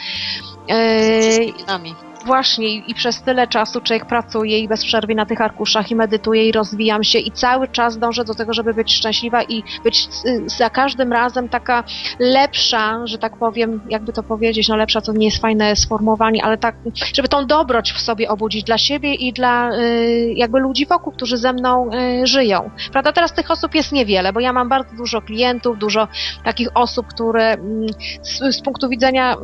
Y, 0.72 1.22
Wszystkimi 1.22 1.66
nami. 1.68 1.96
Właśnie 2.26 2.76
i, 2.76 2.94
przez 2.96 3.22
tyle 3.22 3.48
czasu 3.48 3.82
człowiek 3.82 4.06
pracuje 4.06 4.60
i 4.60 4.68
bez 4.68 4.86
przerwy 4.86 5.16
na 5.16 5.26
tych 5.26 5.42
arkuszach 5.42 5.92
i 5.92 5.96
medytuje 5.96 6.48
i 6.48 6.52
rozwijam 6.52 7.04
się 7.04 7.20
i 7.20 7.32
cały 7.32 7.68
czas 7.68 7.98
dążę 7.98 8.26
do 8.26 8.34
tego, 8.34 8.54
żeby 8.54 8.74
być 8.74 8.94
szczęśliwa 8.94 9.44
i 9.44 9.64
być 9.84 10.08
y, 10.26 10.50
za 10.50 10.70
każdym 10.70 11.14
razem 11.14 11.50
taka 11.50 11.84
lepsza, 12.20 13.08
że 13.08 13.18
tak 13.18 13.38
powiem, 13.38 13.82
jakby 13.90 14.14
to 14.14 14.24
powiedzieć, 14.24 14.68
no 14.68 14.76
lepsza 14.76 15.02
to 15.02 15.14
nie 15.14 15.26
jest 15.26 15.42
fajne 15.42 15.76
sformułowanie, 15.76 16.44
ale 16.44 16.58
tak, 16.58 16.76
żeby 17.14 17.28
tą 17.28 17.46
dobroć 17.48 17.92
w 17.92 18.02
sobie 18.02 18.30
obudzić 18.30 18.64
dla 18.64 18.78
siebie 18.78 19.14
i 19.14 19.34
dla 19.34 19.72
y, 19.80 20.34
jakby 20.36 20.60
ludzi 20.60 20.86
wokół, 20.86 21.14
którzy 21.14 21.38
ze 21.38 21.54
mną 21.54 21.90
y, 21.94 22.28
żyją. 22.28 22.70
Prawda, 22.92 23.12
teraz 23.12 23.34
tych 23.34 23.52
osób 23.52 23.76
jest 23.76 23.92
niewiele, 23.92 24.34
bo 24.34 24.40
ja 24.40 24.54
mam 24.54 24.70
bardzo 24.70 24.96
dużo 24.96 25.22
klientów, 25.22 25.78
dużo 25.78 26.08
takich 26.44 26.70
osób, 26.74 27.08
które 27.08 27.54
mm, 27.54 27.88
z, 28.22 28.56
z 28.56 28.62
punktu 28.62 28.90
widzenia 28.90 29.36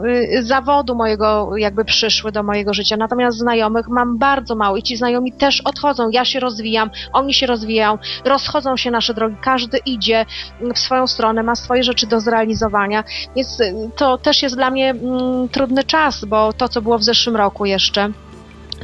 zawodu 0.41 0.95
mojego 0.95 1.57
jakby 1.57 1.85
przyszły 1.85 2.31
do 2.31 2.43
mojego 2.43 2.70
życia. 2.73 2.97
Natomiast 2.97 3.37
znajomych 3.37 3.87
mam 3.87 4.17
bardzo 4.17 4.55
mało 4.55 4.77
i 4.77 4.83
ci 4.83 4.97
znajomi 4.97 5.31
też 5.31 5.61
odchodzą. 5.61 6.09
Ja 6.09 6.25
się 6.25 6.39
rozwijam, 6.39 6.89
oni 7.13 7.33
się 7.33 7.47
rozwijają, 7.47 7.97
rozchodzą 8.25 8.77
się 8.77 8.91
nasze 8.91 9.13
drogi, 9.13 9.35
każdy 9.43 9.77
idzie 9.77 10.25
w 10.75 10.79
swoją 10.79 11.07
stronę, 11.07 11.43
ma 11.43 11.55
swoje 11.55 11.83
rzeczy 11.83 12.07
do 12.07 12.19
zrealizowania. 12.19 13.03
Więc 13.35 13.59
y, 13.59 13.89
to 13.95 14.17
też 14.17 14.43
jest 14.43 14.55
dla 14.55 14.69
mnie 14.69 14.89
mm, 14.89 15.49
trudny 15.49 15.83
czas, 15.83 16.25
bo 16.25 16.53
to, 16.53 16.69
co 16.69 16.81
było 16.81 16.97
w 16.97 17.03
zeszłym 17.03 17.35
roku 17.35 17.65
jeszcze. 17.65 18.11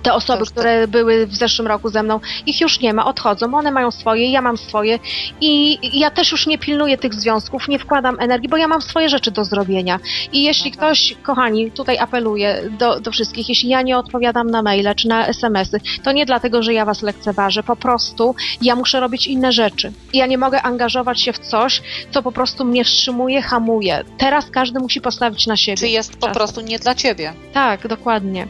Te 0.03 0.13
osoby, 0.13 0.43
tak. 0.45 0.51
które 0.53 0.87
były 0.87 1.27
w 1.27 1.35
zeszłym 1.35 1.67
roku 1.67 1.89
ze 1.89 2.03
mną, 2.03 2.19
ich 2.45 2.61
już 2.61 2.79
nie 2.79 2.93
ma, 2.93 3.05
odchodzą. 3.05 3.53
One 3.53 3.71
mają 3.71 3.91
swoje, 3.91 4.31
ja 4.31 4.41
mam 4.41 4.57
swoje 4.57 4.99
i 5.41 5.77
ja 5.99 6.11
też 6.11 6.31
już 6.31 6.47
nie 6.47 6.57
pilnuję 6.57 6.97
tych 6.97 7.13
związków, 7.13 7.67
nie 7.67 7.79
wkładam 7.79 8.17
energii, 8.19 8.49
bo 8.49 8.57
ja 8.57 8.67
mam 8.67 8.81
swoje 8.81 9.09
rzeczy 9.09 9.31
do 9.31 9.45
zrobienia. 9.45 9.99
I 10.33 10.43
jeśli 10.43 10.71
Mhm. 10.71 10.77
ktoś, 10.87 11.15
kochani, 11.23 11.71
tutaj 11.71 11.97
apeluję 11.97 12.61
do, 12.79 12.99
do 12.99 13.11
wszystkich, 13.11 13.49
jeśli 13.49 13.69
ja 13.69 13.81
nie 13.81 13.97
odpowiadam 13.97 14.49
na 14.51 14.61
maile 14.61 14.95
czy 14.95 15.07
na 15.07 15.27
SMS-y, 15.27 15.79
to 16.03 16.11
nie 16.11 16.25
dlatego, 16.25 16.63
że 16.63 16.73
ja 16.73 16.85
was 16.85 17.01
lekceważę, 17.01 17.63
po 17.63 17.75
prostu 17.75 18.35
ja 18.61 18.75
muszę 18.75 18.99
robić 18.99 19.27
inne 19.27 19.51
rzeczy. 19.51 19.91
I 20.13 20.17
ja 20.17 20.25
nie 20.25 20.37
mogę 20.37 20.61
angażować 20.61 21.21
się 21.21 21.33
w 21.33 21.39
coś, 21.39 21.81
co 22.11 22.23
po 22.23 22.31
prostu 22.31 22.65
mnie 22.65 22.83
wstrzymuje, 22.83 23.41
hamuje. 23.41 24.03
Teraz 24.17 24.49
każdy 24.49 24.79
musi 24.79 25.01
postawić 25.01 25.47
na 25.47 25.57
siebie. 25.57 25.77
Czy 25.77 25.87
jest 25.87 26.17
po 26.17 26.27
Czas. 26.27 26.35
prostu 26.37 26.61
nie 26.61 26.79
dla 26.79 26.95
ciebie? 26.95 27.33
Tak, 27.53 27.87
dokładnie. 27.87 28.47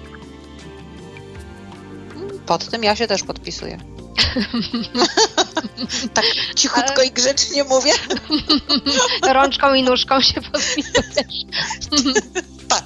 Pod 2.47 2.69
tym 2.69 2.83
ja 2.83 2.95
się 2.95 3.07
też 3.07 3.23
podpisuję. 3.23 3.77
tak 6.13 6.25
cichutko 6.55 7.03
i 7.03 7.11
grzecznie 7.11 7.63
mówię. 7.63 7.91
Rączką 9.33 9.73
i 9.73 9.83
nóżką 9.83 10.21
się 10.21 10.41
podpisujesz. 10.41 11.45
Tak. 12.67 12.83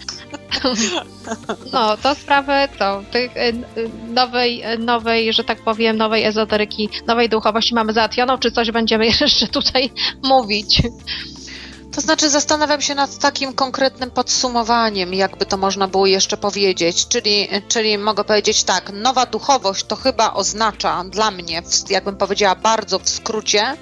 No, 1.74 1.98
to 1.98 2.16
sprawę 2.16 2.68
co, 2.80 3.04
tych 3.12 3.38
y, 3.38 3.40
y, 3.40 3.90
nowej, 4.08 4.74
y, 4.74 4.78
nowej, 4.78 5.34
że 5.34 5.44
tak 5.44 5.62
powiem, 5.62 5.98
nowej 5.98 6.24
ezoteryki, 6.24 6.90
nowej 7.08 7.30
duchowości 7.30 7.76
mamy 7.76 7.94
załatwioną, 7.94 8.38
czy 8.38 8.52
coś 8.52 8.72
będziemy 8.72 9.06
jeszcze 9.22 9.48
tutaj 9.48 9.92
mówić? 10.24 10.82
To 11.92 12.02
znaczy 12.02 12.30
zastanawiam 12.30 12.82
się 12.82 12.96
nad 12.96 13.18
takim 13.18 13.54
konkretnym 13.54 14.12
podsumowaniem, 14.12 15.14
jakby 15.14 15.46
to 15.46 15.58
można 15.58 15.88
było 15.88 16.08
jeszcze 16.08 16.38
powiedzieć, 16.38 17.08
czyli, 17.08 17.48
czyli 17.68 17.98
mogę 17.98 18.24
powiedzieć 18.24 18.64
tak, 18.64 18.92
nowa 18.94 19.26
duchowość 19.26 19.84
to 19.86 19.96
chyba 19.96 20.34
oznacza 20.34 21.04
dla 21.04 21.32
mnie, 21.32 21.64
jakbym 21.90 22.18
powiedziała 22.18 22.56
bardzo 22.56 23.00
w 23.00 23.10
skrócie, 23.10 23.78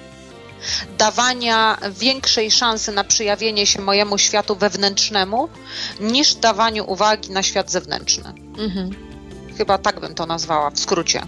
dawania 0.98 1.78
większej 1.90 2.50
szansy 2.50 2.92
na 2.92 3.04
przyjawienie 3.04 3.66
się 3.66 3.80
mojemu 3.80 4.18
światu 4.18 4.56
wewnętrznemu, 4.56 5.48
niż 6.00 6.34
dawaniu 6.34 6.90
uwagi 6.90 7.30
na 7.30 7.42
świat 7.42 7.70
zewnętrzny. 7.70 8.32
Mhm. 8.58 8.90
Chyba 9.58 9.78
tak 9.78 10.00
bym 10.00 10.14
to 10.14 10.26
nazwała 10.26 10.70
w 10.70 10.78
skrócie. 10.78 11.26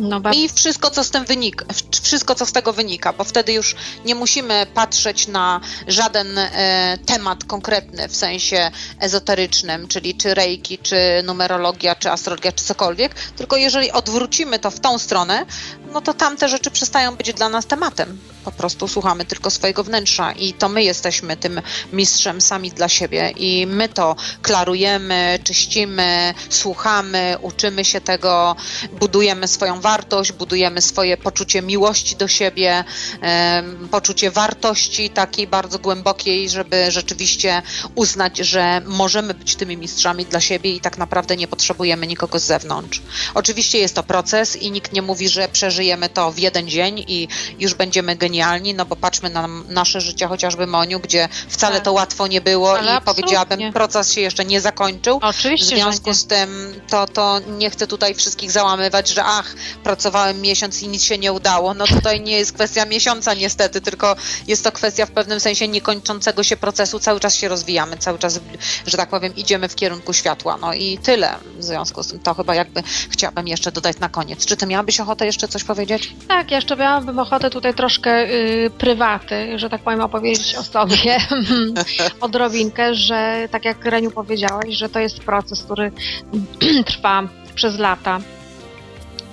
No. 0.00 0.20
I 0.32 0.48
wszystko, 0.48 0.90
co 0.90 1.04
z 1.04 1.10
tym 1.10 1.24
wynika, 1.24 1.64
wszystko, 2.02 2.34
co 2.34 2.46
z 2.46 2.52
tego 2.52 2.72
wynika, 2.72 3.12
bo 3.12 3.24
wtedy 3.24 3.52
już 3.52 3.76
nie 4.04 4.14
musimy 4.14 4.66
patrzeć 4.74 5.28
na 5.28 5.60
żaden 5.86 6.38
e, 6.38 6.98
temat 7.06 7.44
konkretny 7.44 8.08
w 8.08 8.16
sensie 8.16 8.70
ezoterycznym, 8.98 9.88
czyli 9.88 10.14
czy 10.14 10.34
reiki, 10.34 10.78
czy 10.78 10.96
numerologia, 11.24 11.94
czy 11.94 12.10
astrologia, 12.10 12.52
czy 12.52 12.64
cokolwiek, 12.64 13.14
tylko 13.14 13.56
jeżeli 13.56 13.92
odwrócimy 13.92 14.58
to 14.58 14.70
w 14.70 14.80
tą 14.80 14.98
stronę, 14.98 15.46
no 15.92 16.00
to 16.00 16.14
tamte 16.14 16.48
rzeczy 16.48 16.70
przestają 16.70 17.16
być 17.16 17.32
dla 17.32 17.48
nas 17.48 17.66
tematem. 17.66 18.18
Po 18.44 18.52
prostu 18.52 18.88
słuchamy 18.88 19.24
tylko 19.24 19.50
swojego 19.50 19.84
wnętrza 19.84 20.32
i 20.32 20.52
to 20.52 20.68
my 20.68 20.82
jesteśmy 20.82 21.36
tym 21.36 21.60
mistrzem 21.92 22.40
sami 22.40 22.70
dla 22.70 22.88
siebie 22.88 23.32
i 23.36 23.66
my 23.66 23.88
to 23.88 24.16
klarujemy, 24.42 25.38
czyścimy, 25.44 26.34
słuchamy, 26.50 27.36
uczymy 27.42 27.84
się 27.84 28.00
tego, 28.00 28.56
budujemy 29.00 29.48
swoją 29.48 29.80
wartość, 29.80 30.32
budujemy 30.32 30.80
swoje 30.80 31.16
poczucie 31.16 31.62
miłości 31.62 32.16
do 32.16 32.28
siebie, 32.28 32.84
poczucie 33.90 34.30
wartości 34.30 35.10
takiej 35.10 35.46
bardzo 35.46 35.78
głębokiej, 35.78 36.50
żeby 36.50 36.90
rzeczywiście 36.90 37.62
uznać, 37.94 38.38
że 38.38 38.82
możemy 38.86 39.34
być 39.34 39.56
tymi 39.56 39.76
mistrzami 39.76 40.24
dla 40.24 40.40
siebie 40.40 40.74
i 40.74 40.80
tak 40.80 40.98
naprawdę 40.98 41.36
nie 41.36 41.48
potrzebujemy 41.48 42.06
nikogo 42.06 42.38
z 42.38 42.44
zewnątrz. 42.44 43.02
Oczywiście 43.34 43.78
jest 43.78 43.94
to 43.94 44.02
proces 44.02 44.56
i 44.56 44.70
nikt 44.70 44.92
nie 44.92 45.02
mówi, 45.02 45.28
że 45.28 45.48
przeżyjemy 45.48 45.79
to 46.14 46.32
w 46.32 46.38
jeden 46.38 46.68
dzień 46.68 47.04
i 47.08 47.28
już 47.58 47.74
będziemy 47.74 48.16
genialni, 48.16 48.74
no 48.74 48.86
bo 48.86 48.96
patrzmy 48.96 49.30
na 49.30 49.46
nasze 49.68 50.00
życie, 50.00 50.26
chociażby 50.26 50.66
Moniu, 50.66 51.00
gdzie 51.00 51.28
wcale 51.48 51.74
Tak. 51.74 51.84
to 51.84 51.92
łatwo 51.92 52.26
nie 52.26 52.40
było 52.40 52.70
Ale 52.78 52.78
i 52.92 52.94
absolutnie. 52.94 53.22
powiedziałabym, 53.22 53.72
proces 53.72 54.12
się 54.12 54.20
jeszcze 54.20 54.44
nie 54.44 54.60
zakończył. 54.60 55.20
W 55.20 55.24
Oczywiście, 55.24 55.76
że 55.76 55.82
związku 55.82 56.14
z 56.14 56.26
tym 56.26 56.80
to, 56.88 57.06
to 57.06 57.40
nie 57.58 57.70
chcę 57.70 57.86
tutaj 57.86 58.14
wszystkich 58.14 58.50
załamywać, 58.50 59.08
że 59.08 59.24
ach, 59.24 59.54
pracowałem 59.82 60.40
miesiąc 60.40 60.82
i 60.82 60.88
nic 60.88 61.02
się 61.02 61.18
nie 61.18 61.32
udało. 61.32 61.74
No 61.74 61.86
tutaj 61.86 62.20
nie 62.20 62.32
jest 62.32 62.52
kwestia 62.52 62.84
miesiąca 62.84 63.34
niestety, 63.34 63.80
tylko 63.80 64.16
jest 64.46 64.64
to 64.64 64.72
kwestia 64.72 65.06
w 65.06 65.10
pewnym 65.10 65.40
sensie 65.40 65.68
niekończącego 65.68 66.42
się 66.42 66.56
procesu. 66.56 66.98
Cały 66.98 67.20
czas 67.20 67.34
się 67.34 67.48
rozwijamy, 67.48 67.96
cały 67.96 68.18
czas, 68.18 68.40
że 68.86 68.96
tak 68.96 69.08
powiem, 69.08 69.36
idziemy 69.36 69.68
w 69.68 69.74
kierunku 69.74 70.12
światła. 70.12 70.58
No 70.60 70.74
i 70.74 70.98
tyle 70.98 71.34
w 71.58 71.64
związku 71.64 72.02
z 72.02 72.06
tym. 72.08 72.20
To 72.20 72.34
chyba 72.34 72.54
jakby 72.54 72.82
chciałabym 73.10 73.48
jeszcze 73.48 73.72
dodać 73.72 73.98
na 73.98 74.08
koniec. 74.08 74.44
Czy 74.46 74.56
ty 74.56 74.66
miałabyś 74.66 75.00
ochotę 75.00 75.26
jeszcze 75.26 75.48
coś 75.48 75.64
powiedzieć? 75.74 76.14
Tak, 76.28 76.50
jeszcze 76.50 76.76
miałabym 76.76 77.18
ochotę 77.18 77.50
tutaj 77.50 77.74
troszkę 77.74 78.30
y, 78.30 78.70
prywaty, 78.78 79.58
że 79.58 79.70
tak 79.70 79.82
powiem, 79.82 80.00
opowiedzieć 80.00 80.54
o 80.54 80.62
sobie 80.62 81.18
odrobinkę, 82.20 82.94
że 82.94 83.48
tak 83.50 83.64
jak 83.64 83.84
Reniu 83.84 84.10
powiedziałaś, 84.10 84.74
że 84.74 84.88
to 84.88 84.98
jest 84.98 85.20
proces, 85.20 85.62
który 85.62 85.92
trwa 86.90 87.22
przez 87.54 87.78
lata. 87.78 88.20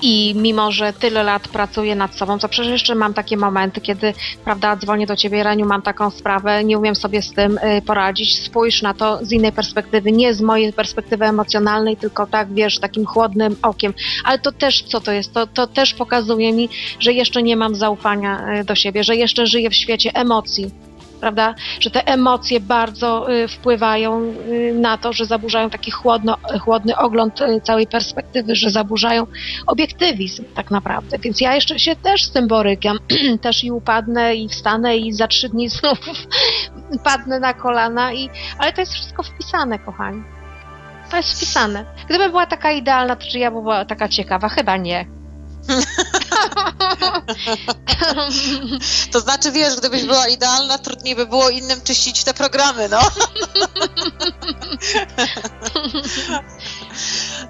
I 0.02 0.36
mimo, 0.36 0.72
że 0.72 0.94
tyle 0.94 1.24
lat 1.24 1.48
pracuję 1.48 1.96
nad 1.96 2.16
sobą, 2.16 2.40
to 2.40 2.50
przecież 2.50 2.72
jeszcze 2.72 2.96
mam 2.96 3.14
takie 3.14 3.38
momenty, 3.38 3.82
kiedy, 3.82 4.14
prawda, 4.46 4.76
dzwonię 4.76 5.08
do 5.08 5.16
ciebie, 5.16 5.44
Reniu, 5.44 5.66
mam 5.66 5.82
taką 5.82 6.10
sprawę, 6.10 6.64
nie 6.64 6.78
umiem 6.78 6.96
sobie 6.96 7.22
z 7.22 7.34
tym 7.34 7.58
y, 7.58 7.82
poradzić. 7.82 8.44
Spójrz 8.44 8.82
na 8.82 8.94
to 8.94 9.26
z 9.26 9.32
innej 9.32 9.52
perspektywy, 9.52 10.12
nie 10.12 10.34
z 10.34 10.42
mojej 10.42 10.74
perspektywy 10.74 11.26
emocjonalnej, 11.26 11.98
tylko 11.98 12.28
tak, 12.28 12.54
wiesz, 12.54 12.80
takim 12.80 13.06
chłodnym 13.06 13.56
okiem. 13.62 13.94
Ale 14.26 14.40
to 14.40 14.52
też, 14.52 14.84
co 14.84 15.02
to 15.02 15.12
jest? 15.12 15.34
To, 15.34 15.48
to 15.48 15.68
też 15.68 15.94
pokazuje 15.94 16.54
mi, 16.54 16.70
że 17.00 17.14
jeszcze 17.14 17.44
nie 17.44 17.56
mam 17.56 17.76
zaufania 17.76 18.60
y, 18.62 18.64
do 18.64 18.76
siebie, 18.76 19.04
że 19.04 19.16
jeszcze 19.16 19.48
żyję 19.48 19.70
w 19.70 19.76
świecie 19.76 20.12
emocji. 20.14 20.87
Prawda? 21.20 21.56
Że 21.80 21.92
te 21.92 22.08
emocje 22.08 22.60
bardzo 22.60 23.34
y, 23.34 23.48
wpływają 23.48 24.22
y, 24.22 24.74
na 24.74 24.98
to, 24.98 25.14
że 25.14 25.26
zaburzają 25.26 25.70
taki 25.70 25.92
chłodno, 25.92 26.38
chłodny 26.62 26.98
ogląd 26.98 27.42
y, 27.42 27.62
całej 27.62 27.88
perspektywy, 27.88 28.56
że 28.56 28.70
zaburzają 28.70 29.28
obiektywizm 29.68 30.44
tak 30.56 30.72
naprawdę. 30.72 31.18
Więc 31.20 31.42
ja 31.42 31.56
jeszcze 31.56 31.80
się 31.80 31.96
też 31.96 32.24
z 32.24 32.32
tym 32.32 32.48
borykam. 32.48 32.98
też 33.42 33.64
i 33.64 33.72
upadnę 33.72 34.36
i 34.36 34.50
wstanę 34.50 34.98
i 34.98 35.14
za 35.14 35.28
trzy 35.28 35.50
dni 35.50 35.70
znów 35.70 36.00
padnę 37.04 37.40
na 37.40 37.54
kolana. 37.54 38.14
I... 38.14 38.30
Ale 38.60 38.74
to 38.74 38.82
jest 38.82 38.94
wszystko 38.94 39.24
wpisane, 39.24 39.80
kochani. 39.80 40.24
To 41.12 41.18
jest 41.18 41.38
wpisane. 41.38 41.86
Gdyby 42.10 42.30
była 42.30 42.46
taka 42.46 42.72
idealna, 42.72 43.16
to 43.16 43.28
czy 43.28 43.40
ja 43.40 43.52
by 43.52 43.62
była 43.62 43.86
taka 43.86 44.08
ciekawa? 44.08 44.50
Chyba 44.50 44.78
nie. 44.78 45.06
To 49.12 49.20
znaczy, 49.20 49.52
wiesz, 49.52 49.76
gdybyś 49.76 50.04
była 50.04 50.28
idealna, 50.28 50.78
trudniej 50.78 51.16
by 51.16 51.26
było 51.26 51.50
innym 51.50 51.82
czyścić 51.82 52.24
te 52.24 52.34
programy, 52.34 52.90
no. 52.90 53.00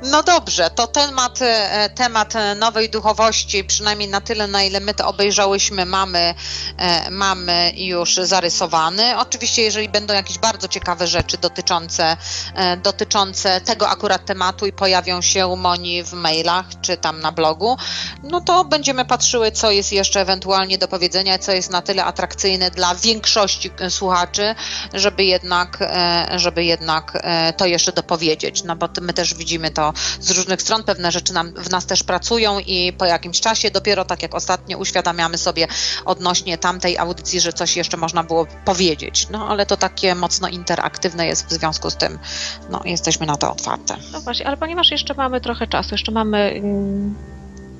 No 0.01 0.23
dobrze, 0.23 0.69
to 0.69 0.87
temat, 0.87 1.39
e, 1.41 1.89
temat 1.89 2.33
nowej 2.55 2.89
duchowości, 2.89 3.63
przynajmniej 3.63 4.09
na 4.09 4.21
tyle, 4.21 4.47
na 4.47 4.63
ile 4.63 4.79
my 4.79 4.93
to 4.93 5.07
obejrzałyśmy, 5.07 5.85
mamy, 5.85 6.35
e, 6.77 7.11
mamy 7.11 7.71
już 7.75 8.15
zarysowany. 8.15 9.17
Oczywiście, 9.19 9.61
jeżeli 9.61 9.89
będą 9.89 10.13
jakieś 10.13 10.37
bardzo 10.37 10.67
ciekawe 10.67 11.07
rzeczy 11.07 11.37
dotyczące, 11.37 12.17
e, 12.55 12.77
dotyczące 12.77 13.61
tego 13.61 13.89
akurat 13.89 14.25
tematu 14.25 14.65
i 14.65 14.73
pojawią 14.73 15.21
się 15.21 15.55
Moni 15.55 16.03
w 16.03 16.13
mailach 16.13 16.65
czy 16.81 16.97
tam 16.97 17.19
na 17.19 17.31
blogu, 17.31 17.77
no 18.23 18.41
to 18.41 18.65
będziemy 18.65 19.05
patrzyły, 19.05 19.51
co 19.51 19.71
jest 19.71 19.91
jeszcze 19.91 20.21
ewentualnie 20.21 20.77
do 20.77 20.87
powiedzenia, 20.87 21.39
co 21.39 21.51
jest 21.51 21.69
na 21.69 21.81
tyle 21.81 22.05
atrakcyjne 22.05 22.71
dla 22.71 22.95
większości 22.95 23.71
słuchaczy, 23.89 24.55
żeby 24.93 25.23
jednak, 25.23 25.79
żeby 26.35 26.63
jednak 26.63 27.23
to 27.57 27.65
jeszcze 27.65 27.91
dopowiedzieć, 27.91 28.63
no 28.63 28.75
bo 28.75 28.89
my 29.01 29.13
też 29.13 29.33
widzimy 29.33 29.71
to 29.71 29.86
z 30.19 30.31
różnych 30.31 30.61
stron, 30.61 30.83
pewne 30.83 31.11
rzeczy 31.11 31.33
nam, 31.33 31.53
w 31.53 31.69
nas 31.69 31.85
też 31.85 32.03
pracują 32.03 32.59
i 32.59 32.93
po 32.93 33.05
jakimś 33.05 33.39
czasie 33.39 33.71
dopiero 33.71 34.05
tak 34.05 34.21
jak 34.21 34.35
ostatnio 34.35 34.77
uświadamiamy 34.77 35.37
sobie 35.37 35.67
odnośnie 36.05 36.57
tamtej 36.57 36.97
audycji, 36.97 37.39
że 37.39 37.53
coś 37.53 37.77
jeszcze 37.77 37.97
można 37.97 38.23
było 38.23 38.47
powiedzieć, 38.65 39.27
no 39.31 39.47
ale 39.47 39.65
to 39.65 39.77
takie 39.77 40.15
mocno 40.15 40.47
interaktywne 40.47 41.27
jest 41.27 41.47
w 41.47 41.51
związku 41.51 41.89
z 41.89 41.95
tym, 41.95 42.19
no 42.69 42.81
jesteśmy 42.85 43.25
na 43.25 43.37
to 43.37 43.51
otwarte. 43.51 43.97
No 44.11 44.21
właśnie, 44.21 44.47
ale 44.47 44.57
ponieważ 44.57 44.91
jeszcze 44.91 45.13
mamy 45.13 45.41
trochę 45.41 45.67
czasu, 45.67 45.89
jeszcze 45.91 46.11
mamy 46.11 46.37
mm, 46.37 47.15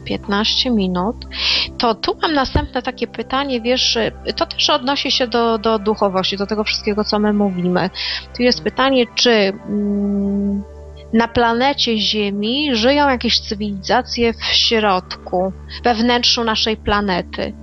15 0.08 0.72
minut, 0.72 1.16
to 1.78 1.96
tu 1.96 2.18
mam 2.22 2.34
następne 2.34 2.82
takie 2.82 3.08
pytanie, 3.08 3.62
wiesz, 3.62 3.98
to 4.36 4.46
też 4.46 4.70
odnosi 4.70 5.12
się 5.12 5.28
do, 5.28 5.58
do 5.58 5.80
duchowości, 5.80 6.38
do 6.38 6.48
tego 6.48 6.64
wszystkiego, 6.64 7.04
co 7.04 7.20
my 7.20 7.34
mówimy. 7.34 7.90
Tu 8.38 8.44
jest 8.44 8.64
pytanie, 8.64 9.06
czy 9.16 9.32
mm, 9.32 10.64
na 11.14 11.28
planecie 11.28 11.98
Ziemi 11.98 12.76
żyją 12.76 13.10
jakieś 13.10 13.40
cywilizacje 13.40 14.34
w 14.34 14.44
środku, 14.44 15.54
we 15.84 15.96
wnętrzu 15.96 16.44
naszej 16.44 16.78
planety. 16.78 17.54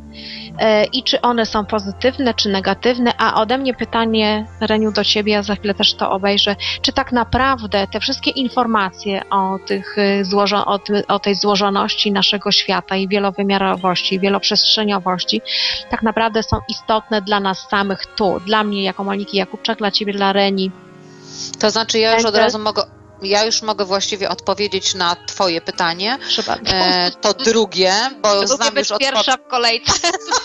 E, 0.58 0.84
I 0.84 1.02
czy 1.02 1.20
one 1.20 1.46
są 1.46 1.64
pozytywne, 1.64 2.34
czy 2.34 2.48
negatywne? 2.48 3.12
A 3.18 3.40
ode 3.40 3.58
mnie 3.58 3.74
pytanie, 3.74 4.46
Reniu, 4.60 4.92
do 4.92 5.04
ciebie, 5.04 5.32
ja 5.32 5.42
za 5.42 5.54
chwilę 5.54 5.74
też 5.74 5.94
to 5.94 6.10
obejrzę. 6.10 6.56
Czy 6.82 6.92
tak 6.92 7.12
naprawdę 7.12 7.86
te 7.86 8.00
wszystkie 8.00 8.30
informacje 8.30 9.22
o, 9.30 9.58
tych, 9.66 9.98
y, 9.98 10.22
złożo- 10.24 10.64
o, 10.66 10.78
o 11.08 11.18
tej 11.18 11.34
złożoności 11.34 12.12
naszego 12.12 12.52
świata 12.52 12.96
i 12.96 13.08
wielowymiarowości, 13.08 14.20
wieloprzestrzeniowości, 14.20 15.42
tak 15.90 16.02
naprawdę 16.02 16.42
są 16.42 16.56
istotne 16.68 17.22
dla 17.22 17.40
nas 17.40 17.68
samych 17.70 18.06
tu, 18.06 18.40
dla 18.46 18.64
mnie 18.64 18.82
jako 18.82 19.04
Moniki 19.04 19.36
Jakubczak, 19.36 19.78
dla 19.78 19.90
ciebie, 19.90 20.12
dla 20.12 20.32
Reni? 20.32 20.70
To 21.58 21.70
znaczy 21.70 21.98
ja 21.98 22.14
już 22.14 22.24
od 22.24 22.36
razu 22.36 22.58
mogę, 22.58 22.82
ja 23.22 23.44
już 23.44 23.62
mogę 23.62 23.84
właściwie 23.84 24.30
odpowiedzieć 24.30 24.94
na 24.94 25.16
twoje 25.26 25.60
pytanie. 25.60 26.18
Trzeba 26.28 26.54
E, 26.56 27.10
to 27.10 27.34
drugie, 27.34 27.94
bo 28.22 28.34
Lubię 28.34 28.46
znam 28.46 28.76
już 28.76 28.92
odpowiedź. 28.92 29.12
pierwsza 29.12 29.36
w 29.36 29.48
kolejce. 29.48 30.08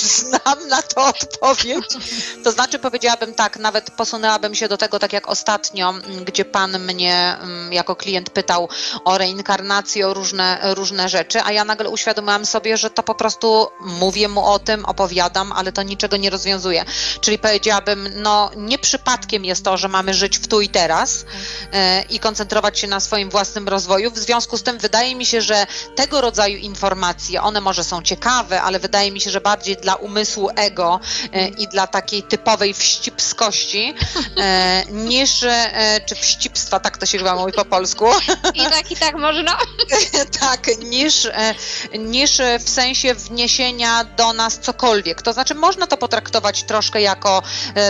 Znam 0.00 0.68
na 0.68 0.82
to 0.82 1.06
odpowiedź. 1.06 1.96
To 2.44 2.52
znaczy 2.52 2.78
powiedziałabym 2.78 3.34
tak, 3.34 3.56
nawet 3.56 3.90
posunęłabym 3.90 4.54
się 4.54 4.68
do 4.68 4.76
tego, 4.76 4.98
tak 4.98 5.12
jak 5.12 5.28
ostatnio, 5.28 5.94
gdzie 6.24 6.44
pan 6.44 6.78
mnie 6.78 7.36
jako 7.70 7.96
klient 7.96 8.30
pytał 8.30 8.68
o 9.04 9.18
reinkarnację, 9.18 10.08
o 10.08 10.14
różne, 10.14 10.58
różne 10.74 11.08
rzeczy, 11.08 11.42
a 11.42 11.52
ja 11.52 11.64
nagle 11.64 11.90
uświadomiłam 11.90 12.46
sobie, 12.46 12.76
że 12.76 12.90
to 12.90 13.02
po 13.02 13.14
prostu 13.14 13.66
mówię 13.80 14.28
mu 14.28 14.46
o 14.46 14.58
tym, 14.58 14.84
opowiadam, 14.84 15.52
ale 15.52 15.72
to 15.72 15.82
niczego 15.82 16.16
nie 16.16 16.30
rozwiązuje. 16.30 16.84
Czyli 17.20 17.38
powiedziałabym, 17.38 18.08
no 18.14 18.50
nie 18.56 18.78
przypadkiem 18.78 19.44
jest 19.44 19.64
to, 19.64 19.76
że 19.76 19.88
mamy 19.88 20.14
żyć 20.14 20.38
w 20.38 20.48
tu 20.48 20.60
i 20.60 20.68
teraz 20.68 21.24
e, 21.72 22.02
i 22.02 22.18
koncentrować 22.18 22.78
się 22.78 22.86
na 22.86 23.00
swoim 23.00 23.30
własnym 23.30 23.68
rozwoju. 23.68 24.10
W 24.10 24.18
związku 24.18 24.58
z 24.58 24.62
tym 24.62 24.78
wydaje 24.78 25.14
mi 25.16 25.26
się, 25.26 25.40
że 25.40 25.66
tego 25.94 26.20
rodzaju 26.20 26.58
informacje, 26.58 27.42
one 27.42 27.60
może 27.60 27.84
są 27.84 28.02
ciekawe, 28.02 28.62
ale 28.62 28.78
wydaje 28.78 29.12
mi 29.12 29.20
się, 29.20 29.30
że 29.30 29.40
bardziej 29.40 29.63
bardziej 29.64 29.76
dla 29.76 29.94
umysłu 29.94 30.50
ego 30.56 31.00
e, 31.32 31.48
i 31.48 31.68
dla 31.68 31.86
takiej 31.86 32.22
typowej 32.22 32.74
wścibskości, 32.74 33.94
e, 34.36 34.84
niż, 35.08 35.42
e, 35.42 36.00
czy 36.06 36.14
wścibstwa, 36.14 36.80
tak 36.80 36.98
to 36.98 37.06
się 37.06 37.18
chyba 37.18 37.36
mówi 37.36 37.52
po 37.52 37.64
polsku. 37.64 38.06
I 38.54 38.58
tak, 38.58 38.90
i 38.90 38.96
tak 38.96 39.14
można. 39.14 39.58
tak, 40.40 40.66
niż, 40.78 41.28
niż 41.98 42.38
w 42.60 42.68
sensie 42.68 43.14
wniesienia 43.14 44.04
do 44.04 44.32
nas 44.32 44.58
cokolwiek. 44.58 45.22
To 45.22 45.32
znaczy, 45.32 45.54
można 45.54 45.86
to 45.86 45.96
potraktować 45.96 46.62
troszkę 46.62 47.00
jako 47.00 47.42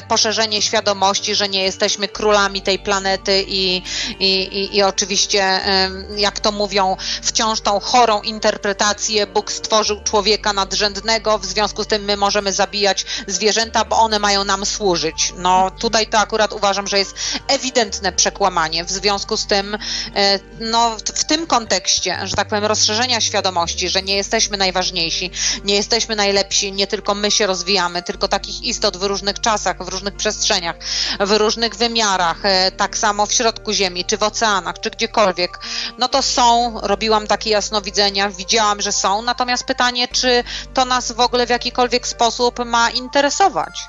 poszerzenie 0.08 0.62
świadomości, 0.62 1.34
że 1.34 1.48
nie 1.48 1.62
jesteśmy 1.62 2.08
królami 2.08 2.62
tej 2.62 2.78
planety 2.78 3.44
i, 3.48 3.82
i, 4.18 4.42
i, 4.42 4.76
i 4.76 4.82
oczywiście, 4.82 5.60
jak 6.16 6.40
to 6.40 6.52
mówią, 6.52 6.96
wciąż 7.22 7.60
tą 7.60 7.80
chorą 7.80 8.22
interpretację 8.22 9.26
Bóg 9.26 9.52
stworzył 9.52 10.02
człowieka 10.04 10.52
nadrzędnego, 10.52 11.38
w 11.38 11.46
związku 11.46 11.63
z 11.68 11.86
tym 11.86 12.04
my 12.04 12.16
możemy 12.16 12.52
zabijać 12.52 13.06
zwierzęta, 13.26 13.84
bo 13.84 13.96
one 13.98 14.18
mają 14.18 14.44
nam 14.44 14.66
służyć. 14.66 15.32
No 15.36 15.70
tutaj 15.70 16.06
to 16.06 16.18
akurat 16.18 16.52
uważam, 16.52 16.86
że 16.86 16.98
jest 16.98 17.14
ewidentne 17.48 18.12
przekłamanie. 18.12 18.84
W 18.84 18.90
związku 18.90 19.36
z 19.36 19.46
tym, 19.46 19.74
e, 20.16 20.38
no 20.60 20.96
w- 20.96 21.02
w 21.20 21.24
tym 21.24 21.46
kontekście, 21.46 22.18
że 22.24 22.36
tak 22.36 22.48
powiem, 22.48 22.64
rozszerzenia 22.64 23.20
świadomości, 23.20 23.88
że 23.88 24.02
nie 24.02 24.16
jesteśmy 24.16 24.56
najważniejsi, 24.56 25.30
nie 25.64 25.74
jesteśmy 25.74 26.16
najlepsi, 26.16 26.72
nie 26.72 26.86
tylko 26.86 27.14
my 27.14 27.30
się 27.30 27.46
rozwijamy, 27.46 28.02
tylko 28.02 28.28
takich 28.28 28.62
istot 28.62 28.96
w 28.96 29.02
różnych 29.02 29.40
czasach, 29.40 29.84
w 29.84 29.88
różnych 29.88 30.16
przestrzeniach, 30.16 30.76
w 31.20 31.30
różnych 31.32 31.74
wymiarach, 31.76 32.38
e, 32.44 32.70
tak 32.72 32.98
samo 32.98 33.26
w 33.26 33.32
środku 33.32 33.72
Ziemi, 33.72 34.04
czy 34.04 34.16
w 34.18 34.22
oceanach, 34.22 34.80
czy 34.80 34.90
gdziekolwiek, 34.90 35.58
no 35.98 36.08
to 36.08 36.22
są, 36.22 36.80
robiłam 36.82 37.26
takie 37.26 37.50
jasnowidzenia, 37.50 38.30
widziałam, 38.30 38.80
że 38.82 38.92
są, 38.92 39.22
natomiast 39.22 39.64
pytanie, 39.64 40.08
czy 40.08 40.44
to 40.74 40.84
nas 40.84 41.12
w 41.12 41.20
ogóle 41.20 41.46
w 41.46 41.50
jakikolwiek 41.54 42.06
sposób 42.06 42.64
ma 42.64 42.90
interesować? 42.90 43.88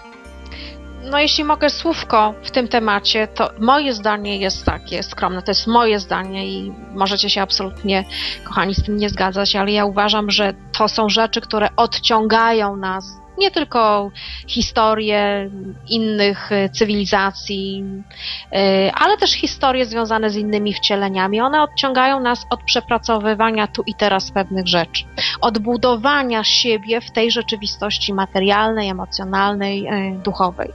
No 1.12 1.20
jeśli 1.20 1.44
mogę 1.44 1.70
słówko 1.70 2.34
w 2.44 2.52
tym 2.52 2.68
temacie, 2.68 3.28
to 3.28 3.52
moje 3.60 3.94
zdanie 3.94 4.38
jest 4.38 4.66
takie 4.66 5.04
skromne, 5.04 5.42
to 5.42 5.52
jest 5.52 5.68
moje 5.68 6.00
zdanie 6.00 6.48
i 6.48 6.74
możecie 6.96 7.30
się 7.30 7.42
absolutnie, 7.42 8.06
kochani, 8.44 8.76
z 8.76 8.84
tym 8.84 8.98
nie 8.98 9.10
zgadzać, 9.10 9.56
ale 9.56 9.72
ja 9.72 9.86
uważam, 9.86 10.32
że 10.32 10.54
to 10.78 10.88
są 10.88 11.10
rzeczy, 11.10 11.42
które 11.42 11.70
odciągają 11.76 12.76
nas, 12.76 13.06
nie 13.38 13.52
tylko 13.52 14.12
historię 14.48 15.50
innych 15.88 16.52
y, 16.52 16.70
cywilizacji, 16.70 17.84
y, 18.54 18.92
ale 18.94 19.18
też 19.18 19.32
historie 19.32 19.86
związane 19.86 20.30
z 20.30 20.36
innymi 20.36 20.74
wcieleniami. 20.74 21.42
One 21.42 21.62
odciągają 21.62 22.20
nas 22.20 22.46
od 22.50 22.64
przepracowywania 22.64 23.68
tu 23.68 23.84
i 23.88 23.96
teraz 23.96 24.32
pewnych 24.32 24.68
rzeczy, 24.68 25.04
od 25.42 25.58
budowania 25.60 26.44
siebie 26.44 27.02
w 27.02 27.12
tej 27.12 27.32
rzeczywistości 27.32 28.14
materialnej, 28.14 28.90
emocjonalnej, 28.90 29.88
y, 29.88 30.20
duchowej. 30.24 30.72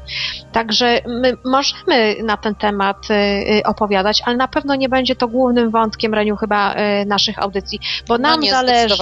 Także 0.52 1.00
my 1.06 1.32
możemy 1.44 2.16
na 2.22 2.36
ten 2.36 2.54
temat 2.54 2.96
opowiadać, 3.64 4.22
ale 4.26 4.36
na 4.36 4.48
pewno 4.48 4.74
nie 4.74 4.88
będzie 4.88 5.16
to 5.16 5.28
głównym 5.28 5.70
wątkiem, 5.70 6.14
Reniu, 6.14 6.36
chyba 6.36 6.74
naszych 7.06 7.38
audycji, 7.38 7.80
bo 8.08 8.18
No 8.18 8.28
nam 8.28 8.40
nie, 8.40 8.50
zależy, 8.50 8.94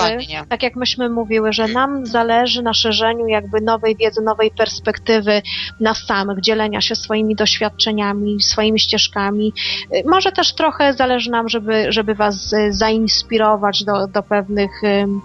tak 0.48 0.62
jak 0.62 0.76
myśmy 0.76 1.09
mówiły, 1.09 1.52
że 1.52 1.68
nam 1.68 2.06
zależy 2.06 2.62
na 2.62 2.74
szerzeniu 2.74 3.26
jakby 3.26 3.47
nowej 3.62 3.96
wiedzy, 3.96 4.22
nowej 4.22 4.51
perspektywy 4.51 5.42
nas 5.80 5.99
samych, 6.07 6.40
dzielenia 6.40 6.80
się 6.80 6.94
swoimi 6.96 7.34
doświadczeniami, 7.34 8.42
swoimi 8.42 8.80
ścieżkami. 8.80 9.53
Y, 9.94 10.03
Może 10.07 10.32
też 10.32 10.55
trochę 10.55 10.94
zależy 10.94 11.30
nam, 11.30 11.49
żeby, 11.49 11.92
żeby 11.92 12.14
was 12.14 12.53
y, 12.53 12.72
zainspirować 12.72 13.84
do, 13.84 14.07
do 14.07 14.22
pewnych 14.22 14.84
ym, 14.84 15.20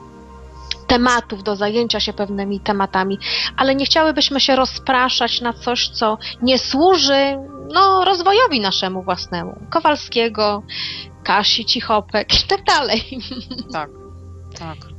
tematów, 0.87 1.43
do 1.43 1.55
zajęcia 1.55 1.99
się 1.99 2.13
pewnymi 2.13 2.59
tematami, 2.59 3.19
ale 3.57 3.75
nie 3.75 3.85
chciałybyśmy 3.85 4.39
się 4.39 4.55
rozpraszać 4.55 5.41
na 5.41 5.53
coś, 5.53 5.89
co 5.89 6.17
nie 6.41 6.59
służy 6.59 7.37
no, 7.73 8.05
rozwojowi 8.05 8.59
naszemu 8.59 9.03
własnemu. 9.03 9.59
Kowalskiego, 9.69 10.63
Kasi 11.23 11.65
Cichopek 11.65 12.43
i 12.43 12.47
tak 12.47 12.63
dalej. 12.63 13.19
Tak. 14.59 14.92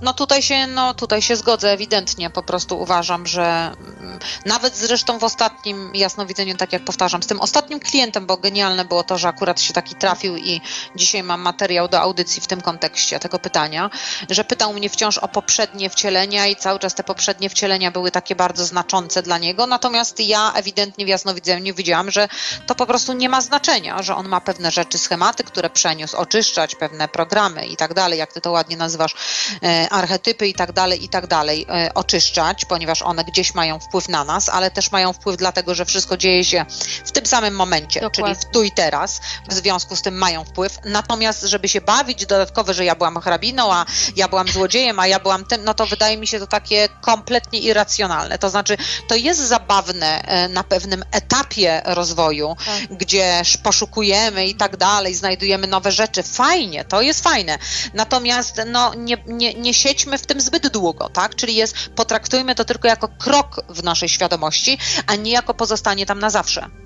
No 0.00 0.12
tutaj 0.14 0.42
się, 0.42 0.66
no 0.66 0.94
tutaj 0.94 1.22
się 1.22 1.36
zgodzę 1.36 1.72
ewidentnie, 1.72 2.30
po 2.30 2.42
prostu 2.42 2.80
uważam, 2.80 3.26
że 3.26 3.42
mm, 3.42 4.18
nawet 4.44 4.76
zresztą 4.76 5.18
w 5.18 5.24
ostatnim 5.24 5.90
jasnowidzeniu, 5.94 6.56
tak 6.56 6.72
jak 6.72 6.84
powtarzam, 6.84 7.22
z 7.22 7.26
tym 7.26 7.40
ostatnim 7.40 7.80
klientem, 7.80 8.26
bo 8.26 8.36
genialne 8.36 8.84
było 8.84 9.02
to, 9.02 9.18
że 9.18 9.28
akurat 9.28 9.60
się 9.60 9.72
taki 9.72 9.94
trafił 9.94 10.36
i 10.36 10.60
dzisiaj 10.96 11.22
mam 11.22 11.40
materiał 11.40 11.88
do 11.88 12.00
audycji 12.00 12.42
w 12.42 12.46
tym 12.46 12.60
kontekście 12.60 13.18
tego 13.20 13.38
pytania, 13.38 13.90
że 14.30 14.44
pytał 14.44 14.72
mnie 14.72 14.90
wciąż 14.90 15.18
o 15.18 15.28
poprzednie 15.28 15.90
wcielenia 15.90 16.46
i 16.46 16.56
cały 16.56 16.78
czas 16.78 16.94
te 16.94 17.04
poprzednie 17.04 17.50
wcielenia 17.50 17.90
były 17.90 18.10
takie 18.10 18.36
bardzo 18.36 18.64
znaczące 18.64 19.22
dla 19.22 19.38
niego, 19.38 19.66
natomiast 19.66 20.20
ja 20.20 20.52
ewidentnie 20.52 21.04
w 21.04 21.08
jasnowidzeniu 21.08 21.74
widziałam, 21.74 22.10
że 22.10 22.28
to 22.66 22.74
po 22.74 22.86
prostu 22.86 23.12
nie 23.12 23.28
ma 23.28 23.40
znaczenia, 23.40 24.02
że 24.02 24.16
on 24.16 24.28
ma 24.28 24.40
pewne 24.40 24.70
rzeczy, 24.70 24.98
schematy, 24.98 25.44
które 25.44 25.70
przeniósł, 25.70 26.16
oczyszczać, 26.16 26.74
pewne 26.74 27.08
programy 27.08 27.66
i 27.66 27.76
tak 27.76 27.94
dalej, 27.94 28.18
jak 28.18 28.32
ty 28.32 28.40
to 28.40 28.50
ładnie 28.50 28.76
nazywasz, 28.76 29.14
e, 29.62 29.85
archetypy 29.90 30.46
i 30.48 30.54
tak 30.54 30.72
dalej, 30.72 31.04
i 31.04 31.08
tak 31.08 31.26
dalej, 31.26 31.66
e, 31.70 31.94
oczyszczać, 31.94 32.64
ponieważ 32.64 33.02
one 33.02 33.24
gdzieś 33.24 33.54
mają 33.54 33.78
wpływ 33.78 34.08
na 34.08 34.24
nas, 34.24 34.48
ale 34.48 34.70
też 34.70 34.92
mają 34.92 35.12
wpływ 35.12 35.36
dlatego, 35.36 35.74
że 35.74 35.84
wszystko 35.84 36.16
dzieje 36.16 36.44
się 36.44 36.64
w 37.04 37.12
tym 37.12 37.26
samym 37.26 37.54
momencie, 37.56 38.00
Dokładnie. 38.00 38.34
czyli 38.34 38.48
w 38.48 38.52
tu 38.52 38.62
i 38.62 38.70
teraz, 38.70 39.20
w 39.48 39.54
związku 39.54 39.96
z 39.96 40.02
tym 40.02 40.18
mają 40.18 40.44
wpływ. 40.44 40.78
Natomiast, 40.84 41.42
żeby 41.42 41.68
się 41.68 41.80
bawić 41.80 42.26
dodatkowo, 42.26 42.72
że 42.74 42.84
ja 42.84 42.94
byłam 42.94 43.20
hrabiną, 43.20 43.72
a 43.72 43.86
ja 44.16 44.28
byłam 44.28 44.48
złodziejem, 44.48 44.98
a 45.00 45.06
ja 45.06 45.20
byłam 45.20 45.44
tym, 45.44 45.64
no 45.64 45.74
to 45.74 45.86
wydaje 45.86 46.16
mi 46.16 46.26
się 46.26 46.38
to 46.38 46.46
takie 46.46 46.88
kompletnie 47.00 47.58
irracjonalne. 47.60 48.38
To 48.38 48.50
znaczy, 48.50 48.76
to 49.08 49.14
jest 49.14 49.40
zabawne 49.40 50.22
e, 50.22 50.48
na 50.48 50.64
pewnym 50.64 51.04
etapie 51.12 51.82
rozwoju, 51.84 52.56
Tak. 52.66 52.98
gdzie 52.98 53.38
sz- 53.40 53.62
poszukujemy 53.62 54.46
i 54.46 54.54
tak 54.54 54.76
dalej, 54.76 55.14
znajdujemy 55.14 55.66
nowe 55.66 55.92
rzeczy. 55.92 56.22
Fajnie, 56.22 56.84
to 56.84 57.02
jest 57.02 57.22
fajne. 57.24 57.58
Natomiast 57.94 58.60
no, 58.66 58.94
nie, 58.94 59.16
nie, 59.26 59.54
nie 59.54 59.74
siedźmy 59.76 60.18
w 60.18 60.26
tym 60.26 60.40
zbyt 60.40 60.68
długo, 60.68 61.08
tak? 61.08 61.34
Czyli 61.34 61.54
jest, 61.54 61.88
potraktujmy 61.88 62.54
to 62.54 62.64
tylko 62.64 62.88
jako 62.88 63.08
krok 63.08 63.60
w 63.68 63.82
naszej 63.82 64.08
świadomości, 64.08 64.78
a 65.06 65.16
nie 65.16 65.30
jako 65.30 65.54
pozostanie 65.54 66.06
tam 66.06 66.18
na 66.18 66.30
zawsze. 66.30 66.85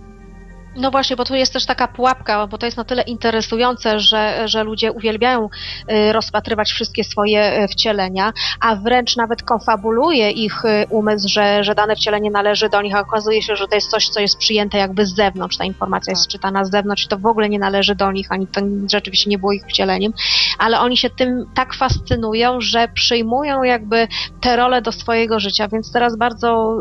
No 0.76 0.90
właśnie, 0.90 1.16
bo 1.16 1.24
tu 1.24 1.34
jest 1.34 1.52
też 1.52 1.66
taka 1.66 1.88
pułapka, 1.88 2.46
bo 2.46 2.58
to 2.58 2.66
jest 2.66 2.76
na 2.76 2.84
tyle 2.84 3.02
interesujące, 3.02 4.00
że, 4.00 4.48
że 4.48 4.64
ludzie 4.64 4.92
uwielbiają 4.92 5.48
y, 5.92 6.12
rozpatrywać 6.12 6.70
wszystkie 6.70 7.04
swoje 7.04 7.62
y, 7.64 7.68
wcielenia, 7.68 8.32
a 8.60 8.76
wręcz 8.76 9.16
nawet 9.16 9.42
konfabuluje 9.42 10.30
ich 10.30 10.64
y, 10.64 10.86
umysł, 10.90 11.28
że, 11.28 11.64
że 11.64 11.74
dane 11.74 11.96
wcielenie 11.96 12.30
należy 12.30 12.68
do 12.68 12.82
nich, 12.82 12.94
a 12.94 13.00
okazuje 13.00 13.42
się, 13.42 13.56
że 13.56 13.68
to 13.68 13.74
jest 13.74 13.90
coś, 13.90 14.08
co 14.08 14.20
jest 14.20 14.38
przyjęte 14.38 14.78
jakby 14.78 15.06
z 15.06 15.14
zewnątrz, 15.14 15.56
ta 15.56 15.64
informacja 15.64 16.10
jest 16.10 16.22
Tak. 16.22 16.32
czytana 16.32 16.64
z 16.64 16.70
zewnątrz 16.70 17.04
i 17.04 17.08
to 17.08 17.18
w 17.18 17.26
ogóle 17.26 17.48
nie 17.48 17.58
należy 17.58 17.94
do 17.94 18.12
nich, 18.12 18.32
ani 18.32 18.46
to 18.46 18.60
rzeczywiście 18.90 19.30
nie 19.30 19.38
było 19.38 19.52
ich 19.52 19.64
wcieleniem, 19.68 20.12
ale 20.58 20.80
oni 20.80 20.96
się 20.96 21.10
tym 21.10 21.44
tak 21.54 21.74
fascynują, 21.74 22.60
że 22.60 22.88
przyjmują 22.88 23.62
jakby 23.62 24.08
tę 24.40 24.56
rolę 24.56 24.82
do 24.82 24.92
swojego 24.92 25.40
życia, 25.40 25.68
więc 25.68 25.92
teraz 25.92 26.16
bardzo 26.16 26.76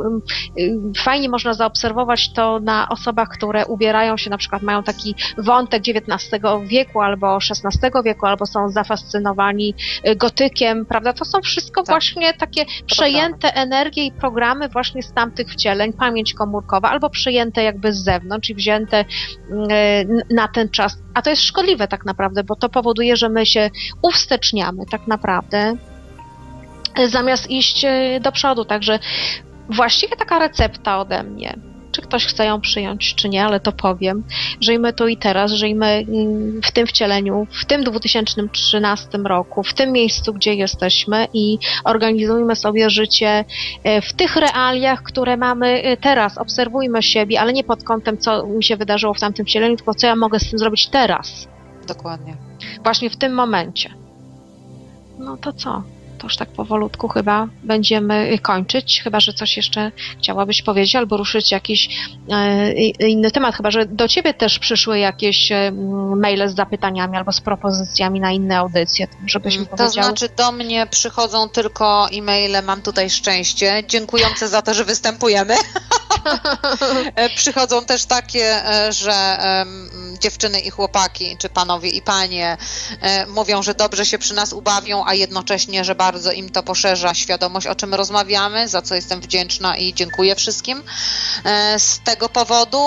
y, 0.57 0.71
fajnie 1.03 1.29
można 1.29 1.53
zaobserwować 1.53 2.33
to 2.33 2.59
na 2.59 2.89
osobach, 2.89 3.29
które 3.29 3.65
ubierają 3.79 4.17
się, 4.17 4.29
na 4.29 4.37
przykład 4.37 4.61
mają 4.61 4.83
taki 4.83 5.15
wątek 5.37 5.83
XIX 5.87 6.41
wieku 6.63 7.01
albo 7.01 7.37
XVI 7.37 7.89
wieku, 8.05 8.25
albo 8.25 8.45
są 8.45 8.69
zafascynowani 8.69 9.73
y, 10.07 10.15
gotykiem, 10.15 10.85
prawda? 10.85 11.13
To 11.13 11.25
są 11.25 11.41
wszystko 11.41 11.83
Tak. 11.83 11.93
właśnie 11.93 12.33
takie 12.33 12.65
przejęte 12.85 13.53
energie 13.55 14.05
i 14.05 14.11
programy 14.11 14.69
właśnie 14.69 15.03
z 15.03 15.13
tamtych 15.13 15.47
wcieleń, 15.49 15.93
pamięć 15.93 16.33
komórkowa, 16.33 16.89
albo 16.89 17.09
przejęte 17.09 17.63
jakby 17.63 17.93
z 17.93 18.03
zewnątrz 18.03 18.49
i 18.49 18.55
wzięte 18.55 19.01
y, 19.01 19.05
n- 19.73 20.21
na 20.29 20.47
ten 20.47 20.69
czas. 20.69 20.97
A 21.13 21.21
to 21.21 21.29
jest 21.29 21.41
szkodliwe 21.43 21.87
tak 21.87 22.05
naprawdę, 22.05 22.43
bo 22.43 22.55
to 22.55 22.69
powoduje, 22.69 23.15
że 23.15 23.29
my 23.29 23.45
się 23.45 23.69
uwsteczniamy 24.01 24.85
tak 24.91 25.07
naprawdę 25.07 25.75
y, 26.99 27.09
zamiast 27.09 27.49
iść 27.51 27.85
y, 27.85 28.19
do 28.21 28.31
przodu. 28.31 28.65
Także 28.65 28.99
właściwie 29.69 30.15
taka 30.15 30.39
recepta 30.39 30.99
ode 30.99 31.23
mnie. 31.23 31.57
Czy 31.91 32.01
ktoś 32.01 32.25
chce 32.25 32.45
ją 32.45 32.61
przyjąć, 32.61 33.15
czy 33.15 33.29
nie, 33.29 33.45
ale 33.45 33.59
to 33.59 33.71
powiem. 33.71 34.23
Żyjmy 34.61 34.93
tu 34.93 35.07
i 35.07 35.17
teraz, 35.17 35.51
żyjmy 35.51 35.85
mm, 35.85 36.61
w 36.63 36.71
tym 36.71 36.87
wcieleniu, 36.87 37.47
w 37.51 37.65
tym 37.65 37.83
2013 37.83 39.17
roku, 39.17 39.63
w 39.63 39.73
tym 39.73 39.91
miejscu, 39.91 40.33
gdzie 40.33 40.53
jesteśmy 40.53 41.27
i 41.33 41.57
organizujmy 41.83 42.55
sobie 42.55 42.89
życie 42.89 43.45
e, 43.83 44.01
w 44.01 44.13
tych 44.13 44.35
realiach, 44.35 45.03
które 45.03 45.37
mamy 45.37 45.83
e, 45.83 45.97
teraz. 45.97 46.37
Obserwujmy 46.37 47.03
siebie, 47.03 47.41
ale 47.41 47.53
nie 47.53 47.63
pod 47.63 47.83
kątem, 47.83 48.17
co 48.17 48.47
mi 48.47 48.63
się 48.63 48.77
wydarzyło 48.77 49.13
w 49.13 49.19
tamtym 49.19 49.45
wcieleniu, 49.45 49.75
tylko 49.75 49.93
co 49.93 50.07
ja 50.07 50.15
mogę 50.15 50.39
z 50.39 50.49
tym 50.49 50.59
zrobić 50.59 50.87
teraz, 50.87 51.47
Dokładnie. 51.87 52.37
właśnie 52.83 53.09
w 53.09 53.17
tym 53.17 53.33
momencie. 53.33 53.89
No 55.19 55.37
to 55.37 55.53
co? 55.53 55.83
To 56.19 56.27
już 56.27 56.37
tak 56.37 56.49
powolutku 56.49 57.07
chyba 57.07 57.47
będziemy 57.63 58.39
kończyć, 58.41 59.01
chyba 59.03 59.19
że 59.19 59.33
coś 59.33 59.57
jeszcze 59.57 59.91
chciałabyś 60.19 60.61
powiedzieć 60.61 60.95
albo 60.95 61.17
ruszyć 61.17 61.51
jakiś 61.51 61.89
e, 62.31 62.73
inny 63.09 63.31
temat, 63.31 63.55
chyba 63.55 63.71
że 63.71 63.85
do 63.85 64.07
ciebie 64.07 64.33
też 64.33 64.59
przyszły 64.59 64.99
jakieś 64.99 65.51
e, 65.51 65.71
maile 66.15 66.49
z 66.49 66.55
zapytaniami 66.55 67.17
albo 67.17 67.31
z 67.31 67.41
propozycjami 67.41 68.19
na 68.19 68.31
inne 68.31 68.57
audycje, 68.57 69.07
żebyś 69.25 69.57
mi 69.57 69.65
To 69.65 69.77
powiedział. 69.77 70.03
znaczy 70.03 70.29
do 70.37 70.51
mnie 70.51 70.87
przychodzą 70.87 71.49
tylko 71.49 72.07
e-maile, 72.13 72.63
mam 72.63 72.81
tutaj 72.81 73.09
szczęście, 73.09 73.83
dziękujące 73.87 74.47
za 74.47 74.61
to, 74.61 74.73
że 74.73 74.85
występujemy. 74.85 75.55
E, 77.15 77.29
Przychodzą 77.29 77.85
też 77.85 78.05
takie, 78.05 78.65
e, 78.65 78.93
że 78.93 79.39
dziewczyny 80.19 80.59
i 80.59 80.69
chłopaki, 80.69 81.37
czy 81.37 81.49
panowie 81.49 81.89
i 81.89 82.01
panie 82.01 82.57
e, 83.01 83.25
mówią, 83.25 83.63
że 83.63 83.73
dobrze 83.73 84.05
się 84.05 84.17
przy 84.17 84.33
nas 84.33 84.53
ubawią, 84.53 85.03
a 85.05 85.13
jednocześnie, 85.13 85.83
że 85.83 85.95
bardzo 85.95 86.31
im 86.31 86.49
to 86.49 86.63
poszerza 86.63 87.13
świadomość, 87.13 87.67
o 87.67 87.75
czym 87.75 87.93
rozmawiamy, 87.93 88.67
za 88.67 88.81
co 88.81 88.95
jestem 88.95 89.21
wdzięczna 89.21 89.77
i 89.77 89.93
dziękuję 89.93 90.35
wszystkim 90.35 90.83
e, 91.43 91.79
z 91.79 91.99
tego 91.99 92.29
powodu. 92.29 92.79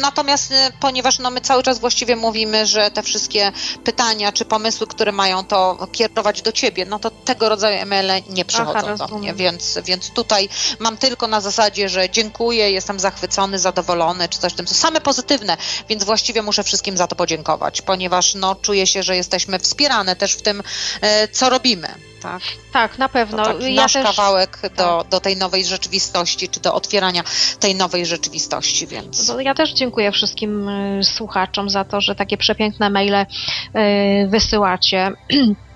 Natomiast 0.00 0.52
e, 0.52 0.70
ponieważ 0.80 1.18
no, 1.18 1.30
my 1.30 1.40
cały 1.40 1.62
czas 1.62 1.78
właściwie 1.78 2.16
mówimy, 2.16 2.66
że 2.66 2.90
te 2.90 3.02
wszystkie 3.02 3.52
pytania 3.84 4.32
czy 4.32 4.44
pomysły, 4.44 4.86
które 4.86 5.12
mają 5.12 5.44
to 5.44 5.88
kierować 5.92 6.42
do 6.42 6.52
ciebie, 6.52 6.86
no 6.86 6.98
to 6.98 7.10
tego 7.10 7.48
rodzaju 7.48 7.78
e-maile 7.78 8.22
nie 8.28 8.44
przychodzą 8.44 8.80
do 8.80 8.88
rozumiem. 8.88 9.18
mnie, 9.18 9.34
więc, 9.34 9.78
więc 9.84 10.10
tutaj 10.10 10.48
mam 10.78 10.96
tylko 10.96 11.26
na 11.26 11.40
zasadzie, 11.40 11.88
że 11.88 12.10
dziękuję, 12.10 12.70
jestem 12.74 13.00
zachwycony, 13.00 13.58
zadowolony, 13.58 14.28
czy 14.28 14.38
coś 14.38 14.52
w 14.52 14.56
tym, 14.56 14.66
co 14.66 14.74
same 14.74 15.00
pozytywne, 15.00 15.56
więc 15.88 16.04
właściwie 16.04 16.42
muszę 16.42 16.62
wszystkim 16.62 16.96
za 16.96 17.06
to 17.06 17.16
podziękować, 17.16 17.82
ponieważ 17.82 18.34
no, 18.34 18.54
czuję 18.54 18.86
się, 18.86 19.02
że 19.02 19.16
jesteśmy 19.16 19.58
wspierane 19.58 20.16
też 20.16 20.32
w 20.34 20.42
tym, 20.42 20.62
e, 21.00 21.28
co 21.28 21.50
robimy. 21.50 21.88
Tak? 22.22 22.42
Tak, 22.72 22.98
na 22.98 23.08
To 23.08 23.12
pewno. 23.12 23.44
taki 23.44 23.74
ja 23.74 23.82
nasz 23.82 23.92
też, 23.92 24.04
kawałek 24.06 24.58
do, 24.62 24.68
tak. 25.02 25.08
do 25.08 25.20
tej 25.20 25.36
nowej 25.36 25.64
rzeczywistości, 25.64 26.48
czy 26.48 26.60
do 26.60 26.74
otwierania 26.74 27.22
tej 27.60 27.74
nowej 27.74 28.06
rzeczywistości, 28.06 28.86
więc... 28.86 29.28
No, 29.28 29.40
Ja 29.40 29.54
też 29.54 29.72
dziękuję 29.72 30.12
wszystkim 30.12 30.68
y, 30.68 31.04
słuchaczom 31.04 31.70
za 31.70 31.84
to, 31.84 32.00
że 32.00 32.14
takie 32.14 32.36
przepiękne 32.36 32.90
maile 32.90 33.14
y, 33.14 33.26
wysyłacie. 34.28 35.12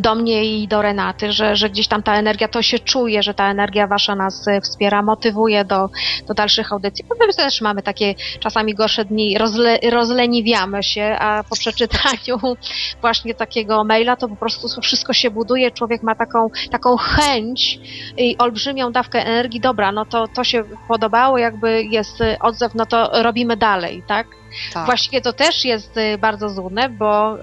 Do 0.00 0.14
mnie 0.14 0.44
i 0.44 0.68
do 0.68 0.82
Renaty, 0.82 1.32
że, 1.32 1.56
że 1.56 1.70
gdzieś 1.70 1.88
tam 1.88 2.02
ta 2.02 2.16
energia, 2.16 2.48
to 2.48 2.62
się 2.62 2.78
czuje, 2.78 3.22
że 3.22 3.34
ta 3.34 3.50
energia 3.50 3.86
wasza 3.86 4.14
nas 4.14 4.46
y, 4.48 4.60
wspiera, 4.60 5.02
motywuje 5.02 5.64
do, 5.64 5.88
do 6.28 6.34
dalszych 6.34 6.72
audycji. 6.72 7.04
Bo 7.08 7.14
my 7.26 7.32
też 7.32 7.60
mamy 7.60 7.82
takie 7.82 8.14
czasami 8.40 8.74
gorsze 8.74 9.04
dni, 9.04 9.38
rozle, 9.38 9.78
rozleniwiamy 9.90 10.82
się, 10.82 11.16
a 11.18 11.44
po 11.50 11.56
przeczytaniu 11.56 12.56
właśnie 13.00 13.34
takiego 13.34 13.84
maila 13.84 14.16
to 14.16 14.28
po 14.28 14.36
prostu 14.36 14.80
wszystko 14.82 15.12
się 15.12 15.30
buduje, 15.30 15.70
człowiek 15.70 16.02
ma 16.02 16.14
taką, 16.14 16.50
taką 16.70 16.96
chęć 16.96 17.78
i 18.16 18.38
olbrzymią 18.38 18.92
dawkę 18.92 19.26
energii, 19.26 19.60
dobra, 19.60 19.92
no 19.92 20.04
to, 20.04 20.28
to 20.28 20.44
się 20.44 20.64
podobało, 20.88 21.38
jakby 21.38 21.84
jest 21.84 22.20
y, 22.20 22.36
odzew, 22.40 22.74
no 22.74 22.86
to 22.86 23.22
robimy 23.22 23.56
dalej, 23.56 24.02
tak? 24.06 24.26
tak. 24.72 24.86
Właściwie 24.86 25.20
to 25.20 25.32
też 25.32 25.64
jest 25.64 25.96
y, 25.96 26.18
bardzo 26.18 26.48
złudne, 26.48 26.88
bo 26.88 27.38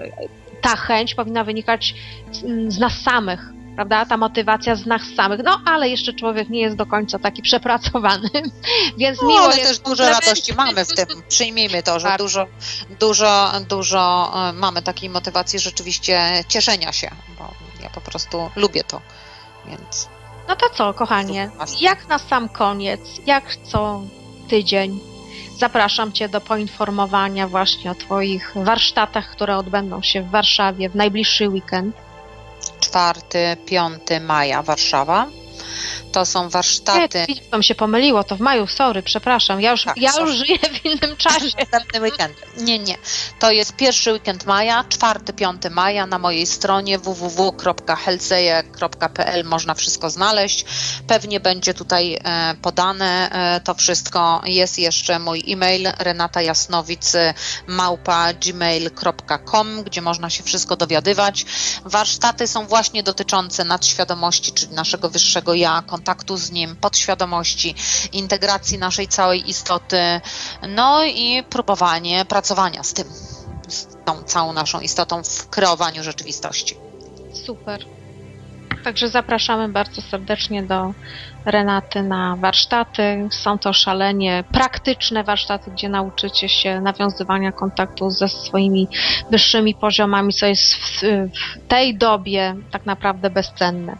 ta 0.61 0.75
chęć 0.75 1.15
powinna 1.15 1.43
wynikać 1.43 1.95
z, 2.31 2.73
z 2.73 2.79
nas 2.79 2.93
samych, 3.01 3.39
prawda? 3.75 4.05
Ta 4.05 4.17
motywacja 4.17 4.75
z 4.75 4.85
nas 4.85 5.01
samych. 5.15 5.39
No, 5.43 5.61
ale 5.65 5.89
jeszcze 5.89 6.13
człowiek 6.13 6.49
nie 6.49 6.61
jest 6.61 6.75
do 6.75 6.85
końca 6.85 7.19
taki 7.19 7.41
przepracowany, 7.49 8.29
więc 8.97 9.21
No, 9.21 9.27
miło 9.27 9.41
ale 9.43 9.57
też 9.57 9.79
dużo 9.79 10.09
radości 10.09 10.53
mamy 10.53 10.85
w 10.85 10.93
tym. 10.93 11.07
Przyjmijmy 11.29 11.83
to, 11.83 11.99
że 11.99 12.07
Tak. 12.07 12.17
dużo, 12.17 12.47
dużo, 12.99 13.51
dużo 13.69 14.31
e, 14.49 14.53
mamy 14.53 14.81
takiej 14.81 15.09
motywacji 15.09 15.59
rzeczywiście 15.59 16.43
cieszenia 16.47 16.91
się, 16.91 17.09
bo 17.37 17.53
ja 17.83 17.89
po 17.89 18.01
prostu 18.01 18.49
lubię 18.55 18.83
to, 18.83 19.01
więc 19.65 20.07
No 20.47 20.55
to 20.55 20.69
co, 20.69 20.93
kochanie, 20.93 21.49
jak 21.81 22.07
na 22.07 22.19
sam 22.19 22.49
koniec, 22.49 22.99
jak 23.25 23.55
co 23.55 24.01
tydzień, 24.49 24.99
zapraszam 25.59 26.11
Cię 26.11 26.29
do 26.29 26.41
poinformowania 26.41 27.47
właśnie 27.47 27.91
o 27.91 27.95
Twoich 27.95 28.51
warsztatach, 28.55 29.31
które 29.31 29.57
odbędą 29.57 30.01
się 30.01 30.21
w 30.21 30.29
Warszawie 30.29 30.89
w 30.89 30.95
najbliższy 30.95 31.49
weekend. 31.49 31.95
4-5 32.79 34.21
maja 34.21 34.63
Warszawa. 34.63 35.27
To 36.11 36.25
są 36.25 36.43
Nie, 36.43 36.49
warsztaty. 36.49 37.25
to 37.51 37.57
mi 37.57 37.63
się 37.63 37.75
pomyliło, 37.75 38.23
to 38.23 38.35
w 38.35 38.39
maju, 38.39 38.67
sorry, 38.67 39.03
przepraszam, 39.03 39.61
ja 39.61 39.71
już, 39.71 39.83
Tak, 39.83 39.97
ja 39.97 40.11
sorry. 40.11 40.27
już 40.31 40.37
żyję 40.37 40.57
w 40.59 40.85
innym 40.85 41.17
czasie. 41.17 41.45
Następny 41.59 42.01
weekend. 42.01 42.33
Nie, 42.57 42.79
nie. 42.79 42.95
To 43.39 43.51
jest 43.51 43.75
pierwszy 43.75 44.13
weekend 44.13 44.45
maja, 44.45 44.83
4-5 44.83 45.71
maja 45.71 46.05
na 46.05 46.19
mojej 46.19 46.45
stronie 46.45 46.99
www.helseje.pl 46.99 49.45
można 49.45 49.73
wszystko 49.73 50.09
znaleźć. 50.09 50.65
Pewnie 51.07 51.39
będzie 51.39 51.73
tutaj 51.73 52.13
e, 52.23 52.55
podane 52.61 53.29
e, 53.31 53.61
to 53.61 53.73
wszystko. 53.73 54.41
Jest 54.45 54.79
jeszcze 54.79 55.19
mój 55.19 55.43
e-mail 55.47 55.87
renatajasnowic 55.99 57.13
małpa 57.67 58.33
gmail.com, 58.33 59.83
gdzie 59.83 60.01
można 60.01 60.29
się 60.29 60.43
wszystko 60.43 60.75
dowiadywać. 60.75 61.45
Warsztaty 61.85 62.47
są 62.47 62.67
właśnie 62.67 63.03
dotyczące 63.03 63.63
nadświadomości, 63.63 64.51
czyli 64.53 64.73
naszego 64.73 65.09
wyższego 65.09 65.53
ja, 65.53 65.83
kontaktu 65.87 66.08
z 66.35 66.51
nim, 66.51 66.75
podświadomości, 66.75 67.75
integracji 68.11 68.77
naszej 68.77 69.07
całej 69.07 69.49
istoty, 69.49 70.21
no 70.69 71.03
i 71.05 71.43
próbowanie 71.49 72.25
pracowania 72.25 72.83
z 72.83 72.93
tym, 72.93 73.07
z 73.67 73.87
tą 74.05 74.23
całą 74.23 74.53
naszą 74.53 74.79
istotą 74.79 75.23
w 75.23 75.49
kreowaniu 75.49 76.03
rzeczywistości. 76.03 76.75
Super. 77.45 77.98
Także 78.83 79.07
zapraszamy 79.07 79.69
bardzo 79.69 80.01
serdecznie 80.01 80.63
do 80.63 80.93
Renaty 81.45 82.03
na 82.03 82.37
warsztaty. 82.41 83.27
Są 83.31 83.59
to 83.59 83.73
szalenie 83.73 84.43
praktyczne 84.51 85.23
warsztaty, 85.23 85.71
gdzie 85.71 85.89
nauczycie 85.89 86.49
się 86.49 86.81
nawiązywania 86.81 87.51
kontaktu 87.51 88.09
ze 88.09 88.27
swoimi 88.27 88.87
wyższymi 89.31 89.75
poziomami, 89.75 90.33
co 90.33 90.45
jest 90.45 90.75
w, 90.75 91.01
w 91.01 91.67
tej 91.67 91.97
dobie 91.97 92.55
tak 92.71 92.85
naprawdę 92.85 93.29
bezcenne. 93.29 93.97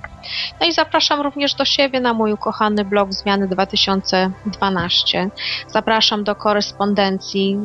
No 0.62 0.68
i 0.68 0.72
zapraszam 0.74 1.22
również 1.22 1.56
do 1.56 1.66
siebie 1.66 2.00
na 2.00 2.14
mój 2.14 2.34
ukochany 2.34 2.86
blog 2.86 3.14
Zmiany 3.14 3.48
2012. 3.48 5.30
Zapraszam 5.68 6.24
do 6.24 6.36
korespondencji 6.36 7.58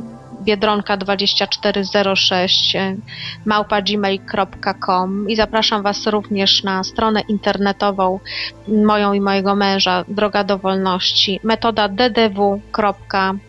biedronka2406 0.42 2.96
małpa 3.44 3.82
gmail.com 3.82 5.30
i 5.30 5.36
zapraszam 5.36 5.82
Was 5.82 6.06
również 6.06 6.64
na 6.64 6.84
stronę 6.84 7.20
internetową 7.28 8.20
moją 8.68 9.12
i 9.12 9.20
mojego 9.20 9.56
męża 9.56 10.04
Droga 10.08 10.44
do 10.44 10.58
Wolności 10.58 11.40
metoda 11.42 11.88
ddw.pl 11.88 13.44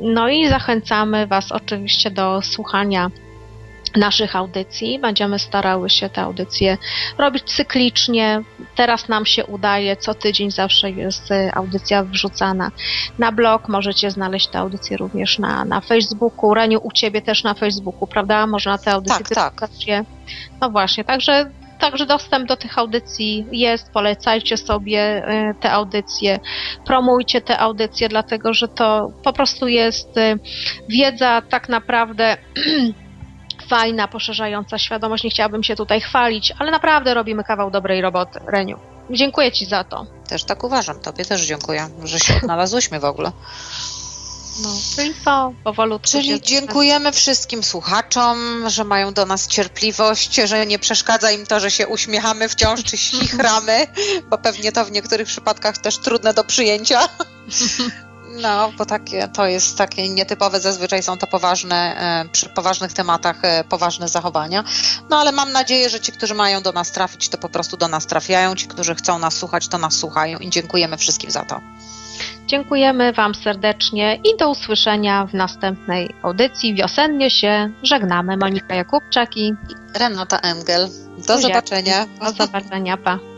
No 0.00 0.28
i 0.28 0.48
zachęcamy 0.48 1.26
Was 1.26 1.52
oczywiście 1.52 2.10
do 2.10 2.42
słuchania 2.42 3.10
naszych 3.96 4.36
audycji. 4.36 4.98
Będziemy 4.98 5.38
starały 5.38 5.90
się 5.90 6.08
te 6.08 6.22
audycje 6.22 6.78
robić 7.18 7.42
cyklicznie. 7.44 8.42
Teraz 8.76 9.08
nam 9.08 9.26
się 9.26 9.46
udaje, 9.46 9.96
co 9.96 10.14
tydzień 10.14 10.50
zawsze 10.50 10.90
jest 10.90 11.30
y, 11.30 11.50
audycja 11.54 12.04
wrzucana 12.04 12.70
na 13.18 13.32
blog. 13.32 13.68
Możecie 13.68 14.10
znaleźć 14.10 14.46
te 14.46 14.58
audycje 14.58 14.96
również 14.96 15.38
na, 15.38 15.64
na 15.64 15.80
Facebooku. 15.80 16.54
Reniu, 16.54 16.80
u 16.82 16.92
Ciebie 16.92 17.22
też 17.22 17.44
na 17.44 17.54
Facebooku, 17.54 18.06
prawda? 18.06 18.46
Można 18.46 18.78
te 18.78 18.92
audycje 18.92 19.24
Tak, 19.34 19.60
tak. 19.60 19.70
No 20.60 20.70
właśnie, 20.70 21.04
także 21.04 21.50
Także 21.78 22.06
dostęp 22.06 22.48
do 22.48 22.56
tych 22.56 22.78
audycji 22.78 23.46
jest, 23.52 23.90
polecajcie 23.90 24.56
sobie 24.56 25.28
y, 25.50 25.54
te 25.60 25.72
audycje, 25.72 26.38
promujcie 26.84 27.40
te 27.40 27.58
audycje, 27.58 28.08
dlatego 28.08 28.54
że 28.54 28.68
to 28.68 29.12
po 29.24 29.32
prostu 29.32 29.68
jest 29.68 30.16
y, 30.16 30.38
wiedza 30.88 31.42
tak 31.42 31.68
naprawdę 31.68 32.36
fajna, 33.68 34.08
poszerzająca 34.08 34.78
świadomość. 34.78 35.24
Nie 35.24 35.30
chciałabym 35.30 35.62
się 35.62 35.76
tutaj 35.76 36.00
chwalić, 36.00 36.52
ale 36.58 36.70
naprawdę 36.70 37.14
robimy 37.14 37.44
kawał 37.44 37.70
dobrej 37.70 38.00
roboty, 38.00 38.40
Reniu. 38.46 38.78
Dziękuję 39.10 39.52
Ci 39.52 39.66
za 39.66 39.84
to. 39.84 40.06
Też 40.28 40.44
tak 40.44 40.64
uważam. 40.64 41.00
Tobie 41.00 41.24
też 41.24 41.42
dziękuję, 41.42 41.88
że 42.04 42.18
się 42.18 42.36
odnalazłyśmy 42.36 43.00
w 43.00 43.04
ogóle. 43.04 43.32
No, 44.62 44.68
czyli 44.96 45.14
co, 45.24 45.52
powolutku. 45.64 46.10
Czyli 46.10 46.40
dziękujemy 46.40 47.12
wszystkim 47.12 47.62
słuchaczom, 47.62 48.64
że 48.70 48.84
mają 48.84 49.12
do 49.12 49.26
nas 49.26 49.46
cierpliwość, 49.46 50.34
że 50.34 50.66
nie 50.66 50.78
przeszkadza 50.78 51.30
im 51.30 51.46
to, 51.46 51.60
że 51.60 51.70
się 51.70 51.88
uśmiechamy 51.88 52.48
wciąż 52.48 52.84
czy 52.84 52.96
ślichramy, 52.96 53.86
bo 54.30 54.38
pewnie 54.38 54.72
to 54.72 54.84
w 54.84 54.90
niektórych 54.90 55.28
przypadkach 55.28 55.78
też 55.78 55.98
trudne 55.98 56.34
do 56.34 56.44
przyjęcia. 56.44 57.00
No, 58.28 58.72
bo 58.78 58.86
takie, 58.86 59.28
to 59.28 59.46
jest 59.46 59.78
takie 59.78 60.08
nietypowe, 60.08 60.60
zazwyczaj 60.60 61.02
są 61.02 61.18
to 61.18 61.26
poważne, 61.26 61.96
e, 62.24 62.28
przy 62.28 62.48
poważnych 62.48 62.92
tematach 62.92 63.36
e, 63.42 63.64
poważne 63.64 64.08
zachowania. 64.08 64.64
No 65.10 65.16
ale 65.16 65.32
mam 65.32 65.52
nadzieję, 65.52 65.90
że 65.90 66.00
ci, 66.00 66.12
którzy 66.12 66.34
mają 66.34 66.62
do 66.62 66.72
nas 66.72 66.92
trafić, 66.92 67.28
to 67.28 67.38
po 67.38 67.48
prostu 67.48 67.76
do 67.76 67.88
nas 67.88 68.06
trafiają. 68.06 68.54
Ci, 68.54 68.66
którzy 68.66 68.94
chcą 68.94 69.18
nas 69.18 69.34
słuchać, 69.34 69.68
to 69.68 69.78
nas 69.78 69.94
słuchają 69.94 70.38
i 70.38 70.50
dziękujemy 70.50 70.96
wszystkim 70.96 71.30
za 71.30 71.44
to. 71.44 71.60
Dziękujemy 72.46 73.12
Wam 73.12 73.34
serdecznie 73.34 74.20
i 74.24 74.36
do 74.36 74.50
usłyszenia 74.50 75.26
w 75.26 75.34
następnej 75.34 76.14
audycji. 76.22 76.74
Wiosennie 76.74 77.30
się 77.30 77.70
żegnamy. 77.82 78.36
Monika 78.36 78.74
Jakubczak 78.74 79.36
i 79.36 79.54
Renata 79.94 80.38
Engel. 80.38 80.88
Do 81.16 81.34
Buziaki. 81.34 81.42
zobaczenia. 81.42 82.06
do 82.20 82.32
zobaczenia. 82.32 82.96
Pa. 82.96 83.35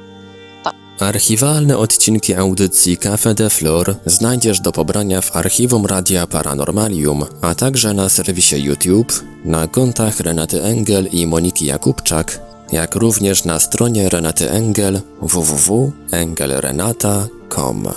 Archiwalne 1.01 1.79
odcinki 1.79 2.35
audycji 2.35 2.97
Cafe 2.97 3.35
de 3.35 3.51
Flor 3.51 3.95
znajdziesz 4.07 4.61
do 4.61 4.73
pobrania 4.73 5.21
w 5.21 5.37
archiwum 5.37 5.87
Radia 5.87 6.27
Paranormalium, 6.27 7.25
a 7.41 7.55
także 7.55 7.95
na 7.95 8.09
serwisie 8.09 8.65
YouTube, 8.65 9.13
na 9.45 9.67
kontach 9.67 10.21
Renaty 10.21 10.63
Engel 10.63 11.09
i 11.13 11.27
Moniki 11.27 11.67
Jakubczak, 11.67 12.41
jak 12.73 12.95
również 12.95 13.45
na 13.45 13.61
stronie 13.61 14.09
Renaty 14.09 14.51
Engel 14.51 15.01
www.engelrenata.com. 15.21 17.89